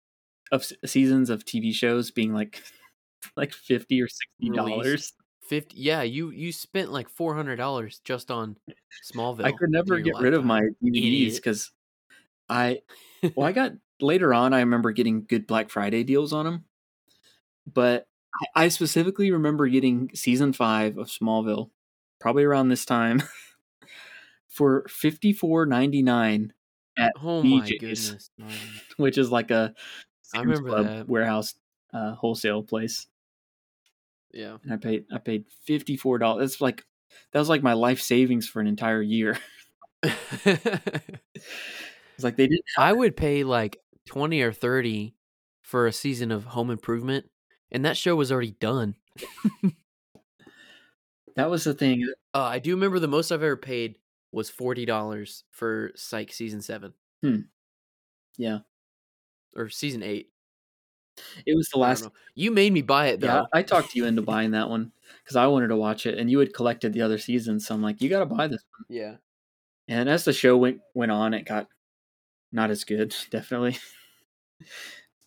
of 0.51 0.65
seasons 0.87 1.29
of 1.29 1.45
TV 1.45 1.75
shows 1.75 2.11
being 2.11 2.33
like 2.33 2.63
like 3.37 3.53
fifty 3.53 4.01
or 4.01 4.09
sixty 4.09 4.51
dollars? 4.55 5.13
50 5.43 5.77
Yeah, 5.77 6.03
you 6.03 6.31
you 6.31 6.53
spent 6.53 6.93
like 6.93 7.15
$400 7.15 8.01
just 8.05 8.31
on 8.31 8.57
Smallville. 9.13 9.45
I 9.45 9.53
could 9.53 9.71
never 9.71 9.99
get 9.99 10.15
rid 10.21 10.33
of 10.33 10.45
my. 10.45 10.63
DVDs 10.83 11.35
because 11.37 11.73
I 12.49 12.83
well, 13.35 13.47
I 13.47 13.53
got 13.53 13.73
later 14.01 14.33
on. 14.33 14.55
I 14.55 14.61
remember 14.61 14.93
getting 14.93 15.25
good 15.25 15.47
Black 15.47 15.71
Friday 15.71 16.05
deals 16.05 16.33
on 16.33 16.45
them, 16.45 16.65
but 17.67 18.07
I, 18.57 18.65
I 18.65 18.69
specifically 18.69 19.31
remember 19.31 19.67
getting 19.69 20.11
season 20.15 20.53
five 20.53 20.99
of 20.99 21.09
Smallville, 21.09 21.71
probably 22.21 22.45
around 22.45 22.69
this 22.69 22.85
time, 22.85 23.23
for 24.49 24.85
fifty 24.89 25.33
four 25.33 25.67
ninety 25.67 26.03
nine 26.03 26.53
at 26.99 27.13
Oh 27.23 27.43
my 27.43 27.67
BJ's, 27.69 28.11
goodness. 28.11 28.31
which 28.97 29.19
is 29.19 29.31
like 29.31 29.51
a 29.51 29.75
Sam's 30.23 30.47
remember 30.47 30.69
Club 30.69 30.87
that. 30.87 31.09
warehouse 31.09 31.55
uh, 31.93 32.15
wholesale 32.15 32.63
place. 32.63 33.07
Yeah. 34.33 34.59
And 34.63 34.73
I 34.73 34.77
paid 34.77 35.05
I 35.13 35.19
paid 35.19 35.45
fifty 35.65 35.97
four 35.97 36.19
dollars. 36.19 36.53
That's 36.53 36.61
like 36.61 36.85
that 37.33 37.39
was 37.39 37.49
like 37.49 37.63
my 37.63 37.73
life 37.73 38.01
savings 38.01 38.47
for 38.49 38.61
an 38.61 38.67
entire 38.67 39.03
year. 39.03 39.39
It's 42.15 42.25
like 42.25 42.37
they 42.37 42.49
didn't 42.49 42.65
I 42.77 42.93
would 42.93 43.17
pay 43.17 43.45
like 43.45 43.79
20 44.07 44.43
or 44.43 44.53
30 44.53 45.15
for 45.63 45.87
a 45.87 45.93
season 45.93 46.31
of 46.31 46.45
Home 46.45 46.71
Improvement 46.71 47.27
and 47.73 47.85
that 47.85 47.97
show 47.97 48.17
was 48.17 48.33
already 48.33 48.53
done. 48.53 48.97
That 51.37 51.51
was 51.51 51.65
the 51.65 51.75
thing. 51.75 52.05
Uh, 52.35 52.43
I 52.43 52.59
do 52.59 52.75
remember 52.75 52.99
the 52.99 53.09
most 53.09 53.31
I've 53.33 53.43
ever 53.43 53.57
paid 53.57 53.97
was 54.33 54.51
$40 54.51 55.43
for 55.51 55.93
Psych 55.95 56.33
season 56.33 56.61
7 56.61 56.93
Yeah, 58.37 58.61
or 59.57 59.69
season 59.69 60.03
8. 60.03 60.29
it 61.47 61.57
was 61.57 61.69
the 61.73 61.79
last. 61.79 62.09
You 62.35 62.51
made 62.51 62.73
me 62.73 62.83
buy 62.83 63.09
it 63.09 63.21
though. 63.21 63.27
Yeah, 63.29 63.43
I 63.53 63.63
talked 63.63 63.95
you 63.95 64.07
into 64.07 64.23
buying 64.23 64.53
that 64.53 64.71
one 64.71 64.93
because 65.23 65.37
I 65.37 65.47
wanted 65.47 65.69
to 65.69 65.77
watch 65.77 66.07
it, 66.07 66.19
and 66.19 66.31
you 66.31 66.39
had 66.39 66.55
collected 66.55 66.93
the 66.93 67.03
other 67.03 67.19
seasons. 67.19 67.67
So 67.67 67.75
I'm 67.75 67.83
like, 67.83 68.01
you 68.03 68.09
got 68.09 68.21
to 68.21 68.27
buy 68.27 68.47
this 68.49 68.65
one. 68.79 68.87
yeah. 68.89 69.17
And 69.89 70.09
as 70.09 70.25
the 70.25 70.33
show 70.33 70.57
went 70.57 70.81
went 70.95 71.13
on, 71.13 71.35
it 71.35 71.47
got 71.47 71.69
not 72.53 72.71
as 72.71 72.85
good, 72.85 73.15
definitely. 73.31 73.79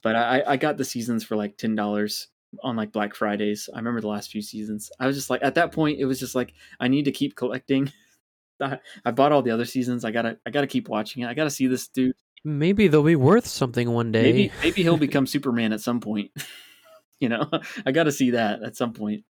but 0.01 0.15
I 0.15 0.43
I 0.47 0.57
got 0.57 0.77
the 0.77 0.85
seasons 0.85 1.23
for 1.23 1.35
like 1.35 1.57
ten 1.57 1.75
dollars 1.75 2.27
on 2.61 2.75
like 2.75 2.91
Black 2.91 3.15
Fridays. 3.15 3.69
I 3.73 3.77
remember 3.77 4.01
the 4.01 4.07
last 4.07 4.31
few 4.31 4.41
seasons. 4.41 4.91
I 4.99 5.07
was 5.07 5.15
just 5.15 5.29
like, 5.29 5.43
at 5.43 5.55
that 5.55 5.71
point, 5.71 5.99
it 5.99 6.05
was 6.05 6.19
just 6.19 6.35
like 6.35 6.53
I 6.79 6.87
need 6.87 7.05
to 7.05 7.11
keep 7.11 7.35
collecting. 7.35 7.91
I 8.61 8.79
I 9.03 9.11
bought 9.11 9.31
all 9.31 9.41
the 9.41 9.51
other 9.51 9.65
seasons. 9.65 10.05
I 10.05 10.11
gotta 10.11 10.37
I 10.45 10.49
gotta 10.49 10.67
keep 10.67 10.89
watching 10.89 11.23
it. 11.23 11.27
I 11.27 11.33
gotta 11.33 11.49
see 11.49 11.67
this 11.67 11.87
dude. 11.87 12.15
Maybe 12.45 12.87
they'll 12.87 13.03
be 13.03 13.15
worth 13.15 13.47
something 13.47 13.89
one 13.91 14.11
day. 14.11 14.23
Maybe 14.23 14.51
maybe 14.61 14.83
he'll 14.83 14.97
become 15.09 15.25
Superman 15.25 15.73
at 15.73 15.81
some 15.81 15.99
point. 15.99 16.31
you 17.19 17.29
know, 17.29 17.49
I 17.85 17.93
got 17.93 18.03
to 18.03 18.11
see 18.11 18.31
that 18.31 18.63
at 18.63 18.75
some 18.75 18.91
point. 18.91 19.23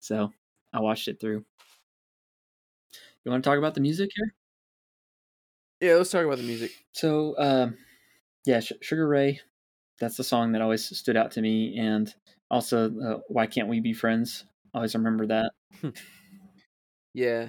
So 0.00 0.32
I 0.72 0.80
watched 0.80 1.06
it 1.08 1.20
through. 1.20 1.44
You 3.24 3.30
want 3.30 3.44
to 3.44 3.50
talk 3.50 3.58
about 3.58 3.74
the 3.74 3.80
music 3.80 4.10
here? 4.14 4.34
Yeah, 5.80 5.96
let's 5.96 6.10
talk 6.10 6.24
about 6.24 6.38
the 6.38 6.44
music. 6.44 6.70
So, 6.92 7.34
um, 7.38 7.76
yeah, 8.46 8.60
Sugar 8.60 9.06
Ray. 9.06 9.40
That's 9.98 10.16
the 10.16 10.24
song 10.24 10.52
that 10.52 10.62
always 10.62 10.96
stood 10.96 11.16
out 11.16 11.32
to 11.32 11.42
me, 11.42 11.76
and 11.78 12.14
also 12.50 12.90
uh, 13.00 13.18
"Why 13.28 13.46
Can't 13.46 13.68
We 13.68 13.80
Be 13.80 13.92
Friends." 13.92 14.44
Always 14.74 14.94
remember 14.94 15.26
that. 15.28 15.52
Yeah. 17.14 17.48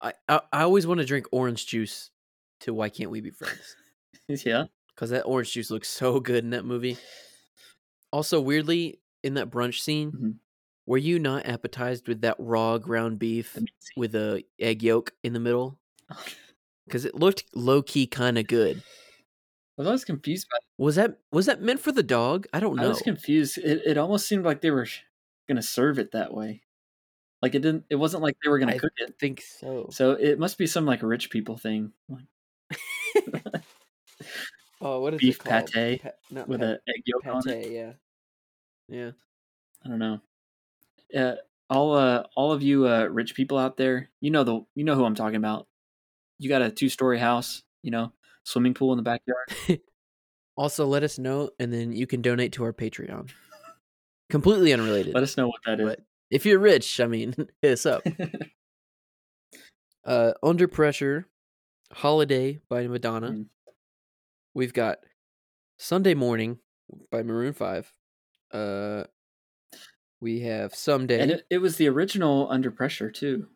I, 0.00 0.12
I 0.28 0.40
I 0.52 0.62
always 0.62 0.86
want 0.86 1.00
to 1.00 1.06
drink 1.06 1.26
orange 1.32 1.66
juice 1.66 2.10
to 2.60 2.74
Why 2.74 2.88
Can't 2.90 3.10
We 3.10 3.20
Be 3.20 3.30
Friends? 3.30 3.76
yeah, 4.28 4.64
Because 4.94 5.10
that 5.10 5.22
orange 5.22 5.52
juice 5.52 5.70
looks 5.70 5.88
so 5.88 6.20
good 6.20 6.44
in 6.44 6.50
that 6.50 6.64
movie. 6.64 6.98
Also, 8.12 8.40
weirdly, 8.40 9.00
in 9.22 9.34
that 9.34 9.50
brunch 9.50 9.80
scene, 9.80 10.12
Mhm. 10.12 10.34
were 10.86 10.98
you 10.98 11.18
not 11.18 11.46
appetized 11.46 12.06
with 12.08 12.20
that 12.20 12.36
raw 12.38 12.78
ground 12.78 13.18
beef 13.18 13.54
The 13.54 13.62
meat 13.62 13.70
scene. 13.80 13.92
with 13.96 14.14
a 14.14 14.44
egg 14.58 14.82
yolk 14.82 15.12
in 15.22 15.32
the 15.32 15.40
middle? 15.40 15.78
Because 16.86 17.06
it 17.06 17.14
looked 17.14 17.44
low 17.54 17.80
key 17.80 18.06
kind 18.06 18.36
of 18.36 18.46
good. 18.46 18.82
I 19.76 19.82
was 19.82 19.86
always 19.86 20.04
confused 20.04 20.46
by. 20.50 20.58
Was 20.78 20.94
that 20.96 21.18
was 21.32 21.46
that 21.46 21.60
meant 21.60 21.80
for 21.80 21.90
the 21.90 22.02
dog? 22.02 22.46
I 22.52 22.60
don't 22.60 22.76
know. 22.76 22.84
I 22.84 22.88
was 22.88 23.02
confused. 23.02 23.58
It, 23.58 23.82
it 23.84 23.98
almost 23.98 24.28
seemed 24.28 24.44
like 24.44 24.60
they 24.60 24.70
were 24.70 24.86
gonna 25.48 25.62
serve 25.62 25.98
it 25.98 26.12
that 26.12 26.32
way. 26.32 26.62
Like 27.42 27.54
it 27.54 27.60
didn't. 27.60 27.84
It 27.90 27.96
wasn't 27.96 28.22
like 28.22 28.36
they 28.42 28.50
were 28.50 28.58
gonna 28.58 28.78
cook 28.78 28.92
it. 28.98 29.10
I 29.10 29.12
think 29.18 29.42
so. 29.42 29.88
So 29.90 30.12
it 30.12 30.38
must 30.38 30.58
be 30.58 30.66
some 30.66 30.86
like 30.86 31.02
rich 31.02 31.28
people 31.28 31.56
thing, 31.56 31.92
like 32.08 32.24
oh, 34.80 35.00
what 35.00 35.14
is 35.14 35.20
beef 35.20 35.36
it 35.36 35.44
called? 35.44 35.70
pate 35.72 36.02
Pa- 36.02 36.10
not 36.30 36.48
with 36.48 36.62
an 36.62 36.78
egg 36.88 37.02
yolk 37.04 37.26
on 37.26 37.48
it. 37.48 37.70
yeah, 37.70 37.92
yeah. 38.88 39.10
I 39.84 39.88
don't 39.88 39.98
know. 39.98 40.20
Uh, 41.14 41.34
all 41.68 41.94
uh, 41.94 42.24
all 42.36 42.52
of 42.52 42.62
you 42.62 42.86
uh, 42.86 43.06
rich 43.06 43.34
people 43.34 43.58
out 43.58 43.76
there, 43.76 44.10
you 44.20 44.30
know 44.30 44.44
the 44.44 44.64
you 44.74 44.84
know 44.84 44.94
who 44.94 45.04
I'm 45.04 45.14
talking 45.14 45.36
about. 45.36 45.66
You 46.38 46.48
got 46.48 46.62
a 46.62 46.70
two 46.70 46.88
story 46.88 47.18
house, 47.18 47.62
you 47.82 47.90
know, 47.90 48.12
swimming 48.44 48.74
pool 48.74 48.92
in 48.92 48.96
the 48.96 49.02
backyard. 49.02 49.80
Also, 50.56 50.86
let 50.86 51.02
us 51.02 51.18
know, 51.18 51.50
and 51.58 51.72
then 51.72 51.92
you 51.92 52.06
can 52.06 52.22
donate 52.22 52.52
to 52.52 52.64
our 52.64 52.72
Patreon. 52.72 53.28
Completely 54.30 54.72
unrelated. 54.72 55.12
Let 55.14 55.24
us 55.24 55.36
know 55.36 55.48
what 55.48 55.60
that 55.66 55.80
is. 55.80 55.86
but 55.86 56.00
if 56.30 56.46
you're 56.46 56.60
rich, 56.60 57.00
I 57.00 57.06
mean, 57.06 57.34
hit 57.62 57.72
us 57.72 57.86
up. 57.86 58.02
Uh, 60.06 60.34
Under 60.42 60.68
Pressure, 60.68 61.26
Holiday 61.90 62.60
by 62.68 62.86
Madonna. 62.86 63.30
Mm. 63.30 63.46
We've 64.52 64.74
got 64.74 64.98
Sunday 65.78 66.12
Morning 66.12 66.58
by 67.10 67.22
Maroon 67.22 67.54
5. 67.54 67.90
Uh, 68.52 69.04
we 70.20 70.40
have 70.40 70.74
Someday. 70.74 71.20
And 71.20 71.30
it, 71.30 71.46
it 71.48 71.56
was 71.56 71.76
the 71.76 71.88
original 71.88 72.50
Under 72.50 72.70
Pressure 72.70 73.10
too. 73.10 73.48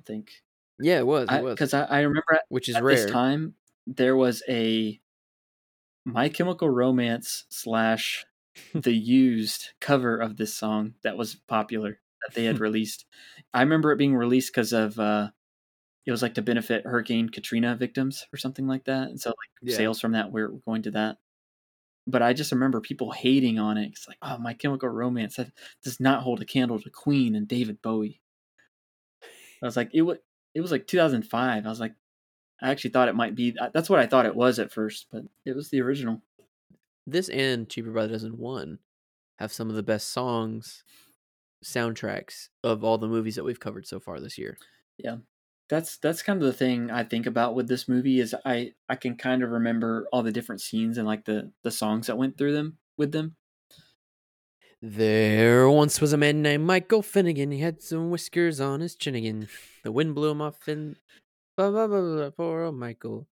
I 0.00 0.02
think 0.04 0.30
yeah, 0.78 0.98
it 1.00 1.06
was. 1.06 1.28
It 1.30 1.42
was. 1.42 1.52
because 1.52 1.74
I, 1.74 1.84
I, 1.84 2.00
remember 2.00 2.32
at, 2.32 2.44
which 2.48 2.70
is 2.70 2.76
at 2.76 2.82
rare. 2.82 2.96
this 2.96 3.10
time 3.10 3.54
there 3.86 4.16
was 4.16 4.42
a 4.48 5.00
My 6.04 6.28
Chemical 6.28 6.68
Romance 6.70 7.44
slash 7.50 8.26
The 8.74 8.92
Used 8.92 9.70
cover 9.80 10.16
of 10.18 10.36
this 10.36 10.52
song 10.54 10.94
that 11.02 11.16
was 11.16 11.34
popular 11.34 12.00
that 12.22 12.34
they 12.34 12.44
had 12.44 12.58
released. 12.60 13.06
I 13.54 13.62
remember 13.62 13.92
it 13.92 13.96
being 13.98 14.14
released 14.16 14.52
because 14.52 14.72
of 14.72 14.98
uh, 14.98 15.30
it 16.06 16.10
was 16.10 16.22
like 16.22 16.34
to 16.34 16.42
benefit 16.42 16.84
Hurricane 16.86 17.28
Katrina 17.28 17.76
victims 17.76 18.26
or 18.32 18.38
something 18.38 18.66
like 18.66 18.84
that, 18.84 19.08
and 19.08 19.20
so 19.20 19.30
like 19.30 19.50
Yeah. 19.62 19.76
sales 19.76 20.00
from 20.00 20.12
that 20.12 20.32
were 20.32 20.48
going 20.66 20.82
to 20.82 20.90
that. 20.92 21.18
But 22.06 22.22
I 22.22 22.32
just 22.32 22.52
remember 22.52 22.80
people 22.80 23.12
hating 23.12 23.58
on 23.58 23.78
it. 23.78 23.88
It's 23.92 24.08
like, 24.08 24.18
oh, 24.22 24.38
My 24.38 24.54
Chemical 24.54 24.88
Romance 24.90 25.36
that 25.36 25.52
does 25.84 26.00
not 26.00 26.22
hold 26.22 26.42
a 26.42 26.46
candle 26.46 26.80
to 26.80 26.90
Queen 26.90 27.34
and 27.36 27.46
David 27.48 27.82
Bowie. 27.82 28.20
I 29.62 29.66
was 29.66 29.76
like, 29.76 29.90
it 29.92 30.02
was 30.02 30.18
it 30.54 30.60
was 30.60 30.70
like 30.70 30.86
2005. 30.86 31.66
I 31.66 31.68
was 31.68 31.80
like, 31.80 31.94
I 32.62 32.70
actually 32.70 32.90
thought 32.90 33.08
it 33.08 33.14
might 33.16 33.34
be. 33.34 33.54
Uh, 33.58 33.70
that's 33.72 33.88
what 33.90 34.00
I 34.00 34.06
thought 34.06 34.26
it 34.26 34.36
was 34.36 34.58
at 34.58 34.72
first, 34.72 35.06
but 35.10 35.22
it 35.44 35.56
was 35.56 35.70
the 35.70 35.80
original. 35.80 36.22
this 37.06 37.28
and 37.28 37.68
Cheaper 37.68 37.90
by 37.90 38.02
the 38.06 38.12
Dozen 38.12 38.38
One 38.38 38.78
have 39.38 39.52
some 39.52 39.70
of 39.70 39.76
the 39.76 39.82
best 39.82 40.08
songs, 40.10 40.84
soundtracks 41.64 42.48
of 42.62 42.84
all 42.84 42.98
the 42.98 43.08
movies 43.08 43.36
that 43.36 43.44
we've 43.44 43.60
covered 43.60 43.86
so 43.86 43.98
far 43.98 44.20
this 44.20 44.36
year. 44.38 44.58
Yeah. 44.98 45.16
That's 45.68 45.98
that's 45.98 46.22
kind 46.22 46.42
of 46.42 46.46
the 46.46 46.52
thing 46.52 46.90
I 46.90 47.04
think 47.04 47.26
about 47.26 47.54
with 47.54 47.68
this 47.68 47.88
movie 47.88 48.18
is 48.18 48.34
I 48.44 48.72
I 48.88 48.96
can 48.96 49.16
kind 49.16 49.44
of 49.44 49.50
remember 49.50 50.06
all 50.12 50.22
the 50.24 50.32
different 50.32 50.60
scenes 50.60 50.98
and 50.98 51.06
like 51.06 51.24
the 51.24 51.52
the 51.62 51.70
songs 51.70 52.08
that 52.08 52.18
went 52.18 52.36
through 52.36 52.54
them 52.54 52.78
with 52.96 53.12
them. 53.12 53.36
There 54.82 55.70
once 55.70 56.00
was 56.00 56.12
a 56.12 56.16
man 56.16 56.42
named 56.42 56.66
Michael 56.66 57.02
Finnegan. 57.02 57.52
He 57.52 57.60
had 57.60 57.82
some 57.82 58.10
whiskers 58.10 58.60
on 58.60 58.80
his 58.80 58.96
chin 58.96 59.14
again. 59.14 59.48
The 59.84 59.92
wind 59.92 60.14
blew 60.14 60.30
him 60.30 60.40
off 60.42 60.66
and 60.66 60.96
blah 61.70 61.86
blah 61.86 62.00
blah 62.00 62.16
blah. 62.16 62.30
Poor 62.30 62.62
old 62.64 62.76
Michael. 62.76 63.26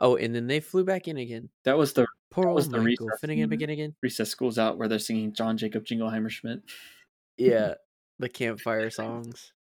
Oh, 0.00 0.16
and 0.16 0.34
then 0.34 0.46
they 0.46 0.60
flew 0.60 0.84
back 0.84 1.08
in 1.08 1.16
again. 1.18 1.48
That 1.64 1.76
was 1.78 1.92
the 1.92 2.06
Poor 2.30 2.44
That 2.44 2.52
was 2.52 2.66
old 2.66 2.74
the 2.74 2.78
Michael 2.78 3.06
recess 3.06 3.20
Finnegan 3.20 3.48
begin 3.48 3.70
again. 3.70 3.94
recess 4.02 4.30
schools 4.30 4.58
out 4.58 4.78
where 4.78 4.88
they're 4.88 4.98
singing 4.98 5.32
John 5.32 5.56
Jacob 5.56 5.84
Jingleheimer 5.84 6.30
Schmidt. 6.30 6.60
Yeah, 7.36 7.74
the 8.18 8.28
campfire 8.28 8.90
songs. 8.90 9.52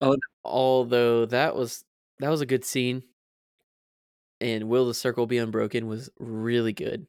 Oh. 0.00 0.16
although 0.44 1.26
that 1.26 1.56
was 1.56 1.84
that 2.20 2.28
was 2.30 2.40
a 2.40 2.46
good 2.46 2.64
scene, 2.64 3.02
and 4.40 4.68
"Will 4.68 4.86
the 4.86 4.94
Circle 4.94 5.26
Be 5.26 5.38
Unbroken" 5.38 5.88
was 5.88 6.08
really 6.20 6.72
good. 6.72 7.06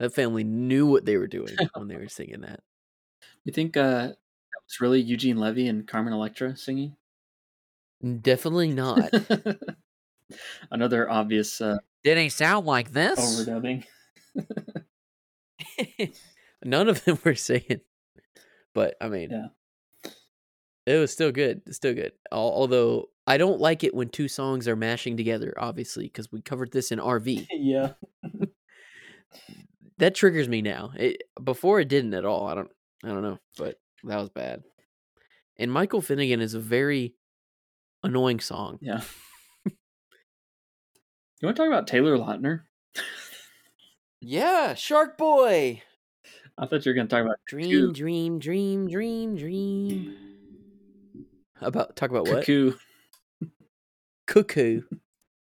That 0.00 0.12
family 0.12 0.42
knew 0.42 0.86
what 0.88 1.04
they 1.04 1.16
were 1.16 1.28
doing 1.28 1.54
when 1.74 1.86
they 1.86 1.96
were 1.96 2.08
singing 2.08 2.40
that. 2.40 2.60
You 3.44 3.52
think 3.52 3.76
uh, 3.76 4.08
that 4.08 4.16
was 4.66 4.80
really 4.80 5.00
Eugene 5.00 5.36
Levy 5.36 5.68
and 5.68 5.86
Carmen 5.86 6.12
Electra 6.12 6.56
singing? 6.56 6.96
Definitely 8.20 8.72
not. 8.72 9.10
Another 10.70 11.08
obvious 11.10 11.60
uh, 11.60 11.76
Did 12.04 12.18
he 12.18 12.28
sound 12.28 12.66
like 12.66 12.92
this? 12.92 13.18
overdubbing. 13.46 13.84
None 16.64 16.88
of 16.88 17.04
them 17.04 17.18
were 17.24 17.34
saying, 17.34 17.80
but 18.74 18.94
I 19.00 19.08
mean, 19.08 19.30
Yeah. 19.30 20.10
it 20.86 20.98
was 20.98 21.12
still 21.12 21.32
good. 21.32 21.62
It's 21.66 21.76
still 21.76 21.94
good. 21.94 22.12
Although 22.30 23.08
I 23.26 23.36
don't 23.36 23.60
like 23.60 23.84
it 23.84 23.94
when 23.94 24.08
two 24.08 24.28
songs 24.28 24.66
are 24.68 24.76
mashing 24.76 25.16
together. 25.16 25.54
Obviously, 25.56 26.04
because 26.04 26.30
we 26.32 26.40
covered 26.40 26.72
this 26.72 26.92
in 26.92 26.98
RV. 26.98 27.46
yeah. 27.52 27.92
that 29.98 30.14
triggers 30.14 30.48
me 30.48 30.62
now. 30.62 30.92
It, 30.96 31.22
before 31.42 31.80
it 31.80 31.88
didn't 31.88 32.14
at 32.14 32.24
all. 32.24 32.46
I 32.46 32.54
don't. 32.54 32.70
I 33.04 33.08
don't 33.08 33.22
know, 33.22 33.38
but 33.58 33.80
that 34.04 34.18
was 34.20 34.28
bad. 34.30 34.62
And 35.58 35.70
Michael 35.72 36.00
Finnegan 36.00 36.40
is 36.40 36.54
a 36.54 36.60
very 36.60 37.14
annoying 38.02 38.40
song. 38.40 38.78
Yeah. 38.80 39.02
you 39.66 39.72
want 41.42 41.56
to 41.56 41.62
talk 41.62 41.68
about 41.68 41.86
Taylor 41.86 42.16
Lautner? 42.16 42.60
Yeah, 44.20 44.74
Shark 44.74 45.18
Boy. 45.18 45.82
I 46.56 46.66
thought 46.66 46.84
you 46.84 46.90
were 46.90 46.94
going 46.94 47.08
to 47.08 47.10
talk 47.10 47.24
about 47.24 47.38
Dream, 47.48 47.92
dream, 47.92 48.38
dream, 48.38 48.88
dream, 48.88 49.36
dream. 49.36 50.16
About 51.60 51.96
talk 51.96 52.10
about 52.10 52.28
what? 52.28 52.44
Cuckoo. 52.44 52.74
Cuckoo. 54.26 54.82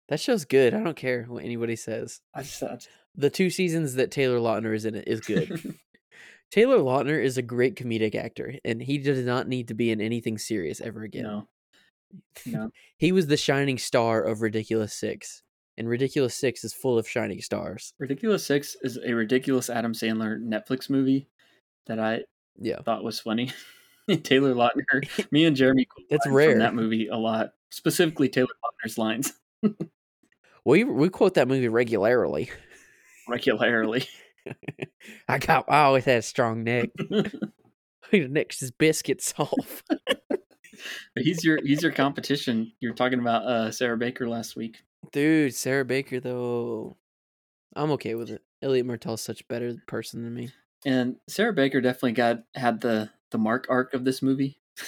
That 0.09 0.21
show's 0.21 0.45
good. 0.45 0.75
I 0.75 0.83
don't 0.83 0.97
care 0.97 1.25
what 1.25 1.45
anybody 1.45 1.77
says. 1.77 2.21
I 2.35 2.43
just, 2.43 2.63
I 2.63 2.75
just 2.75 2.89
The 3.17 3.31
two 3.31 3.51
seasons 3.51 3.95
that 3.95 4.11
Taylor 4.11 4.39
Lautner 4.39 4.75
is 4.75 4.85
in 4.85 4.95
it 4.95 5.05
is 5.07 5.21
good. 5.21 5.77
Taylor 6.51 6.79
Lautner 6.79 7.23
is 7.23 7.39
a 7.39 7.43
great 7.43 7.77
comedic 7.77 8.15
actor, 8.17 8.55
and 8.65 8.83
he 8.83 8.99
does 8.99 9.25
not 9.25 9.47
need 9.47 9.69
to 9.69 9.75
be 9.75 9.91
in 9.91 10.01
anything 10.01 10.37
serious 10.37 10.81
ever 10.81 11.03
again. 11.03 11.23
no. 11.25 11.49
No. 12.47 12.71
He 12.97 13.13
was 13.13 13.27
the 13.29 13.37
shining 13.37 13.79
star 13.79 14.23
of 14.23 14.43
Ridiculous 14.43 14.93
Six, 14.93 15.43
and 15.79 15.89
Ridiculous 15.89 16.35
Six 16.37 16.65
is 16.65 16.75
full 16.75 16.99
of 16.99 17.09
shining 17.09 17.41
stars. 17.41 17.95
Ridiculous 17.99 18.45
Six 18.45 18.77
is 18.83 18.99
a 19.05 19.15
ridiculous 19.15 19.71
Adam 19.71 19.93
Sandler 19.95 20.39
Netflix 20.39 20.91
movie 20.91 21.29
that 21.87 21.99
I 21.99 22.21
Yeah, 22.59 22.83
thought 22.83 23.03
was 23.05 23.19
funny. 23.21 23.53
Taylor 24.23 24.55
Lautner, 24.55 25.07
me 25.31 25.45
and 25.47 25.57
Jeremy 25.57 25.87
That's 26.11 26.27
rare. 26.27 26.51
from 26.51 26.59
that 26.59 26.75
movie 26.75 27.07
a 27.09 27.17
lot. 27.17 27.53
Specifically, 27.71 28.29
Taylor 28.29 28.49
Lautner's 28.65 28.99
lines 28.99 29.33
we 30.65 30.85
we 30.85 31.09
quote 31.09 31.35
that 31.35 31.49
movie 31.49 31.69
regularly. 31.69 32.51
regularly. 33.29 34.07
I 35.29 35.39
got 35.39 35.67
I 35.71 35.83
always 35.85 36.05
had 36.05 36.19
a 36.19 36.23
strong 36.23 36.65
neck. 36.65 36.91
Next 38.13 38.63
is 38.63 38.71
biscuits 38.73 39.33
off. 39.39 39.83
He's 41.17 41.45
your 41.45 41.59
he's 41.65 41.83
your 41.83 41.93
competition. 41.93 42.73
You 42.81 42.91
were 42.91 42.95
talking 42.95 43.21
about 43.21 43.45
uh, 43.45 43.71
Sarah 43.71 43.97
Baker 43.97 44.29
last 44.29 44.57
week. 44.57 44.83
Dude, 45.13 45.55
Sarah 45.55 45.85
Baker 45.85 46.21
though, 46.21 46.97
I'm 47.75 47.91
okay 47.93 48.15
with 48.15 48.31
it. 48.31 48.43
Elliot 48.63 48.87
Martell's 48.87 49.23
such 49.23 49.41
a 49.41 49.47
better 49.47 49.75
person 49.87 50.23
than 50.23 50.35
me. 50.35 50.51
And 50.85 51.17
Sarah 51.29 51.53
Baker 51.53 51.81
definitely 51.81 52.13
got 52.13 52.43
had 52.55 52.81
the 52.81 53.11
the 53.31 53.39
Mark 53.39 53.67
arc 53.69 53.95
of 53.95 54.05
this 54.05 54.23
movie. 54.23 54.59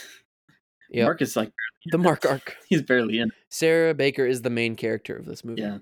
Yeah, 0.94 1.04
Mark 1.04 1.22
is 1.22 1.36
like 1.36 1.50
the 1.86 1.96
Mark 1.96 2.26
arc. 2.26 2.54
he's 2.68 2.82
barely 2.82 3.18
in. 3.18 3.30
Sarah 3.48 3.94
Baker 3.94 4.26
is 4.26 4.42
the 4.42 4.50
main 4.50 4.76
character 4.76 5.16
of 5.16 5.24
this 5.24 5.42
movie. 5.42 5.62
Yeah. 5.62 5.78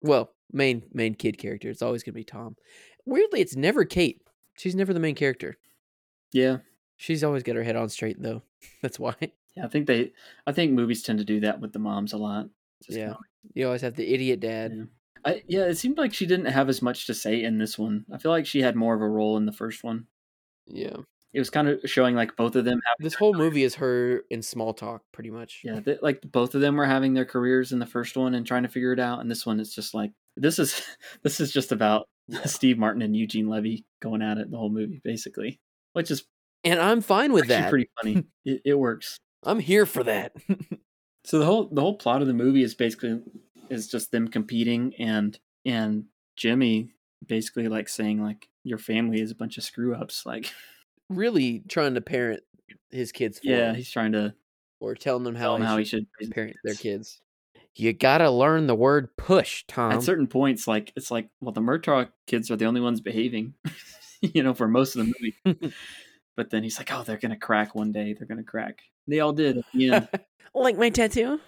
Well, 0.00 0.32
main 0.52 0.84
main 0.92 1.16
kid 1.16 1.38
character. 1.38 1.68
It's 1.68 1.82
always 1.82 2.04
gonna 2.04 2.14
be 2.14 2.22
Tom. 2.22 2.54
Weirdly, 3.04 3.40
it's 3.40 3.56
never 3.56 3.84
Kate. 3.84 4.22
She's 4.56 4.76
never 4.76 4.94
the 4.94 5.00
main 5.00 5.16
character. 5.16 5.58
Yeah. 6.32 6.58
She's 7.02 7.24
always 7.24 7.42
got 7.42 7.56
her 7.56 7.64
head 7.64 7.74
on 7.76 7.88
straight 7.88 8.22
though. 8.22 8.42
That's 8.82 8.98
why. 8.98 9.14
Yeah, 9.56 9.64
I 9.64 9.68
think 9.68 9.86
they 9.88 10.12
I 10.46 10.52
think 10.52 10.72
movies 10.72 11.02
tend 11.02 11.18
to 11.18 11.24
do 11.24 11.40
that 11.40 11.60
with 11.60 11.72
the 11.72 11.78
moms 11.80 12.12
a 12.12 12.16
lot. 12.16 12.48
Just 12.84 12.96
Yeah. 12.96 13.06
kinda 13.06 13.18
You 13.54 13.66
always 13.66 13.80
have 13.82 13.96
the 13.96 14.14
idiot 14.14 14.38
dad. 14.40 14.72
Yeah. 14.76 14.84
I, 15.24 15.42
yeah, 15.46 15.64
it 15.66 15.76
seemed 15.76 15.98
like 15.98 16.14
she 16.14 16.26
didn't 16.26 16.46
have 16.46 16.68
as 16.68 16.80
much 16.82 17.06
to 17.06 17.14
say 17.14 17.42
in 17.42 17.58
this 17.58 17.78
one. 17.78 18.04
I 18.12 18.18
feel 18.18 18.30
like 18.30 18.46
she 18.46 18.62
had 18.62 18.76
more 18.76 18.94
of 18.94 19.00
a 19.02 19.08
role 19.08 19.36
in 19.36 19.46
the 19.46 19.52
first 19.52 19.82
one. 19.84 20.06
Yeah. 20.66 20.96
It 21.32 21.38
was 21.38 21.50
kind 21.50 21.68
of 21.68 21.80
showing 21.86 22.14
like 22.14 22.36
both 22.36 22.56
of 22.56 22.64
them 22.64 22.80
have 22.86 22.96
This 23.00 23.14
whole 23.14 23.32
movie 23.34 23.62
is 23.64 23.74
her 23.76 24.24
in 24.30 24.42
small 24.42 24.72
talk, 24.74 25.02
pretty 25.12 25.30
much. 25.30 25.62
yeah, 25.64 25.80
th- 25.80 26.02
like 26.02 26.20
both 26.30 26.54
of 26.54 26.60
them 26.60 26.76
were 26.76 26.86
having 26.86 27.14
their 27.14 27.24
careers 27.24 27.72
in 27.72 27.78
the 27.78 27.86
first 27.86 28.16
one 28.16 28.34
and 28.34 28.46
trying 28.46 28.62
to 28.64 28.68
figure 28.68 28.92
it 28.92 29.00
out, 29.00 29.20
and 29.20 29.30
this 29.30 29.44
one 29.46 29.58
is 29.58 29.74
just 29.74 29.92
like 29.94 30.12
this 30.36 30.58
is 30.58 30.82
this 31.22 31.40
is 31.40 31.50
just 31.52 31.72
about 31.72 32.06
Steve 32.44 32.76
Martin 32.78 33.02
and 33.02 33.16
Eugene 33.16 33.48
Levy 33.48 33.84
going 34.00 34.22
at 34.22 34.38
it 34.38 34.50
the 34.50 34.56
whole 34.58 34.70
movie 34.70 35.00
basically, 35.04 35.58
which 35.94 36.10
is 36.10 36.24
And 36.64 36.80
I'm 36.80 37.00
fine 37.00 37.32
with 37.32 37.48
that. 37.48 37.70
pretty 37.70 37.88
funny. 38.00 38.24
it, 38.44 38.62
it 38.64 38.78
works. 38.78 39.18
I'm 39.42 39.58
here 39.58 39.86
for 39.86 40.04
that. 40.04 40.32
So 41.24 41.38
the 41.38 41.44
whole 41.44 41.68
the 41.68 41.80
whole 41.80 41.96
plot 41.96 42.20
of 42.20 42.28
the 42.28 42.34
movie 42.34 42.62
is 42.62 42.74
basically 42.74 43.20
is 43.70 43.88
just 43.88 44.10
them 44.10 44.28
competing 44.28 44.94
and 44.98 45.38
and 45.64 46.04
Jimmy 46.36 46.90
basically 47.26 47.68
like 47.68 47.88
saying 47.88 48.22
like 48.22 48.48
your 48.64 48.78
family 48.78 49.20
is 49.20 49.30
a 49.30 49.36
bunch 49.36 49.56
of 49.56 49.64
screw 49.64 49.94
ups 49.94 50.26
like 50.26 50.52
really 51.08 51.62
trying 51.68 51.94
to 51.94 52.00
parent 52.00 52.42
his 52.90 53.12
kids 53.12 53.38
for 53.38 53.48
yeah 53.48 53.70
him, 53.70 53.76
he's 53.76 53.90
trying 53.90 54.12
to 54.12 54.34
or 54.80 54.94
telling 54.96 55.22
them 55.22 55.34
tell 55.34 55.52
how, 55.52 55.56
him 55.56 55.62
he, 55.62 55.68
how 55.68 55.76
he 55.76 55.84
should 55.84 56.06
parent 56.32 56.56
their 56.64 56.74
kids. 56.74 56.82
kids. 56.82 57.20
You 57.74 57.92
gotta 57.92 58.28
learn 58.28 58.66
the 58.66 58.74
word 58.74 59.16
push, 59.16 59.64
Tom. 59.66 59.92
At 59.92 60.02
certain 60.02 60.26
points, 60.26 60.66
like 60.66 60.92
it's 60.96 61.10
like 61.10 61.28
well 61.40 61.52
the 61.52 61.60
Murtaugh 61.60 62.08
kids 62.26 62.50
are 62.50 62.56
the 62.56 62.66
only 62.66 62.80
ones 62.80 63.00
behaving, 63.00 63.54
you 64.20 64.42
know, 64.42 64.52
for 64.52 64.68
most 64.68 64.96
of 64.96 65.06
the 65.06 65.14
movie. 65.44 65.74
But 66.36 66.50
then 66.50 66.62
he's 66.62 66.78
like, 66.78 66.92
oh, 66.92 67.02
they're 67.02 67.16
gonna 67.18 67.36
crack 67.36 67.74
one 67.74 67.92
day. 67.92 68.14
They're 68.14 68.26
gonna 68.26 68.42
crack. 68.42 68.80
They 69.06 69.20
all 69.20 69.32
did. 69.32 69.58
At 69.58 69.64
the 69.74 69.90
end. 69.90 70.08
like 70.54 70.78
my 70.78 70.90
tattoo? 70.90 71.40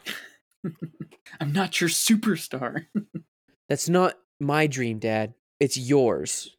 I'm 1.40 1.52
not 1.52 1.80
your 1.80 1.90
superstar. 1.90 2.86
That's 3.68 3.88
not 3.88 4.14
my 4.40 4.66
dream, 4.66 4.98
Dad. 4.98 5.34
It's 5.60 5.76
yours. 5.78 6.54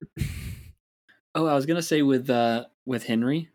Oh, 1.33 1.45
I 1.45 1.53
was 1.53 1.65
gonna 1.65 1.81
say 1.81 2.01
with 2.01 2.29
uh 2.29 2.65
with 2.85 3.05
Henry, 3.05 3.49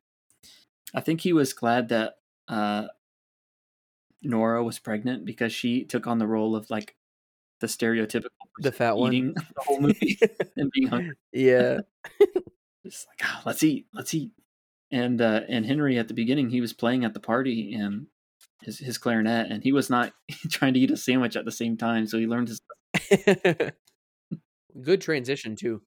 I 0.95 1.01
think 1.01 1.21
he 1.21 1.33
was 1.33 1.53
glad 1.53 1.89
that 1.89 2.19
uh 2.49 2.89
Nora 4.23 4.63
was 4.63 4.79
pregnant 4.79 5.25
because 5.25 5.53
she 5.53 5.85
took 5.85 6.07
on 6.07 6.19
the 6.19 6.27
role 6.27 6.55
of 6.55 6.69
like 6.71 6.95
the 7.61 7.67
stereotypical 7.67 8.29
The 8.59 8.73
fat 8.73 8.97
one. 8.97 9.13
eating 9.13 9.35
the 9.35 9.45
whole 9.59 9.81
movie 9.81 10.19
and 10.57 10.71
being 10.73 10.89
hungry. 10.89 11.15
Yeah. 11.33 11.81
Just 12.85 13.07
like, 13.09 13.21
"Ah, 13.23 13.43
let's 13.47 13.63
eat, 13.63 13.87
let's 13.95 14.13
eat. 14.15 14.33
And 14.93 15.21
uh, 15.21 15.43
and 15.49 15.65
Henry 15.65 15.99
at 15.99 16.09
the 16.09 16.15
beginning, 16.15 16.51
he 16.51 16.61
was 16.61 16.73
playing 16.73 17.05
at 17.05 17.15
the 17.15 17.21
party 17.21 17.75
and 17.75 18.07
his 18.63 18.79
his 18.79 18.99
clarinet, 18.99 19.51
and 19.51 19.63
he 19.63 19.73
was 19.73 19.89
not 19.89 20.13
trying 20.51 20.75
to 20.75 20.81
eat 20.81 20.91
a 20.91 20.97
sandwich 20.97 21.37
at 21.37 21.45
the 21.45 21.53
same 21.53 21.77
time. 21.77 22.07
So 22.07 22.19
he 22.19 22.27
learned 22.27 22.49
his. 22.49 22.61
Good 24.83 25.01
transition 25.01 25.57
too. 25.57 25.83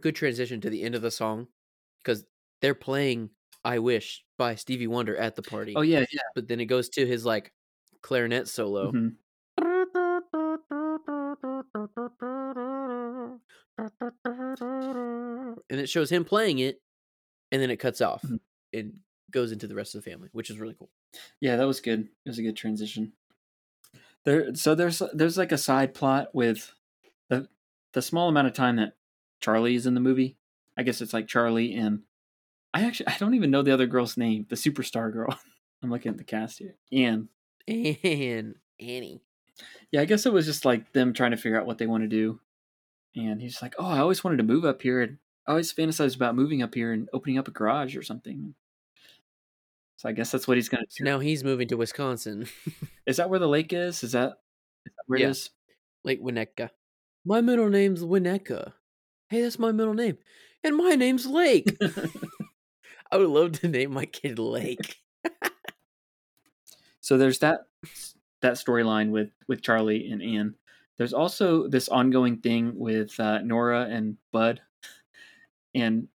Good 0.00 0.14
transition 0.14 0.60
to 0.62 0.70
the 0.70 0.82
end 0.82 0.94
of 0.94 1.02
the 1.02 1.10
song 1.10 1.48
because 2.02 2.24
they're 2.62 2.74
playing 2.74 3.30
"I 3.64 3.78
Wish" 3.80 4.24
by 4.38 4.54
Stevie 4.54 4.86
Wonder 4.86 5.16
at 5.16 5.36
the 5.36 5.42
party. 5.42 5.74
Oh 5.76 5.82
yeah, 5.82 6.04
yeah. 6.12 6.20
but 6.34 6.48
then 6.48 6.60
it 6.60 6.66
goes 6.66 6.88
to 6.90 7.06
his 7.06 7.24
like 7.24 7.52
clarinet 8.02 8.48
solo. 8.48 8.92
mhm. 8.92 9.16
And 15.70 15.78
it 15.80 15.88
shows 15.88 16.10
him 16.10 16.24
playing 16.24 16.58
it, 16.58 16.80
and 17.52 17.60
then 17.62 17.70
it 17.70 17.76
cuts 17.78 18.00
off 18.00 18.22
Mhm. 18.22 18.40
and 18.72 19.00
goes 19.30 19.52
into 19.52 19.66
the 19.66 19.74
rest 19.74 19.94
of 19.94 20.02
the 20.04 20.10
family, 20.10 20.28
which 20.32 20.50
is 20.50 20.58
really 20.58 20.74
cool. 20.78 20.90
Yeah, 21.40 21.56
that 21.56 21.66
was 21.66 21.80
good. 21.80 22.00
It 22.24 22.28
was 22.28 22.38
a 22.38 22.42
good 22.42 22.56
transition. 22.56 23.12
There, 24.24 24.54
so 24.54 24.74
there's 24.74 25.02
there's 25.14 25.38
like 25.38 25.52
a 25.52 25.58
side 25.58 25.94
plot 25.94 26.34
with 26.34 26.72
the 27.28 27.48
the 27.92 28.02
small 28.02 28.28
amount 28.28 28.46
of 28.48 28.52
time 28.52 28.76
that 28.76 28.96
Charlie 29.40 29.74
is 29.74 29.86
in 29.86 29.94
the 29.94 30.00
movie. 30.00 30.36
I 30.76 30.82
guess 30.82 31.00
it's 31.00 31.12
like 31.14 31.26
Charlie 31.26 31.74
and 31.74 32.02
I 32.74 32.84
actually 32.84 33.08
I 33.08 33.16
don't 33.18 33.34
even 33.34 33.50
know 33.50 33.62
the 33.62 33.72
other 33.72 33.86
girl's 33.86 34.16
name, 34.16 34.46
the 34.48 34.56
superstar 34.56 35.12
girl. 35.12 35.36
I'm 35.82 35.90
looking 35.90 36.10
at 36.12 36.18
the 36.18 36.24
cast 36.24 36.58
here. 36.58 36.76
Anne. 36.92 37.28
And 37.66 38.56
Annie. 38.78 39.22
Yeah, 39.90 40.02
I 40.02 40.04
guess 40.04 40.26
it 40.26 40.32
was 40.32 40.46
just 40.46 40.64
like 40.64 40.92
them 40.92 41.12
trying 41.14 41.30
to 41.32 41.36
figure 41.36 41.58
out 41.58 41.66
what 41.66 41.78
they 41.78 41.86
want 41.86 42.02
to 42.04 42.08
do. 42.08 42.40
And 43.16 43.40
he's 43.40 43.60
like, 43.62 43.74
"Oh, 43.78 43.86
I 43.86 43.98
always 43.98 44.22
wanted 44.22 44.36
to 44.38 44.42
move 44.44 44.64
up 44.64 44.82
here, 44.82 45.00
and 45.02 45.18
I 45.46 45.50
always 45.52 45.72
fantasized 45.72 46.16
about 46.16 46.36
moving 46.36 46.62
up 46.62 46.74
here 46.74 46.92
and 46.92 47.08
opening 47.12 47.38
up 47.38 47.48
a 47.48 47.52
garage 47.52 47.96
or 47.96 48.02
something." 48.02 48.54
So 49.96 50.08
I 50.08 50.12
guess 50.12 50.30
that's 50.30 50.48
what 50.48 50.56
he's 50.56 50.68
gonna 50.68 50.86
do. 50.96 51.04
Now 51.04 51.18
he's 51.18 51.44
moving 51.44 51.68
to 51.68 51.76
Wisconsin, 51.76 52.46
Is 53.06 53.18
that 53.18 53.28
where 53.28 53.38
the 53.38 53.48
lake 53.48 53.72
is? 53.72 54.02
Is 54.02 54.12
that, 54.12 54.32
is 54.86 54.92
that 54.96 55.04
where 55.06 55.18
Yeah. 55.18 55.26
it 55.26 55.30
is? 55.30 55.50
Lake 56.04 56.22
Winnetka. 56.22 56.70
My 57.26 57.40
middle 57.42 57.68
name's 57.68 58.02
Winnetka. 58.02 58.72
Hey, 59.28 59.42
that's 59.42 59.58
my 59.58 59.72
middle 59.72 59.92
name, 59.94 60.16
and 60.64 60.76
my 60.76 60.92
name's 60.94 61.26
Lake. 61.26 61.76
I 63.12 63.16
would 63.18 63.28
love 63.28 63.52
to 63.60 63.68
name 63.68 63.92
my 63.92 64.06
kid 64.06 64.38
Lake. 64.38 64.96
So 67.00 67.18
there's 67.18 67.38
that 67.40 67.60
that 68.42 68.54
storyline 68.54 69.10
with 69.10 69.30
with 69.48 69.62
Charlie 69.62 70.10
and 70.10 70.22
Anne. 70.22 70.54
There's 70.98 71.12
also 71.14 71.66
this 71.68 71.88
ongoing 71.88 72.38
thing 72.38 72.72
with 72.78 73.18
uh, 73.18 73.38
Nora 73.42 73.86
and 73.90 74.16
Bud, 74.32 74.60
and 75.74 76.08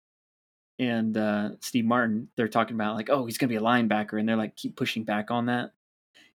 and 0.79 1.17
uh, 1.17 1.51
Steve 1.61 1.85
Martin. 1.85 2.29
They're 2.37 2.49
talking 2.49 2.75
about 2.75 2.97
like, 2.97 3.11
oh, 3.11 3.27
he's 3.27 3.39
gonna 3.39 3.49
be 3.51 3.57
a 3.57 3.61
linebacker, 3.61 4.19
and 4.19 4.29
they're 4.29 4.37
like 4.37 4.57
keep 4.57 4.77
pushing 4.77 5.05
back 5.05 5.31
on 5.31 5.47
that. 5.47 5.73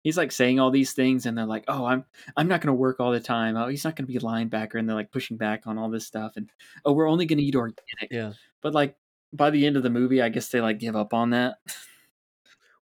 He's 0.04 0.18
like 0.18 0.32
saying 0.32 0.60
all 0.60 0.72
these 0.72 0.94
things, 0.94 1.26
and 1.26 1.38
they're 1.38 1.46
like, 1.46 1.66
oh, 1.68 1.86
I'm 1.86 2.06
I'm 2.38 2.48
not 2.48 2.62
gonna 2.62 2.74
work 2.74 3.00
all 3.00 3.12
the 3.12 3.20
time. 3.20 3.58
Oh, 3.58 3.68
he's 3.68 3.84
not 3.84 3.96
gonna 3.96 4.08
be 4.08 4.18
a 4.18 4.22
linebacker, 4.22 4.76
and 4.76 4.88
they're 4.88 4.96
like 4.96 5.12
pushing 5.12 5.38
back 5.38 5.68
on 5.68 5.78
all 5.78 5.90
this 5.90 6.08
stuff, 6.08 6.34
and 6.36 6.50
oh, 6.86 6.94
we're 6.94 7.10
only 7.10 7.26
gonna 7.26 7.42
eat 7.42 7.56
organic. 7.56 8.10
Yeah. 8.12 8.34
But 8.62 8.74
like 8.74 8.96
by 9.34 9.50
the 9.50 9.66
end 9.66 9.78
of 9.78 9.84
the 9.84 9.90
movie, 9.90 10.22
I 10.22 10.30
guess 10.30 10.50
they 10.50 10.62
like 10.62 10.80
give 10.80 10.96
up 10.96 11.14
on 11.14 11.32
that. 11.32 11.58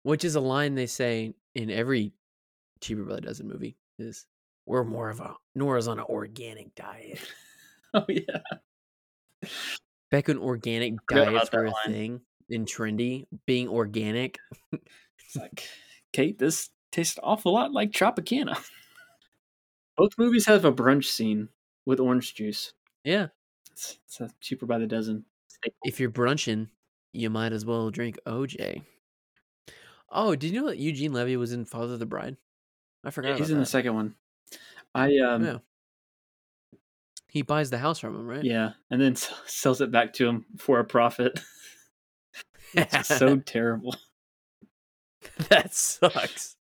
Which 0.03 0.25
is 0.25 0.37
a 0.37 0.41
line 0.41 0.75
they 0.75 0.87
say 0.87 1.35
in 1.55 1.71
every 1.71 2.13
Cheaper 2.81 3.05
by 3.05 3.17
the 3.17 3.23
Dozen 3.23 3.49
movie 3.49 3.77
is 3.99 4.27
we're 4.67 4.85
more 4.85 5.09
of 5.09 5.21
a 5.21 5.35
Nora's 5.55 5.89
on 5.89 5.99
an 5.99 6.05
organic 6.09 6.75
diet. 6.75 7.21
oh 7.95 8.05
yeah. 8.09 9.49
Back 10.11 10.29
when 10.29 10.39
organic 10.39 10.95
diets 11.09 11.51
that 11.51 11.57
were 11.57 11.67
a 11.67 11.71
line. 11.71 11.87
thing 11.87 12.21
and 12.51 12.67
trendy, 12.67 13.27
being 13.47 13.69
organic. 13.69 14.39
It's 14.73 15.35
like, 15.37 15.69
Kate, 16.13 16.39
this 16.39 16.71
tastes 16.93 17.19
awful 17.23 17.53
lot 17.53 17.73
like 17.73 17.91
Tropicana. 17.91 18.57
Both 19.97 20.13
movies 20.19 20.47
have 20.47 20.65
a 20.65 20.73
brunch 20.73 21.07
scene 21.07 21.49
with 21.85 21.99
orange 21.99 22.35
juice. 22.35 22.73
Yeah. 23.03 23.29
It's, 23.73 23.99
it's 24.21 24.35
cheaper 24.41 24.67
by 24.67 24.79
the 24.79 24.87
dozen. 24.87 25.25
If 25.85 25.99
you're 25.99 26.11
brunching, 26.11 26.69
you 27.13 27.31
might 27.31 27.53
as 27.53 27.65
well 27.65 27.91
drink 27.91 28.19
OJ. 28.27 28.83
Oh, 30.11 30.37
did 30.37 30.53
you 30.53 30.61
know 30.61 30.69
that 30.69 30.79
Eugene 30.79 31.13
Levy 31.13 31.37
was 31.37 31.53
in 31.53 31.65
Father 31.65 31.95
of 31.95 31.99
the 31.99 32.07
Bride? 32.07 32.37
I 33.05 33.11
forgot. 33.11 33.31
Yeah, 33.31 33.37
he's 33.39 33.51
in 33.51 33.59
the 33.59 33.67
second 33.67 33.95
one. 33.95 34.15
I 34.95 35.19
um 35.19 35.45
Yeah. 35.45 35.59
He 37.37 37.43
buys 37.43 37.69
the 37.69 37.77
house 37.77 37.99
from 37.99 38.15
him, 38.17 38.27
right? 38.27 38.43
yeah, 38.43 38.71
and 38.91 38.99
then 38.99 39.13
s- 39.13 39.31
sells 39.45 39.83
it 39.83 39.91
back 39.91 40.15
to 40.15 40.27
him 40.27 40.47
for 40.57 40.79
a 40.79 40.85
profit. 40.87 41.39
it's 42.75 43.09
so 43.09 43.37
terrible. 43.45 43.95
that 45.51 45.75
sucks. 45.75 46.57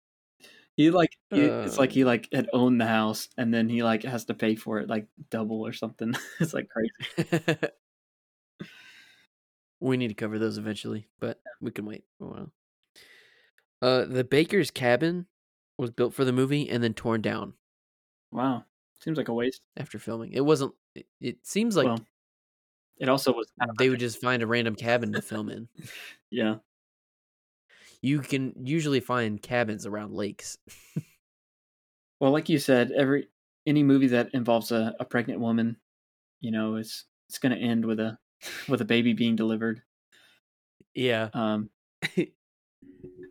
He 0.77 0.93
like 0.93 1.17
he- 1.31 1.41
it's 1.41 1.77
like 1.77 1.91
Uh. 1.91 1.95
he 1.95 2.05
like 2.05 2.29
had 2.33 2.49
owned 2.53 2.81
the 2.81 2.87
house 2.87 3.29
and 3.37 3.53
then 3.53 3.69
he 3.69 3.83
like 3.83 4.05
has 4.05 4.27
to 4.27 4.35
pay 4.35 4.55
for 4.55 4.79
it 4.79 4.89
like 4.89 5.09
double 5.29 5.67
or 5.67 5.73
something. 5.73 6.15
it's 6.41 6.55
like 6.55 6.69
crazy. 6.69 7.57
we 9.81 9.97
need 9.97 10.09
to 10.09 10.15
cover 10.15 10.39
those 10.39 10.57
eventually, 10.57 11.09
but 11.19 11.41
we 11.61 11.73
can 11.73 11.85
wait 11.85 12.05
a 12.21 12.25
while. 12.25 12.53
Uh, 13.83 14.05
the 14.05 14.23
baker's 14.23 14.71
cabin 14.71 15.27
was 15.79 15.91
built 15.91 16.15
for 16.15 16.25
the 16.25 16.33
movie 16.33 16.69
and 16.71 16.81
then 16.85 16.95
torn 16.95 17.23
down 17.23 17.55
Wow, 18.31 18.65
seems 19.01 19.19
like 19.19 19.29
a 19.29 19.35
waste. 19.35 19.63
after 19.77 19.99
filming. 19.99 20.33
It 20.33 20.45
wasn't. 20.45 20.75
It, 20.95 21.07
it 21.21 21.47
seems 21.47 21.77
like 21.77 21.87
well, 21.87 22.01
it 22.99 23.09
also 23.09 23.33
was 23.33 23.49
they 23.79 23.89
would 23.89 24.01
just 24.01 24.21
find 24.21 24.43
a 24.43 24.47
random 24.47 24.75
cabin 24.75 25.13
to 25.13 25.23
film 25.23 25.49
in. 25.49 25.69
yeah. 26.31 26.57
You 28.03 28.21
can 28.21 28.55
usually 28.65 29.01
find 29.01 29.41
cabins 29.43 29.87
around 29.87 30.15
lakes. 30.15 30.59
Well, 32.21 32.33
like 32.33 32.51
you 32.51 32.59
said, 32.59 32.93
every 32.93 33.29
any 33.67 33.83
movie 33.83 34.09
that 34.09 34.29
involves 34.35 34.73
a, 34.73 34.95
a 35.01 35.07
pregnant 35.07 35.41
woman, 35.41 35.79
you 36.41 36.51
know, 36.51 36.77
is 36.77 37.05
it's 37.29 37.39
going 37.39 37.57
to 37.57 37.63
end 37.65 37.85
with 37.87 37.99
a 37.99 38.19
with 38.69 38.81
a 38.83 38.85
baby 38.85 39.15
being 39.15 39.37
delivered. 39.37 39.83
Yeah. 40.95 41.31
Um, 41.33 41.71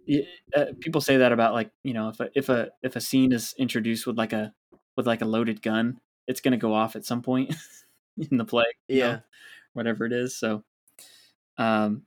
y- 0.07 0.25
uh, 0.55 0.65
people 0.79 1.01
say 1.01 1.17
that 1.17 1.31
about 1.31 1.53
like 1.53 1.71
you 1.83 1.93
know 1.93 2.09
if 2.09 2.19
a 2.19 2.29
if 2.33 2.49
a 2.49 2.69
if 2.81 2.95
a 2.95 3.01
scene 3.01 3.31
is 3.31 3.53
introduced 3.59 4.07
with 4.07 4.17
like 4.17 4.33
a 4.33 4.53
with 4.99 5.07
like 5.07 5.21
a 5.21 5.25
loaded 5.25 5.61
gun, 5.61 5.99
it's 6.27 6.41
going 6.41 6.51
to 6.51 6.57
go 6.57 6.73
off 6.73 6.95
at 6.97 7.05
some 7.05 7.21
point 7.21 7.55
in 8.29 8.37
the 8.37 8.45
play. 8.45 8.65
you 8.87 8.99
know, 8.99 9.05
Yeah. 9.09 9.19
whatever 9.73 10.05
it 10.05 10.11
is. 10.13 10.37
So, 10.37 10.63
um, 11.57 12.03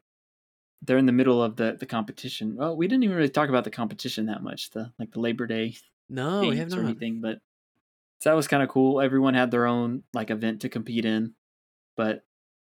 they're 0.82 0.98
in 0.98 1.06
the 1.06 1.12
middle 1.12 1.42
of 1.42 1.56
the 1.56 1.76
the 1.78 1.86
competition. 1.86 2.56
Well, 2.56 2.76
we 2.76 2.88
didn't 2.88 3.04
even 3.04 3.16
really 3.16 3.28
talk 3.28 3.48
about 3.48 3.64
the 3.64 3.70
competition 3.70 4.26
that 4.26 4.42
much. 4.42 4.70
The 4.70 4.92
like 4.98 5.12
the 5.12 5.20
Labor 5.20 5.46
Day 5.46 5.76
No, 6.08 6.40
we 6.40 6.56
have 6.56 6.68
games 6.68 6.74
or 6.74 6.82
not. 6.82 6.90
anything, 6.90 7.20
but 7.20 7.38
so 8.18 8.30
that 8.30 8.36
was 8.36 8.48
kind 8.48 8.62
of 8.62 8.68
cool. 8.68 9.00
Everyone 9.00 9.34
had 9.34 9.50
their 9.50 9.66
own 9.66 10.02
like 10.12 10.30
event 10.30 10.60
to 10.62 10.68
compete 10.68 11.04
in, 11.04 11.34
but 11.96 12.24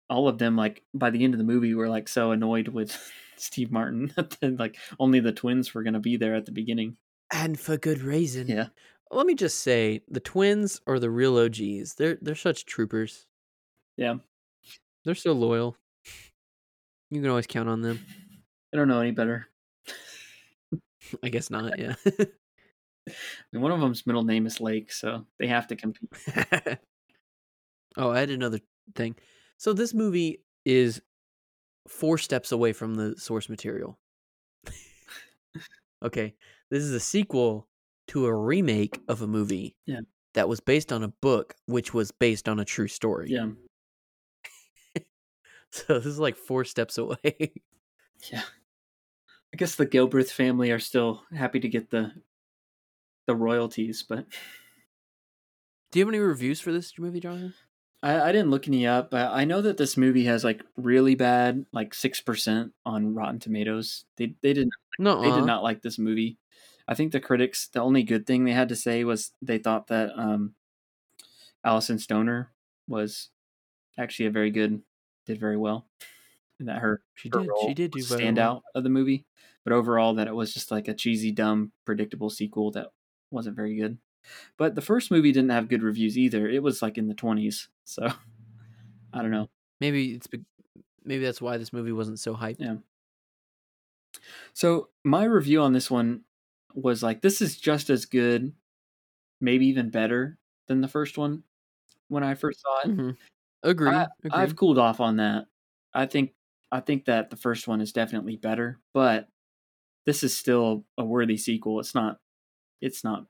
all 0.10 0.28
of 0.28 0.38
them 0.38 0.56
like 0.56 0.84
by 0.94 1.10
the 1.10 1.24
end 1.24 1.34
of 1.34 1.38
the 1.40 1.44
movie 1.44 1.74
were 1.74 1.90
like 1.90 2.08
so 2.08 2.32
annoyed 2.32 2.68
with 2.68 2.96
Steve 3.38 3.72
Martin 3.72 4.14
that 4.16 4.60
like 4.60 4.78
only 5.00 5.20
the 5.20 5.32
twins 5.32 5.74
were 5.74 5.82
gonna 5.84 6.00
be 6.00 6.16
there 6.18 6.36
at 6.36 6.46
the 6.46 6.52
beginning. 6.52 6.98
And 7.32 7.60
for 7.60 7.78
good 7.78 8.02
reason. 8.02 8.48
Yeah, 8.48 8.68
Let 9.16 9.26
me 9.26 9.36
just 9.36 9.60
say, 9.60 10.02
the 10.08 10.20
twins 10.20 10.82
are 10.88 11.00
the 11.00 11.10
real 11.10 11.38
OGs. 11.38 11.96
They're 11.96 12.18
they're 12.22 12.36
such 12.36 12.66
troopers. 12.66 13.28
yeah. 13.98 14.16
They're 15.06 15.16
so 15.16 15.34
loyal. 15.34 15.76
You 17.12 17.22
can 17.22 17.30
always 17.30 17.48
count 17.48 17.70
on 17.70 17.82
them. 17.82 18.00
I 18.74 18.78
don't 18.78 18.88
know 18.88 19.02
any 19.02 19.12
better. 19.12 19.48
I 21.22 21.30
guess 21.30 21.50
not. 21.50 21.78
Yeah. 21.78 21.96
I 23.08 23.14
mean, 23.52 23.62
one 23.62 23.72
of 23.72 23.80
them's 23.80 24.08
middle 24.08 24.24
name 24.24 24.46
is 24.46 24.62
Lake, 24.62 24.92
so 24.92 25.26
they 25.40 25.48
have 25.48 25.68
to 25.68 25.76
compete. 25.76 26.10
oh, 27.98 28.12
I 28.12 28.20
had 28.20 28.30
another 28.30 28.62
thing. 28.96 29.16
So 29.58 29.74
this 29.74 29.94
movie 29.94 30.42
is 30.66 31.02
four 31.88 32.18
steps 32.18 32.52
away 32.52 32.74
from 32.74 32.96
the 32.96 33.16
source 33.18 33.50
material. 33.50 34.00
okay, 36.04 36.34
this 36.72 36.82
is 36.82 36.94
a 36.94 37.00
sequel 37.00 37.68
to 38.14 38.26
a 38.28 38.34
remake 38.36 39.00
of 39.08 39.22
a 39.22 39.28
movie. 39.28 39.76
Yeah. 39.86 40.02
That 40.36 40.50
was 40.50 40.60
based 40.60 40.92
on 40.92 41.04
a 41.04 41.10
book, 41.10 41.54
which 41.68 41.94
was 41.94 42.12
based 42.12 42.48
on 42.50 42.60
a 42.60 42.66
true 42.66 42.88
story. 42.88 43.30
Yeah, 43.30 43.50
So 45.72 45.96
this 46.00 46.06
is 46.06 46.20
like 46.20 46.38
four 46.38 46.64
steps 46.66 46.98
away. 46.98 47.54
yeah. 48.32 48.44
I 49.54 49.58
guess 49.58 49.76
the 49.76 49.86
Gilbreth 49.86 50.32
family 50.32 50.72
are 50.72 50.80
still 50.80 51.24
happy 51.36 51.60
to 51.60 51.68
get 51.68 51.90
the 51.92 52.12
the 53.28 53.36
royalties, 53.36 54.04
but 54.08 54.26
Do 55.92 56.00
you 56.00 56.06
have 56.06 56.14
any 56.14 56.20
reviews 56.20 56.60
for 56.60 56.72
this 56.72 56.98
movie, 56.98 57.20
Jonathan? 57.20 57.54
I, 58.02 58.20
I 58.20 58.32
didn't 58.32 58.50
look 58.50 58.68
any 58.68 58.86
up. 58.86 59.12
But 59.12 59.32
I 59.32 59.46
know 59.46 59.62
that 59.62 59.78
this 59.78 59.96
movie 59.96 60.26
has 60.26 60.44
like 60.44 60.62
really 60.76 61.16
bad, 61.16 61.66
like 61.72 61.94
six 61.94 62.22
percent 62.22 62.74
on 62.86 63.14
Rotten 63.16 63.40
Tomatoes. 63.40 64.06
They 64.18 64.36
they 64.42 64.54
did 64.54 64.70
No, 65.00 65.22
they 65.22 65.32
did 65.32 65.46
not 65.46 65.64
like 65.64 65.82
this 65.82 65.98
movie. 65.98 66.38
I 66.88 66.96
think 66.96 67.12
the 67.12 67.20
critics, 67.20 67.68
the 67.68 67.82
only 67.82 68.04
good 68.04 68.26
thing 68.26 68.44
they 68.44 68.52
had 68.52 68.70
to 68.70 68.76
say 68.76 69.04
was 69.04 69.32
they 69.42 69.58
thought 69.58 69.88
that 69.88 70.12
um, 70.18 70.56
Alyson 71.66 72.00
Stoner 72.00 72.52
was 72.88 73.30
actually 73.98 74.26
a 74.26 74.32
very 74.32 74.52
good, 74.52 74.82
did 75.26 75.40
very 75.40 75.58
well, 75.58 75.88
and 76.60 76.68
that 76.68 76.80
her 76.80 77.02
She 77.14 77.30
her 77.34 77.40
did. 77.42 77.50
She 77.66 77.74
did 77.74 77.92
do 77.92 78.00
standout 78.00 78.36
well. 78.36 78.64
of 78.76 78.84
the 78.84 78.90
movie. 78.90 79.26
But 79.64 79.72
overall, 79.72 80.14
that 80.16 80.28
it 80.28 80.36
was 80.36 80.54
just 80.54 80.72
like 80.72 80.90
a 80.90 80.94
cheesy, 80.94 81.32
dumb, 81.32 81.72
predictable 81.86 82.30
sequel 82.30 82.72
that 82.72 82.88
wasn't 83.32 83.56
very 83.56 83.78
good. 83.78 83.98
But 84.58 84.76
the 84.76 84.82
first 84.82 85.10
movie 85.10 85.32
didn't 85.32 85.52
have 85.52 85.70
good 85.70 85.84
reviews 85.84 86.18
either. 86.18 86.50
It 86.50 86.62
was 86.62 86.82
like 86.82 86.98
in 86.98 87.08
the 87.08 87.14
twenties, 87.14 87.70
so 87.86 88.10
I 89.14 89.22
don't 89.22 89.32
know. 89.32 89.50
Maybe 89.80 90.16
it's 90.16 90.28
maybe 91.06 91.24
that's 91.24 91.42
why 91.42 91.58
this 91.58 91.72
movie 91.72 91.94
wasn't 91.94 92.20
so 92.20 92.36
hyped. 92.36 92.58
Yeah. 92.60 92.76
So 94.54 94.90
my 95.04 95.24
review 95.24 95.62
on 95.62 95.72
this 95.72 95.90
one 95.90 96.22
was 96.74 97.04
like 97.04 97.22
this 97.22 97.42
is 97.42 97.58
just 97.58 97.90
as 97.90 98.06
good, 98.06 98.54
maybe 99.42 99.68
even 99.68 99.90
better 99.90 100.38
than 100.68 100.82
the 100.82 100.88
first 100.88 101.18
one 101.18 101.44
when 102.08 102.24
I 102.24 102.36
first 102.36 102.62
saw 102.62 102.80
it. 102.82 102.96
hmm 102.96 103.12
Agree. 103.64 103.92
I, 103.92 104.08
agree. 104.24 104.32
I've 104.32 104.56
cooled 104.58 104.78
off 104.78 105.00
on 105.00 105.18
that. 105.18 105.46
I 105.94 106.06
think 106.06 106.34
I 106.72 106.82
think 106.82 107.06
that 107.06 107.30
the 107.30 107.38
first 107.38 107.68
one 107.68 107.82
is 107.82 107.94
definitely 107.94 108.36
better, 108.36 108.80
but 108.94 109.30
this 110.06 110.24
is 110.24 110.36
still 110.36 110.86
a 110.98 111.06
worthy 111.06 111.38
sequel. 111.38 111.80
It's 111.80 111.96
not 111.96 112.20
it's 112.82 113.04
not 113.04 113.26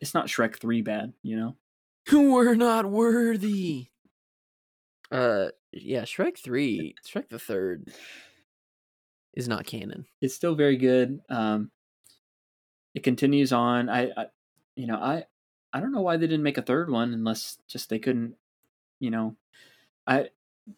it's 0.00 0.14
not 0.14 0.26
Shrek 0.26 0.56
3 0.56 0.82
bad, 0.82 1.12
you 1.22 1.36
know? 1.36 1.56
We're 2.12 2.54
not 2.54 2.86
worthy. 2.90 3.88
Uh, 5.10 5.48
yeah, 5.72 6.02
Shrek 6.02 6.38
three, 6.38 6.94
Shrek 7.06 7.28
the 7.28 7.38
third, 7.38 7.92
is 9.34 9.48
not 9.48 9.66
canon. 9.66 10.06
It's 10.20 10.34
still 10.34 10.54
very 10.54 10.76
good. 10.76 11.20
Um 11.28 11.70
it 12.96 13.02
continues 13.02 13.52
on. 13.52 13.90
I, 13.90 14.10
I 14.16 14.26
you 14.74 14.86
know, 14.86 14.96
I 14.96 15.26
I 15.72 15.80
don't 15.80 15.92
know 15.92 16.00
why 16.00 16.16
they 16.16 16.26
didn't 16.26 16.42
make 16.42 16.58
a 16.58 16.62
third 16.62 16.90
one 16.90 17.12
unless 17.12 17.58
just 17.68 17.90
they 17.90 17.98
couldn't, 17.98 18.34
you 19.00 19.10
know. 19.10 19.36
I 20.06 20.30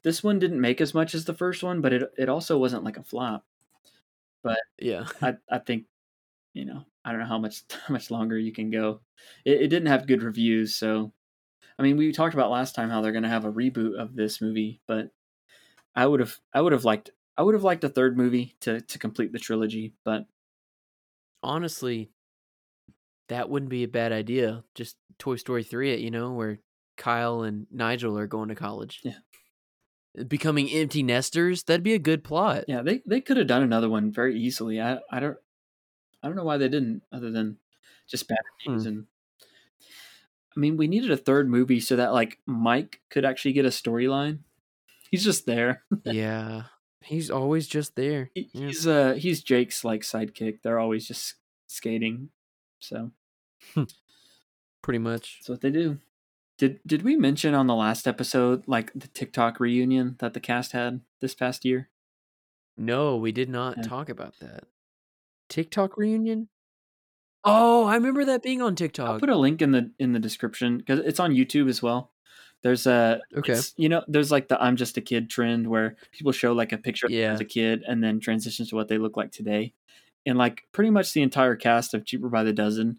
this 0.02 0.22
one 0.24 0.40
didn't 0.40 0.60
make 0.60 0.80
as 0.80 0.94
much 0.94 1.14
as 1.14 1.24
the 1.24 1.34
first 1.34 1.62
one, 1.62 1.80
but 1.80 1.92
it 1.92 2.02
it 2.18 2.28
also 2.28 2.58
wasn't 2.58 2.84
like 2.84 2.96
a 2.98 3.04
flop. 3.04 3.46
But 4.42 4.58
yeah, 4.78 5.06
I 5.22 5.36
I 5.50 5.58
think 5.60 5.84
you 6.54 6.64
know 6.64 6.84
I 7.04 7.12
don't 7.12 7.20
know 7.20 7.26
how 7.26 7.38
much 7.38 7.62
how 7.86 7.92
much 7.92 8.10
longer 8.10 8.38
you 8.38 8.52
can 8.52 8.70
go. 8.70 9.00
It, 9.44 9.62
it 9.62 9.68
didn't 9.68 9.88
have 9.88 10.08
good 10.08 10.24
reviews, 10.24 10.74
so 10.74 11.12
I 11.78 11.84
mean 11.84 11.96
we 11.96 12.12
talked 12.12 12.34
about 12.34 12.50
last 12.50 12.74
time 12.74 12.90
how 12.90 13.00
they're 13.00 13.12
going 13.12 13.24
to 13.24 13.30
have 13.30 13.44
a 13.44 13.52
reboot 13.52 13.96
of 14.00 14.16
this 14.16 14.40
movie, 14.40 14.80
but 14.88 15.10
I 15.96 16.06
would 16.06 16.20
have 16.20 16.38
I 16.54 16.62
would 16.62 16.72
have 16.72 16.84
liked 16.84 17.10
I 17.36 17.42
would 17.42 17.54
have 17.54 17.64
liked 17.64 17.84
a 17.84 17.88
third 17.88 18.16
movie 18.16 18.56
to 18.62 18.80
to 18.80 18.98
complete 18.98 19.32
the 19.32 19.38
trilogy, 19.38 19.94
but 20.04 20.26
honestly, 21.42 22.10
that 23.28 23.48
wouldn't 23.48 23.70
be 23.70 23.84
a 23.84 23.88
bad 23.88 24.12
idea. 24.12 24.64
Just 24.74 24.96
Toy 25.18 25.36
Story 25.36 25.62
three, 25.62 25.92
it 25.92 26.00
you 26.00 26.10
know, 26.10 26.32
where 26.32 26.58
Kyle 26.96 27.42
and 27.42 27.66
Nigel 27.70 28.18
are 28.18 28.26
going 28.26 28.48
to 28.48 28.54
college. 28.54 29.00
Yeah. 29.02 29.18
Uh, 30.18 30.24
becoming 30.24 30.68
empty 30.70 31.02
nesters. 31.02 31.62
That'd 31.62 31.82
be 31.82 31.94
a 31.94 31.98
good 31.98 32.24
plot. 32.24 32.64
yeah, 32.68 32.82
they 32.82 33.02
they 33.06 33.20
could 33.20 33.36
have 33.36 33.46
done 33.46 33.62
another 33.62 33.88
one 33.88 34.12
very 34.12 34.38
easily. 34.38 34.80
I 34.80 34.98
I 35.10 35.20
don't 35.20 35.36
I 36.22 36.26
don't 36.26 36.36
know 36.36 36.44
why 36.44 36.58
they 36.58 36.68
didn't, 36.68 37.02
other 37.12 37.30
than 37.30 37.58
just 38.08 38.28
bad 38.28 38.38
reviews 38.66 38.84
hmm. 38.84 38.88
and. 38.88 39.06
I 40.56 40.60
mean, 40.60 40.76
we 40.76 40.88
needed 40.88 41.12
a 41.12 41.16
third 41.16 41.48
movie 41.48 41.78
so 41.78 41.94
that 41.94 42.12
like 42.12 42.38
Mike 42.44 43.00
could 43.10 43.24
actually 43.24 43.52
get 43.52 43.64
a 43.64 43.68
storyline. 43.68 44.40
He's 45.08 45.22
just 45.22 45.46
there. 45.46 45.84
yeah. 46.04 46.64
He's 47.00 47.30
always 47.30 47.66
just 47.68 47.94
there. 47.96 48.30
He- 48.34 48.50
Yeah. 48.52 48.66
He's 48.66 48.86
uh 48.86 49.12
he's 49.14 49.42
Jake's 49.42 49.84
like 49.84 50.02
sidekick. 50.02 50.62
They're 50.62 50.78
always 50.78 51.06
just 51.06 51.34
skating. 51.68 52.30
So 52.80 53.12
Pretty 54.82 54.98
much. 54.98 55.38
that's 55.40 55.48
what 55.48 55.60
they 55.60 55.70
do. 55.70 55.98
Did 56.58 56.80
did 56.86 57.02
we 57.02 57.16
mention 57.16 57.54
on 57.54 57.66
the 57.66 57.74
last 57.74 58.06
episode 58.08 58.64
like 58.66 58.92
the 58.94 59.08
TikTok 59.08 59.60
reunion 59.60 60.16
that 60.18 60.34
the 60.34 60.40
cast 60.40 60.72
had 60.72 61.00
this 61.20 61.34
past 61.34 61.64
year? 61.64 61.88
No, 62.76 63.16
we 63.16 63.32
did 63.32 63.48
not 63.48 63.76
Yeah. 63.78 63.82
talk 63.84 64.08
about 64.08 64.34
that. 64.40 64.64
TikTok 65.48 65.96
reunion? 65.96 66.48
Oh, 67.44 67.84
I 67.84 67.94
remember 67.94 68.24
that 68.24 68.42
being 68.42 68.60
on 68.60 68.74
TikTok. 68.74 69.08
I'll 69.08 69.20
put 69.20 69.28
a 69.30 69.36
link 69.36 69.62
in 69.62 69.70
the 69.72 69.92
in 69.98 70.12
the 70.12 70.18
description 70.18 70.78
because 70.78 71.00
it's 71.00 71.20
on 71.20 71.32
YouTube 71.34 71.68
as 71.68 71.82
well. 71.82 72.12
There's 72.62 72.86
a 72.86 73.20
Okay. 73.36 73.58
you 73.76 73.88
know 73.88 74.02
there's 74.08 74.30
like 74.32 74.48
the 74.48 74.60
I'm 74.62 74.76
just 74.76 74.96
a 74.96 75.00
kid 75.00 75.30
trend 75.30 75.66
where 75.68 75.96
people 76.12 76.32
show 76.32 76.52
like 76.52 76.72
a 76.72 76.78
picture 76.78 77.06
of 77.06 77.12
Yeah. 77.12 77.32
as 77.32 77.40
a 77.40 77.44
kid 77.44 77.82
and 77.86 78.02
then 78.02 78.18
transitions 78.20 78.70
to 78.70 78.74
what 78.76 78.88
they 78.88 78.98
look 78.98 79.16
like 79.16 79.30
today, 79.32 79.72
and 80.26 80.36
like 80.38 80.62
pretty 80.72 80.90
much 80.90 81.12
the 81.12 81.22
entire 81.22 81.54
cast 81.56 81.94
of 81.94 82.04
Cheaper 82.04 82.28
by 82.28 82.42
the 82.44 82.52
Dozen 82.52 82.98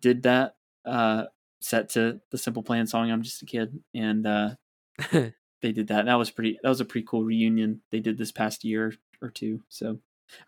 did 0.00 0.22
that 0.24 0.56
uh 0.84 1.24
set 1.60 1.88
to 1.90 2.20
the 2.30 2.38
Simple 2.38 2.62
Plan 2.62 2.86
song 2.86 3.10
I'm 3.10 3.22
just 3.22 3.42
a 3.42 3.46
kid 3.46 3.78
and 3.94 4.26
uh 4.26 4.50
they 5.12 5.72
did 5.72 5.88
that. 5.88 6.00
And 6.00 6.08
that 6.08 6.14
was 6.14 6.30
pretty. 6.30 6.58
That 6.62 6.68
was 6.68 6.80
a 6.80 6.84
pretty 6.84 7.06
cool 7.06 7.24
reunion 7.24 7.82
they 7.90 8.00
did 8.00 8.16
this 8.18 8.32
past 8.32 8.64
year 8.64 8.94
or 9.20 9.30
two. 9.30 9.62
So 9.68 9.98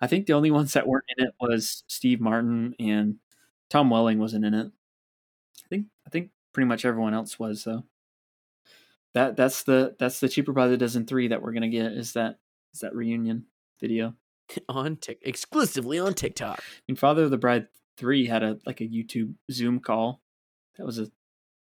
I 0.00 0.06
think 0.06 0.26
the 0.26 0.32
only 0.34 0.50
ones 0.50 0.72
that 0.72 0.86
weren't 0.86 1.04
in 1.16 1.26
it 1.26 1.34
was 1.40 1.82
Steve 1.86 2.20
Martin 2.20 2.74
and 2.78 3.16
Tom 3.70 3.90
Welling 3.90 4.18
wasn't 4.18 4.44
in 4.46 4.54
it. 4.54 4.66
I 5.64 5.68
think 5.68 5.86
I 6.06 6.10
think 6.10 6.30
pretty 6.54 6.66
much 6.66 6.84
everyone 6.86 7.12
else 7.14 7.38
was 7.38 7.64
though. 7.64 7.84
That 9.14 9.36
that's 9.36 9.64
the 9.64 9.96
that's 9.98 10.20
the 10.20 10.28
cheaper 10.28 10.52
by 10.52 10.68
the 10.68 10.76
dozen 10.76 11.06
three 11.06 11.28
that 11.28 11.42
we're 11.42 11.52
gonna 11.52 11.68
get 11.68 11.92
is 11.92 12.12
that 12.12 12.38
is 12.74 12.80
that 12.80 12.94
reunion 12.94 13.46
video. 13.80 14.14
on 14.68 14.96
Tik 14.96 15.20
exclusively 15.22 15.98
on 15.98 16.14
TikTok. 16.14 16.62
And 16.88 16.98
Father 16.98 17.24
of 17.24 17.30
the 17.30 17.38
Bride 17.38 17.68
three 17.96 18.26
had 18.26 18.42
a 18.42 18.58
like 18.66 18.80
a 18.80 18.84
YouTube 18.84 19.34
Zoom 19.50 19.80
call. 19.80 20.20
That 20.76 20.86
was 20.86 20.98
a 20.98 21.10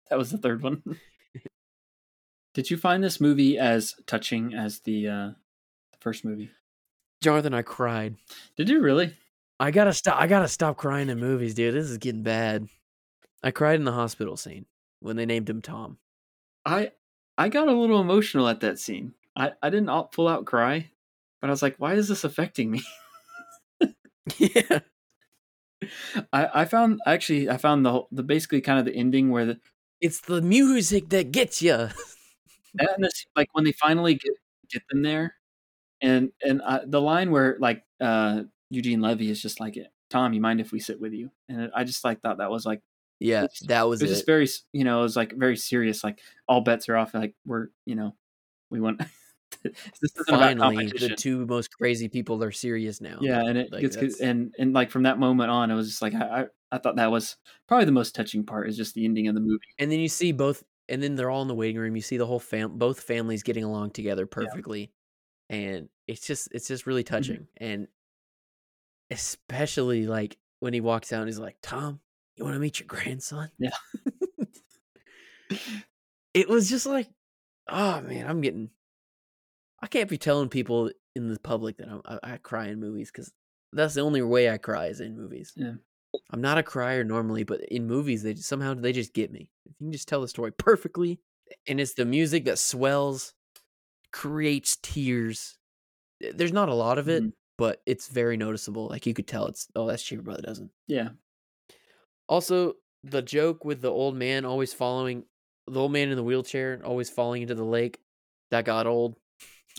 that 0.10 0.18
was 0.18 0.32
the 0.32 0.38
third 0.38 0.62
one. 0.62 0.84
Did 2.54 2.70
you 2.70 2.78
find 2.78 3.04
this 3.04 3.20
movie 3.20 3.58
as 3.58 3.96
touching 4.06 4.54
as 4.54 4.80
the 4.82 5.08
uh 5.08 5.28
the 5.92 5.98
first 6.00 6.26
movie? 6.26 6.52
Jonathan, 7.22 7.54
I 7.54 7.62
cried. 7.62 8.18
Did 8.58 8.70
you 8.70 8.82
really? 8.82 9.16
I 9.60 9.72
gotta 9.72 9.94
stop. 9.94 10.20
I 10.20 10.28
gotta 10.28 10.48
stop 10.48 10.78
crying 10.78 11.10
in 11.10 11.20
movies, 11.20 11.54
dude. 11.54 11.74
This 11.74 11.90
is 11.90 11.98
getting 11.98 12.24
bad. 12.24 12.68
I 13.42 13.52
cried 13.52 13.76
in 13.76 13.86
the 13.86 13.92
hospital 13.92 14.38
scene 14.38 14.66
when 15.00 15.16
they 15.16 15.26
named 15.26 15.50
him 15.50 15.62
Tom. 15.62 15.98
I 16.66 16.92
I 17.38 17.50
got 17.50 17.68
a 17.68 17.72
little 17.74 18.02
emotional 18.02 18.48
at 18.48 18.60
that 18.62 18.80
scene. 18.80 19.14
I 19.36 19.54
I 19.62 19.70
didn't 19.70 19.90
all 19.90 20.10
full 20.14 20.28
out 20.28 20.46
cry, 20.46 20.92
but 21.42 21.48
I 21.50 21.52
was 21.52 21.62
like, 21.62 21.76
why 21.78 21.94
is 21.96 22.08
this 22.08 22.24
affecting 22.24 22.72
me? 22.72 22.84
yeah. 24.38 24.80
I 26.32 26.62
I 26.62 26.66
found 26.66 27.02
actually 27.06 27.50
I 27.50 27.58
found 27.58 27.86
the 27.86 27.92
whole- 27.92 28.08
the 28.12 28.24
basically 28.24 28.62
kind 28.62 28.80
of 28.80 28.86
the 28.86 28.96
ending 28.96 29.30
where 29.32 29.46
the 29.46 29.60
It's 30.02 30.22
the 30.22 30.42
music 30.42 31.10
that 31.10 31.32
gets 31.32 31.62
you. 31.62 31.72
that 32.76 32.96
and 32.96 33.04
this, 33.04 33.26
like 33.36 33.50
when 33.54 33.66
they 33.66 33.74
finally 33.74 34.16
get 34.16 34.34
get 34.72 34.84
them 34.92 35.02
there, 35.04 35.36
and 36.02 36.32
and 36.44 36.62
uh, 36.64 36.82
the 36.88 37.02
line 37.02 37.32
where 37.32 37.58
like 37.60 37.84
uh 38.02 38.44
Eugene 38.72 39.02
Levy 39.02 39.30
is 39.32 39.42
just 39.42 39.60
like, 39.60 39.78
Tom, 40.10 40.34
you 40.34 40.42
mind 40.42 40.62
if 40.62 40.72
we 40.74 40.80
sit 40.80 41.00
with 41.02 41.14
you? 41.14 41.32
And 41.50 41.72
I 41.76 41.84
just 41.86 42.04
like 42.06 42.22
thought 42.22 42.40
that 42.40 42.52
was 42.52 42.66
like 42.66 42.82
yeah, 43.24 43.44
It's- 43.46 43.60
that 43.68 43.84
was 43.88 44.02
it 44.02 44.06
was 44.06 44.12
it. 44.12 44.16
just 44.16 44.26
very 44.26 44.48
you 44.74 44.84
know 44.84 45.00
it 45.00 45.04
was 45.04 45.16
like 45.16 45.34
very 45.36 45.56
serious 45.58 46.04
like 46.04 46.20
all 46.48 46.62
bets 46.62 46.90
are 46.90 46.98
off 46.98 47.14
like 47.14 47.36
we're 47.46 47.70
you 47.86 47.96
know 47.96 48.16
we 48.70 48.80
want 48.82 49.00
this 49.64 49.74
isn't 50.04 50.28
about 50.28 50.40
Finally, 50.58 50.88
the 50.88 51.16
two 51.16 51.46
most 51.46 51.72
crazy 51.72 52.10
people 52.10 52.44
are 52.44 52.52
serious 52.52 53.00
now. 53.00 53.18
yeah 53.22 53.42
and 53.42 53.58
it 53.58 53.72
Like, 53.72 53.82
gets 53.82 54.20
and 54.20 54.54
and 54.60 54.74
like 54.74 54.92
from 54.92 55.04
that 55.04 55.20
moment 55.20 55.50
on 55.52 55.72
it 55.72 55.76
was 55.76 55.88
just 55.88 56.02
like 56.02 56.14
I, 56.16 56.48
I 56.72 56.78
thought 56.80 56.98
that 56.98 57.12
was 57.12 57.38
probably 57.68 57.86
the 57.86 57.92
most 57.92 58.14
touching 58.16 58.44
part 58.46 58.68
is 58.68 58.76
just 58.76 58.94
the 58.96 59.06
ending 59.06 59.28
of 59.28 59.36
the 59.36 59.42
movie 59.42 59.60
and 59.80 59.92
then 59.92 60.00
you 60.00 60.10
see 60.10 60.32
both, 60.32 60.64
and 60.90 61.02
then 61.02 61.16
they're 61.16 61.30
all 61.30 61.44
in 61.44 61.48
the 61.48 61.56
waiting 61.56 61.80
room. 61.80 61.96
You 61.96 62.02
see 62.02 62.18
the 62.18 62.26
whole 62.26 62.40
fam, 62.40 62.78
both 62.78 63.00
families 63.02 63.44
getting 63.44 63.64
along 63.64 63.92
together 63.92 64.26
perfectly, 64.26 64.92
and 65.50 65.88
it's 66.08 66.26
just 66.28 66.50
it's 66.52 66.68
just 66.68 66.86
really 66.88 67.04
Mm-hmm. 67.04 67.16
touching. 67.16 67.48
And 67.58 67.88
especially 69.12 70.08
like 70.08 70.38
when 70.60 70.74
he 70.74 70.82
walks 70.82 71.14
out 71.14 71.20
and 71.22 71.28
he's 71.30 71.40
like, 71.40 71.58
"Tom, 71.62 72.00
you 72.36 72.44
want 72.44 72.56
to 72.56 72.60
meet 72.60 72.80
your 72.80 72.88
grandson?" 72.88 73.50
Yeah. 73.60 73.72
it 76.34 76.50
was 76.50 76.70
just 76.70 76.86
like, 76.86 77.10
oh 77.68 78.02
man, 78.02 78.28
I'm 78.28 78.42
getting. 78.42 78.70
I 79.82 79.88
can't 79.88 80.10
be 80.10 80.18
telling 80.18 80.50
people 80.50 80.92
in 81.16 81.32
the 81.32 81.40
public 81.40 81.78
that 81.78 81.90
I'm, 81.90 82.02
I, 82.06 82.34
I 82.34 82.38
cry 82.38 82.68
in 82.68 82.80
movies 82.80 83.12
because 83.12 83.32
that's 83.74 83.94
the 83.96 84.02
only 84.02 84.22
way 84.22 84.50
I 84.50 84.58
cry 84.58 84.86
is 84.88 85.02
in 85.02 85.18
movies. 85.18 85.52
Yeah. 85.56 85.74
I'm 86.32 86.42
not 86.42 86.58
a 86.58 86.64
crier 86.64 87.04
normally, 87.04 87.44
but 87.44 87.62
in 87.66 87.88
movies 87.88 88.24
they 88.24 88.34
just, 88.36 88.48
somehow 88.48 88.74
they 88.76 88.94
just 88.94 89.14
get 89.14 89.32
me. 89.32 89.50
If 89.66 89.72
you 89.80 89.86
can 89.88 89.92
just 89.92 90.08
tell 90.08 90.22
the 90.22 90.28
story 90.28 90.52
perfectly, 90.52 91.20
and 91.68 91.82
it's 91.82 91.96
the 91.96 92.06
music 92.06 92.46
that 92.46 92.60
swells, 92.60 93.34
creates 94.12 94.78
tears. 94.82 95.58
There's 96.22 96.54
not 96.54 96.70
a 96.70 96.74
lot 96.74 96.98
of 96.98 97.10
it, 97.10 97.24
Mhm. 97.24 97.34
but 97.58 97.82
it's 97.86 98.08
very 98.08 98.38
noticeable. 98.38 98.88
Like 98.88 99.06
you 99.06 99.14
could 99.14 99.28
tell 99.28 99.48
it's 99.48 99.68
oh 99.76 99.88
that's 99.88 100.04
Cheaper 100.04 100.22
by 100.22 100.36
the 100.38 100.44
Dozen. 100.44 100.70
yeah 100.88 101.10
Also, 102.34 102.74
the 103.04 103.22
joke 103.22 103.64
with 103.64 103.82
the 103.82 103.92
old 103.92 104.16
man 104.16 104.44
always 104.44 104.74
following 104.74 105.24
the 105.68 105.80
old 105.80 105.92
man 105.92 106.10
in 106.10 106.16
the 106.16 106.24
wheelchair 106.24 106.82
always 106.84 107.10
falling 107.10 107.44
into 107.44 107.54
the 107.54 107.64
lake 107.64 108.00
that 108.50 108.66
got 108.66 108.88
old. 108.88 109.16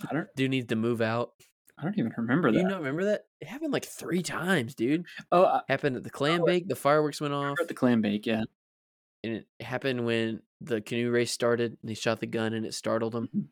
I 0.09 0.15
don't 0.15 0.29
Dude 0.37 0.51
needs 0.53 0.69
to 0.69 0.77
move 0.77 1.01
out. 1.01 1.33
I 1.77 1.83
don't 1.83 1.99
even 1.99 2.13
remember 2.17 2.51
Do 2.53 2.59
that. 2.59 2.63
you 2.63 2.69
not 2.69 2.79
remember 2.79 3.07
that? 3.07 3.23
It 3.41 3.49
happened 3.49 3.73
like 3.73 3.85
three 3.85 4.23
times, 4.23 4.77
dude. 4.77 5.05
oh, 5.33 5.45
I 5.45 5.63
Happened 5.69 5.97
at 5.97 6.05
the 6.05 6.11
clam 6.11 6.43
Oh, 6.43 6.47
bake, 6.47 6.69
the 6.69 6.77
fireworks 6.77 7.21
went 7.21 7.35
off, 7.35 7.57
at 7.61 7.67
the 7.67 7.75
clam 7.75 8.01
bake. 8.01 8.25
Yeah. 8.27 8.45
and 9.25 9.33
it 9.35 9.47
happened 9.65 10.07
when 10.07 10.41
the 10.61 10.81
canoe 10.81 11.11
race 11.11 11.33
started 11.33 11.77
and 11.83 11.89
he 11.89 11.95
shot 11.97 12.21
the 12.21 12.27
gun 12.29 12.55
and 12.55 12.65
it 12.65 12.75
startled 12.75 13.15
him. 13.17 13.29
Mhm. 13.35 13.47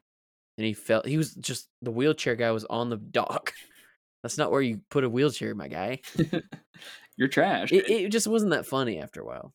And 0.58 0.66
he 0.66 0.74
felt 0.74 1.06
he 1.06 1.16
was 1.16 1.34
just 1.34 1.68
the 1.82 1.90
wheelchair 1.90 2.36
guy 2.36 2.52
was 2.52 2.64
on 2.66 2.88
the 2.88 2.98
dock. 2.98 3.52
That's 4.22 4.38
not 4.38 4.52
where 4.52 4.62
you 4.62 4.80
put 4.90 5.02
a 5.02 5.08
wheelchair, 5.10 5.54
my 5.56 5.66
guy. 5.66 6.00
You're 7.16 7.28
trash. 7.28 7.72
It, 7.72 7.88
it 7.88 8.08
just 8.10 8.26
wasn't 8.26 8.52
that 8.52 8.66
funny 8.66 8.98
after 9.00 9.20
a 9.20 9.24
while. 9.26 9.52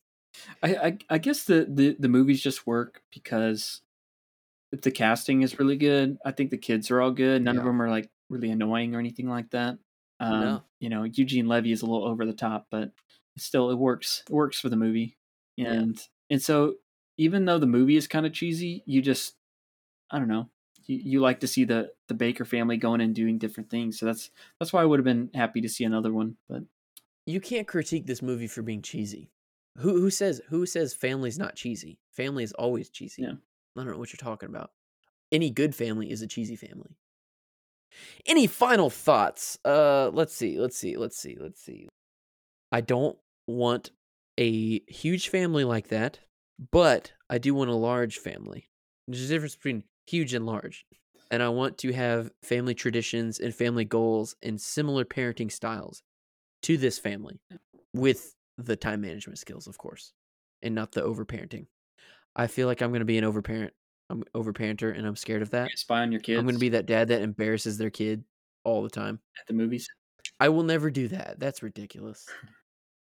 I, 0.62 0.74
I 0.76 0.98
I 1.10 1.18
guess 1.18 1.44
the, 1.44 1.66
the 1.68 1.96
the 1.98 2.08
movies 2.08 2.40
just 2.40 2.66
work 2.66 3.02
because 3.12 3.82
the 4.70 4.90
casting 4.90 5.42
is 5.42 5.58
really 5.58 5.76
good. 5.76 6.18
I 6.24 6.32
think 6.32 6.50
the 6.50 6.58
kids 6.58 6.90
are 6.90 7.00
all 7.00 7.10
good. 7.10 7.42
None 7.42 7.58
of 7.58 7.64
them 7.64 7.80
are 7.82 7.90
like 7.90 8.10
really 8.28 8.50
annoying 8.50 8.94
or 8.94 8.98
anything 8.98 9.28
like 9.28 9.50
that. 9.50 9.78
Um, 10.20 10.40
No. 10.40 10.62
You 10.80 10.90
know, 10.90 11.04
Eugene 11.04 11.48
Levy 11.48 11.72
is 11.72 11.82
a 11.82 11.86
little 11.86 12.06
over 12.06 12.24
the 12.26 12.32
top, 12.32 12.66
but 12.70 12.92
still, 13.36 13.70
it 13.70 13.76
works. 13.78 14.22
It 14.28 14.32
works 14.32 14.60
for 14.60 14.68
the 14.68 14.76
movie. 14.76 15.16
Yeah. 15.56 15.72
And 15.72 15.98
and 16.30 16.40
so 16.42 16.74
even 17.16 17.44
though 17.46 17.58
the 17.58 17.66
movie 17.66 17.96
is 17.96 18.06
kind 18.06 18.26
of 18.26 18.32
cheesy, 18.32 18.82
you 18.86 19.02
just 19.02 19.34
I 20.10 20.18
don't 20.18 20.28
know. 20.28 20.50
You, 20.86 20.96
you 20.96 21.20
like 21.20 21.40
to 21.40 21.48
see 21.48 21.64
the 21.64 21.90
the 22.08 22.14
Baker 22.14 22.44
family 22.44 22.76
going 22.76 23.00
and 23.00 23.14
doing 23.14 23.38
different 23.38 23.70
things. 23.70 23.98
So 23.98 24.06
that's 24.06 24.30
that's 24.60 24.72
why 24.72 24.82
I 24.82 24.84
would 24.84 25.00
have 25.00 25.04
been 25.04 25.30
happy 25.34 25.60
to 25.62 25.68
see 25.68 25.84
another 25.84 26.12
one. 26.12 26.36
But 26.48 26.62
You 27.28 27.42
can't 27.42 27.68
critique 27.68 28.06
this 28.06 28.22
movie 28.22 28.46
for 28.46 28.62
being 28.62 28.80
cheesy. 28.80 29.30
Who 29.76 30.00
who 30.00 30.08
says 30.08 30.40
who 30.48 30.64
says 30.64 30.94
family's 30.94 31.38
not 31.38 31.56
cheesy? 31.56 31.98
Family 32.10 32.42
is 32.42 32.54
always 32.54 32.88
cheesy. 32.88 33.20
Yeah. 33.20 33.32
I 33.76 33.84
don't 33.84 33.92
know 33.92 33.98
what 33.98 34.14
you're 34.14 34.16
talking 34.16 34.48
about. 34.48 34.70
Any 35.30 35.50
good 35.50 35.74
family 35.74 36.10
is 36.10 36.22
a 36.22 36.26
cheesy 36.26 36.56
family. 36.56 36.96
Any 38.24 38.46
final 38.46 38.88
thoughts? 38.88 39.58
Uh 39.62 40.08
let's 40.08 40.34
see, 40.34 40.58
let's 40.58 40.78
see, 40.78 40.96
let's 40.96 41.18
see, 41.18 41.36
let's 41.38 41.62
see. 41.62 41.86
I 42.72 42.80
don't 42.80 43.18
want 43.46 43.90
a 44.38 44.80
huge 44.88 45.28
family 45.28 45.64
like 45.64 45.88
that, 45.88 46.20
but 46.72 47.12
I 47.28 47.36
do 47.36 47.54
want 47.54 47.68
a 47.68 47.74
large 47.74 48.16
family. 48.16 48.70
There's 49.06 49.28
a 49.30 49.34
difference 49.34 49.54
between 49.54 49.84
huge 50.06 50.32
and 50.32 50.46
large. 50.46 50.86
And 51.30 51.42
I 51.42 51.50
want 51.50 51.76
to 51.78 51.92
have 51.92 52.30
family 52.42 52.72
traditions 52.72 53.38
and 53.38 53.54
family 53.54 53.84
goals 53.84 54.34
and 54.42 54.58
similar 54.58 55.04
parenting 55.04 55.52
styles 55.52 56.02
to 56.62 56.76
this 56.76 56.98
family 56.98 57.40
with 57.94 58.34
the 58.56 58.76
time 58.76 59.00
management 59.00 59.38
skills, 59.38 59.66
of 59.66 59.78
course, 59.78 60.12
and 60.62 60.74
not 60.74 60.92
the 60.92 61.02
overparenting. 61.02 61.66
I 62.36 62.46
feel 62.46 62.66
like 62.66 62.82
I'm 62.82 62.90
going 62.90 63.00
to 63.00 63.06
be 63.06 63.18
an 63.18 63.24
overparent. 63.24 63.70
I'm 64.10 64.24
overparenter, 64.34 64.96
and 64.96 65.06
I'm 65.06 65.16
scared 65.16 65.42
of 65.42 65.50
that. 65.50 65.70
spy 65.76 66.00
on 66.00 66.12
your 66.12 66.20
kids. 66.20 66.38
I'm 66.38 66.46
going 66.46 66.54
to 66.54 66.60
be 66.60 66.70
that 66.70 66.86
dad 66.86 67.08
that 67.08 67.20
embarrasses 67.20 67.76
their 67.76 67.90
kid 67.90 68.24
all 68.64 68.82
the 68.82 68.88
time. 68.90 69.20
at 69.38 69.46
the 69.46 69.54
movies. 69.54 69.88
I 70.40 70.48
will 70.48 70.62
never 70.62 70.90
do 70.90 71.08
that. 71.08 71.38
That's 71.38 71.62
ridiculous. 71.62 72.26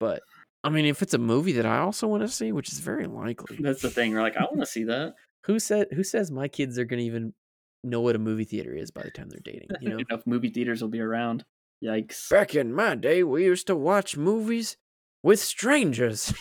But 0.01 0.23
I 0.65 0.71
mean, 0.71 0.87
if 0.87 1.03
it's 1.03 1.13
a 1.13 1.19
movie 1.19 1.53
that 1.53 1.67
I 1.67 1.81
also 1.81 2.09
want 2.09 2.23
to 2.23 2.29
see, 2.29 2.53
which 2.53 2.73
is 2.73 2.79
very 2.79 3.07
likely, 3.07 3.59
That's 3.61 3.83
the 3.83 3.91
thing. 3.91 4.15
We're 4.15 4.23
like, 4.23 4.37
I 4.39 4.45
want 4.45 4.61
to 4.61 4.67
see 4.67 4.85
that. 4.85 5.15
who 5.45 5.59
said 5.59 5.89
who 5.93 6.03
says 6.03 6.31
my 6.31 6.49
kids 6.49 6.79
are 6.79 6.87
going 6.87 7.01
to 7.01 7.05
even 7.05 7.35
know 7.85 8.01
what 8.01 8.17
a 8.17 8.19
movie 8.19 8.45
theater 8.45 8.75
is 8.75 8.91
by 8.91 9.03
the 9.03 9.11
time 9.11 9.29
they're 9.29 9.41
dating? 9.45 9.69
You 9.83 9.89
know, 9.91 9.99
enough 9.99 10.27
movie 10.27 10.49
theaters 10.49 10.81
will 10.81 10.89
be 10.89 11.01
around. 11.01 11.45
Yikes. 11.83 12.29
back 12.29 12.55
in 12.55 12.75
my 12.75 12.95
day, 12.95 13.23
we 13.23 13.45
used 13.45 13.67
to 13.69 13.77
watch 13.77 14.17
movies 14.17 14.77
with 15.23 15.41
strangers. 15.41 16.35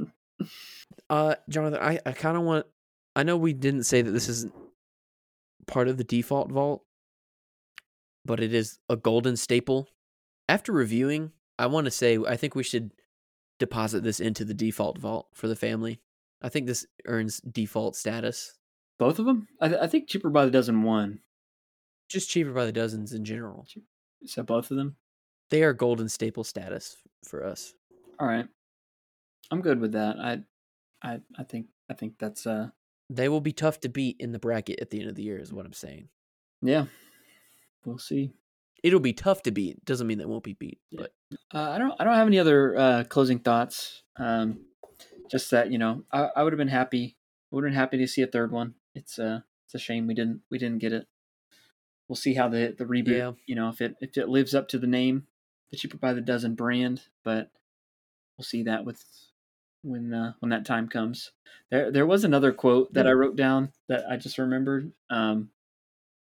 uh, 1.10 1.34
Jonathan, 1.48 1.80
I 1.80 1.98
I 2.04 2.12
kind 2.12 2.36
of 2.36 2.42
want. 2.42 2.66
I 3.16 3.22
know 3.22 3.36
we 3.36 3.52
didn't 3.52 3.84
say 3.84 4.02
that 4.02 4.10
this 4.10 4.28
isn't 4.28 4.54
part 5.66 5.88
of 5.88 5.96
the 5.96 6.04
default 6.04 6.50
vault, 6.50 6.84
but 8.24 8.40
it 8.40 8.52
is 8.52 8.78
a 8.88 8.96
golden 8.96 9.36
staple. 9.36 9.88
After 10.48 10.72
reviewing, 10.72 11.32
I 11.58 11.66
want 11.66 11.86
to 11.86 11.90
say 11.90 12.18
I 12.18 12.36
think 12.36 12.54
we 12.54 12.62
should 12.62 12.90
deposit 13.58 14.02
this 14.02 14.20
into 14.20 14.44
the 14.44 14.54
default 14.54 14.98
vault 14.98 15.28
for 15.32 15.48
the 15.48 15.56
family. 15.56 16.00
I 16.42 16.48
think 16.48 16.66
this 16.66 16.86
earns 17.06 17.40
default 17.40 17.96
status. 17.96 18.54
Both 18.98 19.18
of 19.18 19.26
them? 19.26 19.48
I, 19.60 19.68
th- 19.68 19.80
I 19.80 19.86
think 19.86 20.08
Cheaper 20.08 20.30
by 20.30 20.44
the 20.44 20.50
Dozen 20.50 20.82
won. 20.82 21.20
Just 22.08 22.28
cheaper 22.28 22.52
by 22.52 22.64
the 22.64 22.72
dozens 22.72 23.12
in 23.12 23.24
general. 23.24 23.66
So 24.26 24.42
both 24.42 24.70
of 24.70 24.76
them? 24.76 24.96
They 25.50 25.62
are 25.62 25.72
golden 25.72 26.08
staple 26.08 26.44
status 26.44 26.96
for 27.24 27.44
us. 27.44 27.74
All 28.18 28.26
right. 28.26 28.46
I'm 29.50 29.62
good 29.62 29.80
with 29.80 29.92
that. 29.92 30.16
I 30.18 30.38
I 31.02 31.20
I 31.38 31.42
think 31.44 31.66
I 31.90 31.94
think 31.94 32.14
that's 32.18 32.46
uh 32.46 32.68
They 33.08 33.28
will 33.28 33.40
be 33.40 33.52
tough 33.52 33.80
to 33.80 33.88
beat 33.88 34.16
in 34.20 34.32
the 34.32 34.38
bracket 34.38 34.80
at 34.80 34.90
the 34.90 35.00
end 35.00 35.08
of 35.08 35.16
the 35.16 35.22
year, 35.22 35.38
is 35.38 35.52
what 35.52 35.66
I'm 35.66 35.72
saying. 35.72 36.08
yeah. 36.62 36.86
We'll 37.84 37.98
see. 37.98 38.32
It'll 38.82 39.00
be 39.00 39.12
tough 39.14 39.42
to 39.42 39.50
beat. 39.50 39.84
Doesn't 39.84 40.06
mean 40.06 40.18
they 40.18 40.26
won't 40.26 40.44
be 40.44 40.52
beat, 40.54 40.78
Yeah. 40.90 41.00
but 41.02 41.12
Uh, 41.54 41.70
I 41.70 41.78
don't 41.78 41.94
I 41.98 42.04
don't 42.04 42.14
have 42.14 42.26
any 42.26 42.38
other 42.38 42.76
uh 42.78 43.04
closing 43.04 43.38
thoughts. 43.40 44.02
Um 44.16 44.60
just 45.30 45.50
that, 45.52 45.70
you 45.70 45.78
know, 45.78 46.04
I, 46.12 46.28
I 46.36 46.42
would 46.42 46.52
have 46.52 46.58
been 46.58 46.68
happy 46.68 47.16
would 47.50 47.64
have 47.64 47.70
been 47.70 47.78
happy 47.78 47.98
to 47.98 48.06
see 48.06 48.22
a 48.22 48.26
third 48.26 48.52
one. 48.52 48.74
It's 48.94 49.18
uh 49.18 49.40
it's 49.66 49.74
a 49.74 49.78
shame 49.78 50.06
we 50.06 50.14
didn't 50.14 50.42
we 50.50 50.58
didn't 50.58 50.78
get 50.78 50.92
it. 50.92 51.06
We'll 52.10 52.16
see 52.16 52.34
how 52.34 52.48
the 52.48 52.74
the 52.76 52.86
reboot, 52.86 53.16
Yeah. 53.16 53.32
you 53.46 53.54
know, 53.54 53.68
if 53.68 53.80
it 53.80 53.94
if 54.00 54.18
it 54.18 54.28
lives 54.28 54.52
up 54.52 54.66
to 54.70 54.78
the 54.80 54.88
name, 54.88 55.28
the 55.70 55.76
cheaper 55.76 55.96
by 55.96 56.12
the 56.12 56.20
dozen 56.20 56.56
brand, 56.56 57.02
but 57.22 57.52
we'll 58.36 58.44
see 58.44 58.64
that 58.64 58.84
with 58.84 59.04
when 59.82 60.12
uh, 60.12 60.32
when 60.40 60.50
that 60.50 60.66
time 60.66 60.88
comes. 60.88 61.30
There 61.70 61.92
there 61.92 62.06
was 62.06 62.24
another 62.24 62.52
quote 62.52 62.92
that 62.94 63.06
I 63.06 63.12
wrote 63.12 63.36
down 63.36 63.70
that 63.88 64.10
I 64.10 64.16
just 64.16 64.38
remembered. 64.38 64.90
Um 65.08 65.50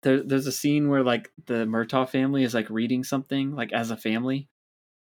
there, 0.02 0.24
there's 0.24 0.48
a 0.48 0.52
scene 0.52 0.90
where 0.90 1.04
like 1.04 1.32
the 1.46 1.66
Murtaugh 1.66 2.10
family 2.10 2.44
is 2.44 2.56
like 2.56 2.70
reading 2.72 3.04
something 3.04 3.56
like 3.56 3.72
as 3.72 3.92
a 3.92 3.98
family, 3.98 4.50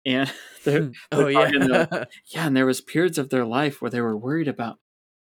and 0.07 0.32
they're, 0.63 0.91
oh 1.11 1.17
they're 1.17 1.30
yeah, 1.32 2.05
yeah, 2.34 2.47
and 2.47 2.57
there 2.57 2.65
was 2.65 2.82
periods 2.82 3.19
of 3.19 3.30
their 3.30 3.45
life 3.45 3.80
where 3.80 3.91
they 3.91 4.01
were 4.01 4.17
worried 4.17 4.47
about 4.47 4.80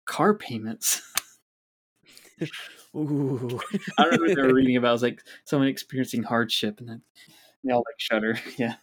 car 0.06 0.34
payments. 0.34 1.02
Ooh. 2.96 3.60
I 3.98 4.02
don't 4.04 4.12
know 4.12 4.26
what 4.26 4.36
they 4.36 4.42
were 4.42 4.54
reading 4.54 4.76
about. 4.76 4.88
It 4.88 4.92
was 4.92 5.02
like 5.02 5.22
someone 5.44 5.68
experiencing 5.68 6.22
hardship, 6.22 6.80
and 6.80 6.88
then 6.88 7.02
they 7.64 7.72
all 7.72 7.84
like 7.86 7.98
shudder. 7.98 8.38
Yeah, 8.56 8.76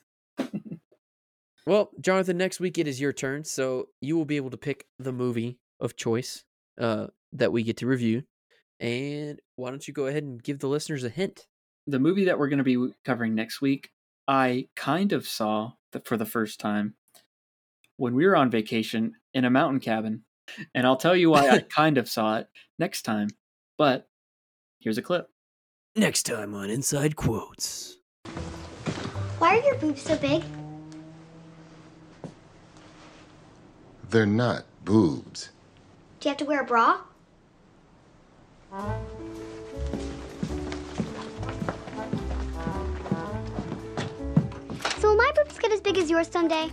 Well, 1.66 1.92
Jonathan, 2.02 2.38
next 2.38 2.60
week 2.60 2.78
it 2.78 2.88
is 2.88 3.00
your 3.00 3.14
turn, 3.14 3.44
so 3.44 3.88
you 4.02 4.18
will 4.18 4.26
be 4.26 4.38
able 4.38 4.50
to 4.52 4.58
pick 4.58 4.86
the 5.00 5.14
movie 5.14 5.60
of 5.80 5.96
choice 5.96 6.44
uh, 6.80 7.08
that 7.32 7.52
we 7.52 7.64
get 7.64 7.78
to 7.78 7.88
review. 7.88 8.24
And 8.80 9.40
why 9.56 9.70
don't 9.70 9.88
you 9.88 9.94
go 9.94 10.08
ahead 10.08 10.24
and 10.24 10.44
give 10.44 10.60
the 10.60 10.68
listeners 10.68 11.06
a 11.06 11.10
hint? 11.10 11.48
the 11.88 12.00
movie 12.00 12.26
that 12.26 12.40
we're 12.40 12.50
going 12.50 12.64
to 12.64 12.64
be 12.64 12.94
covering 13.04 13.36
next 13.36 13.62
week, 13.62 13.92
I 14.28 14.68
kind 14.76 15.12
of 15.12 15.28
saw 15.28 15.74
the, 15.92 16.00
for 16.00 16.18
the 16.18 16.26
first 16.26 16.60
time 16.60 16.96
when 17.98 18.16
we 18.16 18.26
were 18.26 18.36
on 18.36 18.50
vacation 18.50 19.14
in 19.34 19.46
a 19.46 19.50
mountain 19.50 19.80
cabin, 19.80 20.24
and 20.74 20.86
I'll 20.86 20.98
tell 20.98 21.16
you 21.16 21.30
why 21.30 21.50
I 21.50 21.60
kind 21.76 21.98
of 21.98 22.10
saw 22.10 22.38
it 22.38 22.48
next 22.80 23.04
time. 23.04 23.30
But 23.78 24.08
here's 24.80 24.98
a 24.98 25.02
clip. 25.02 25.30
Next 25.96 26.24
time 26.24 26.54
on 26.54 26.70
Inside 26.70 27.16
Quotes. 27.16 27.98
Why 29.40 29.58
are 29.58 29.64
your 29.64 29.76
boobs 29.76 30.04
so 30.04 30.16
big? 30.18 30.44
They're 34.10 34.26
not 34.26 34.66
boobs. 34.86 35.50
Do 36.20 36.30
you 36.30 36.32
have 36.32 36.38
to 36.38 36.46
wear 36.46 36.62
a 36.62 36.66
bra? 36.66 37.02
So 45.00 45.10
will 45.10 45.16
my 45.16 45.32
boobs 45.36 45.58
get 45.58 45.72
as 45.72 45.82
big 45.82 45.98
as 45.98 46.10
yours 46.10 46.28
someday? 46.28 46.70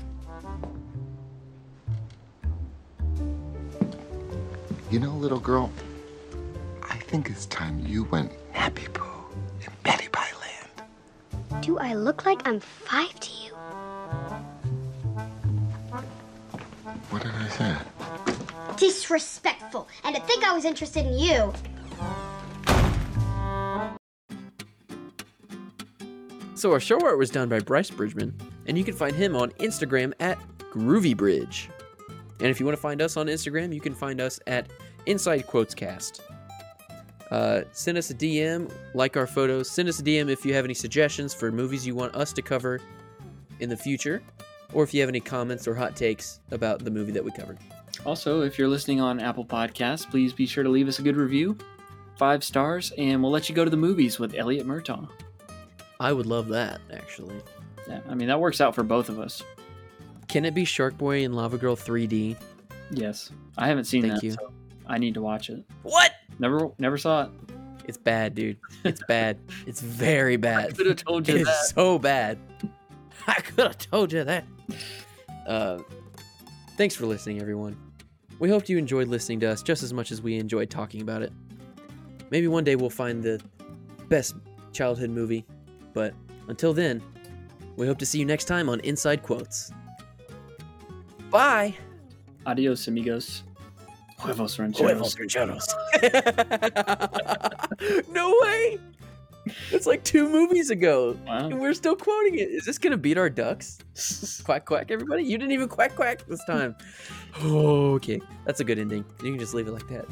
You 4.90 4.98
know, 4.98 5.12
little 5.12 5.40
girl, 5.40 5.70
I 5.78 5.89
think 7.10 7.28
it's 7.28 7.46
time 7.46 7.76
you 7.84 8.04
went 8.04 8.30
nappy 8.54 8.86
poo 8.94 9.34
in 9.62 9.72
Betty 9.82 10.06
Pie 10.12 10.30
Land. 10.40 11.60
Do 11.60 11.76
I 11.76 11.94
look 11.94 12.24
like 12.24 12.46
I'm 12.46 12.60
five 12.60 13.18
to 13.18 13.30
you? 13.32 13.50
What 17.10 17.22
did 17.22 17.32
I 17.34 17.48
say? 17.48 17.76
Disrespectful. 18.76 19.88
And 20.04 20.14
to 20.14 20.22
think 20.22 20.44
I 20.44 20.54
was 20.54 20.64
interested 20.64 21.04
in 21.04 21.18
you. 21.18 21.52
So 26.54 26.70
our 26.70 26.78
show 26.78 27.04
art 27.04 27.18
was 27.18 27.28
done 27.30 27.48
by 27.48 27.58
Bryce 27.58 27.90
Bridgman, 27.90 28.32
and 28.68 28.78
you 28.78 28.84
can 28.84 28.94
find 28.94 29.16
him 29.16 29.34
on 29.34 29.50
Instagram 29.58 30.12
at 30.20 30.38
GroovyBridge. 30.72 31.70
And 32.38 32.46
if 32.46 32.60
you 32.60 32.66
want 32.66 32.78
to 32.78 32.80
find 32.80 33.02
us 33.02 33.16
on 33.16 33.26
Instagram, 33.26 33.74
you 33.74 33.80
can 33.80 33.96
find 33.96 34.20
us 34.20 34.38
at 34.46 34.70
Inside 35.06 35.48
Quotes 35.48 35.74
Cast. 35.74 36.20
Uh, 37.30 37.62
send 37.72 37.96
us 37.96 38.10
a 38.10 38.14
DM, 38.14 38.70
like 38.94 39.16
our 39.16 39.26
photos. 39.26 39.70
Send 39.70 39.88
us 39.88 40.00
a 40.00 40.02
DM 40.02 40.28
if 40.28 40.44
you 40.44 40.52
have 40.54 40.64
any 40.64 40.74
suggestions 40.74 41.32
for 41.32 41.52
movies 41.52 41.86
you 41.86 41.94
want 41.94 42.14
us 42.14 42.32
to 42.32 42.42
cover 42.42 42.80
in 43.60 43.68
the 43.68 43.76
future, 43.76 44.22
or 44.72 44.82
if 44.82 44.92
you 44.92 45.00
have 45.00 45.08
any 45.08 45.20
comments 45.20 45.68
or 45.68 45.74
hot 45.74 45.94
takes 45.94 46.40
about 46.50 46.84
the 46.84 46.90
movie 46.90 47.12
that 47.12 47.24
we 47.24 47.30
covered. 47.30 47.58
Also, 48.04 48.42
if 48.42 48.58
you're 48.58 48.68
listening 48.68 49.00
on 49.00 49.20
Apple 49.20 49.44
Podcasts, 49.44 50.08
please 50.10 50.32
be 50.32 50.46
sure 50.46 50.64
to 50.64 50.70
leave 50.70 50.88
us 50.88 50.98
a 50.98 51.02
good 51.02 51.16
review, 51.16 51.56
five 52.16 52.42
stars, 52.42 52.92
and 52.98 53.22
we'll 53.22 53.32
let 53.32 53.48
you 53.48 53.54
go 53.54 53.64
to 53.64 53.70
the 53.70 53.76
movies 53.76 54.18
with 54.18 54.34
Elliot 54.34 54.66
Murtaugh. 54.66 55.08
I 56.00 56.12
would 56.12 56.26
love 56.26 56.48
that 56.48 56.80
actually. 56.92 57.36
Yeah, 57.86 58.00
I 58.08 58.14
mean 58.14 58.28
that 58.28 58.40
works 58.40 58.60
out 58.60 58.74
for 58.74 58.82
both 58.82 59.08
of 59.08 59.20
us. 59.20 59.42
Can 60.28 60.44
it 60.44 60.54
be 60.54 60.64
Shark 60.64 60.96
Boy 60.96 61.24
and 61.24 61.34
Lava 61.34 61.58
Girl 61.58 61.76
3D? 61.76 62.36
Yes, 62.90 63.30
I 63.58 63.66
haven't 63.66 63.84
seen 63.84 64.02
Thank 64.02 64.14
that. 64.14 64.22
you. 64.22 64.32
So 64.32 64.52
I 64.86 64.96
need 64.98 65.14
to 65.14 65.20
watch 65.22 65.50
it. 65.50 65.62
What? 65.82 66.12
Never, 66.40 66.70
never 66.78 66.98
saw 66.98 67.24
it. 67.24 67.30
It's 67.86 67.96
bad, 67.98 68.34
dude. 68.34 68.56
It's 68.84 69.02
bad. 69.08 69.38
It's 69.66 69.80
very 69.80 70.36
bad. 70.36 70.70
I 70.70 70.72
could 70.72 70.86
have 70.86 70.96
told 70.96 71.28
you 71.28 71.36
It's 71.36 71.44
that. 71.44 71.74
so 71.74 71.98
bad. 71.98 72.38
I 73.28 73.34
could 73.34 73.58
have 73.64 73.78
told 73.78 74.12
you 74.12 74.24
that. 74.24 74.44
Uh, 75.46 75.78
thanks 76.76 76.96
for 76.96 77.06
listening, 77.06 77.40
everyone. 77.40 77.76
We 78.38 78.48
hope 78.48 78.68
you 78.68 78.78
enjoyed 78.78 79.08
listening 79.08 79.38
to 79.40 79.46
us 79.50 79.62
just 79.62 79.82
as 79.82 79.92
much 79.92 80.10
as 80.10 80.22
we 80.22 80.36
enjoyed 80.38 80.70
talking 80.70 81.02
about 81.02 81.22
it. 81.22 81.32
Maybe 82.30 82.48
one 82.48 82.64
day 82.64 82.74
we'll 82.76 82.88
find 82.90 83.22
the 83.22 83.40
best 84.08 84.34
childhood 84.72 85.10
movie, 85.10 85.44
but 85.92 86.14
until 86.48 86.72
then, 86.72 87.02
we 87.76 87.86
hope 87.86 87.98
to 87.98 88.06
see 88.06 88.18
you 88.18 88.24
next 88.24 88.44
time 88.46 88.68
on 88.68 88.80
Inside 88.80 89.22
Quotes. 89.22 89.72
Bye. 91.30 91.74
Adios, 92.46 92.88
amigos. 92.88 93.42
Huevos 94.20 94.58
rancheros. 94.58 95.16
no 98.10 98.34
way. 98.42 98.78
It's 99.70 99.86
like 99.86 100.04
two 100.04 100.28
movies 100.28 100.70
ago. 100.70 101.16
Wow. 101.26 101.46
And 101.46 101.60
we're 101.60 101.74
still 101.74 101.96
quoting 101.96 102.38
it. 102.38 102.50
Is 102.50 102.64
this 102.64 102.78
gonna 102.78 102.96
beat 102.96 103.18
our 103.18 103.30
ducks? 103.30 103.78
quack 104.44 104.66
quack, 104.66 104.90
everybody. 104.90 105.24
You 105.24 105.38
didn't 105.38 105.52
even 105.52 105.68
quack 105.68 105.96
quack 105.96 106.26
this 106.26 106.44
time. 106.44 106.76
okay, 107.42 108.20
that's 108.44 108.60
a 108.60 108.64
good 108.64 108.78
ending. 108.78 109.04
You 109.22 109.30
can 109.30 109.38
just 109.38 109.54
leave 109.54 109.68
it 109.68 109.72
like 109.72 109.88
that. 109.88 110.06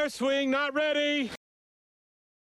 Tire 0.00 0.08
swing 0.08 0.50
not 0.50 0.72
ready. 0.72 1.30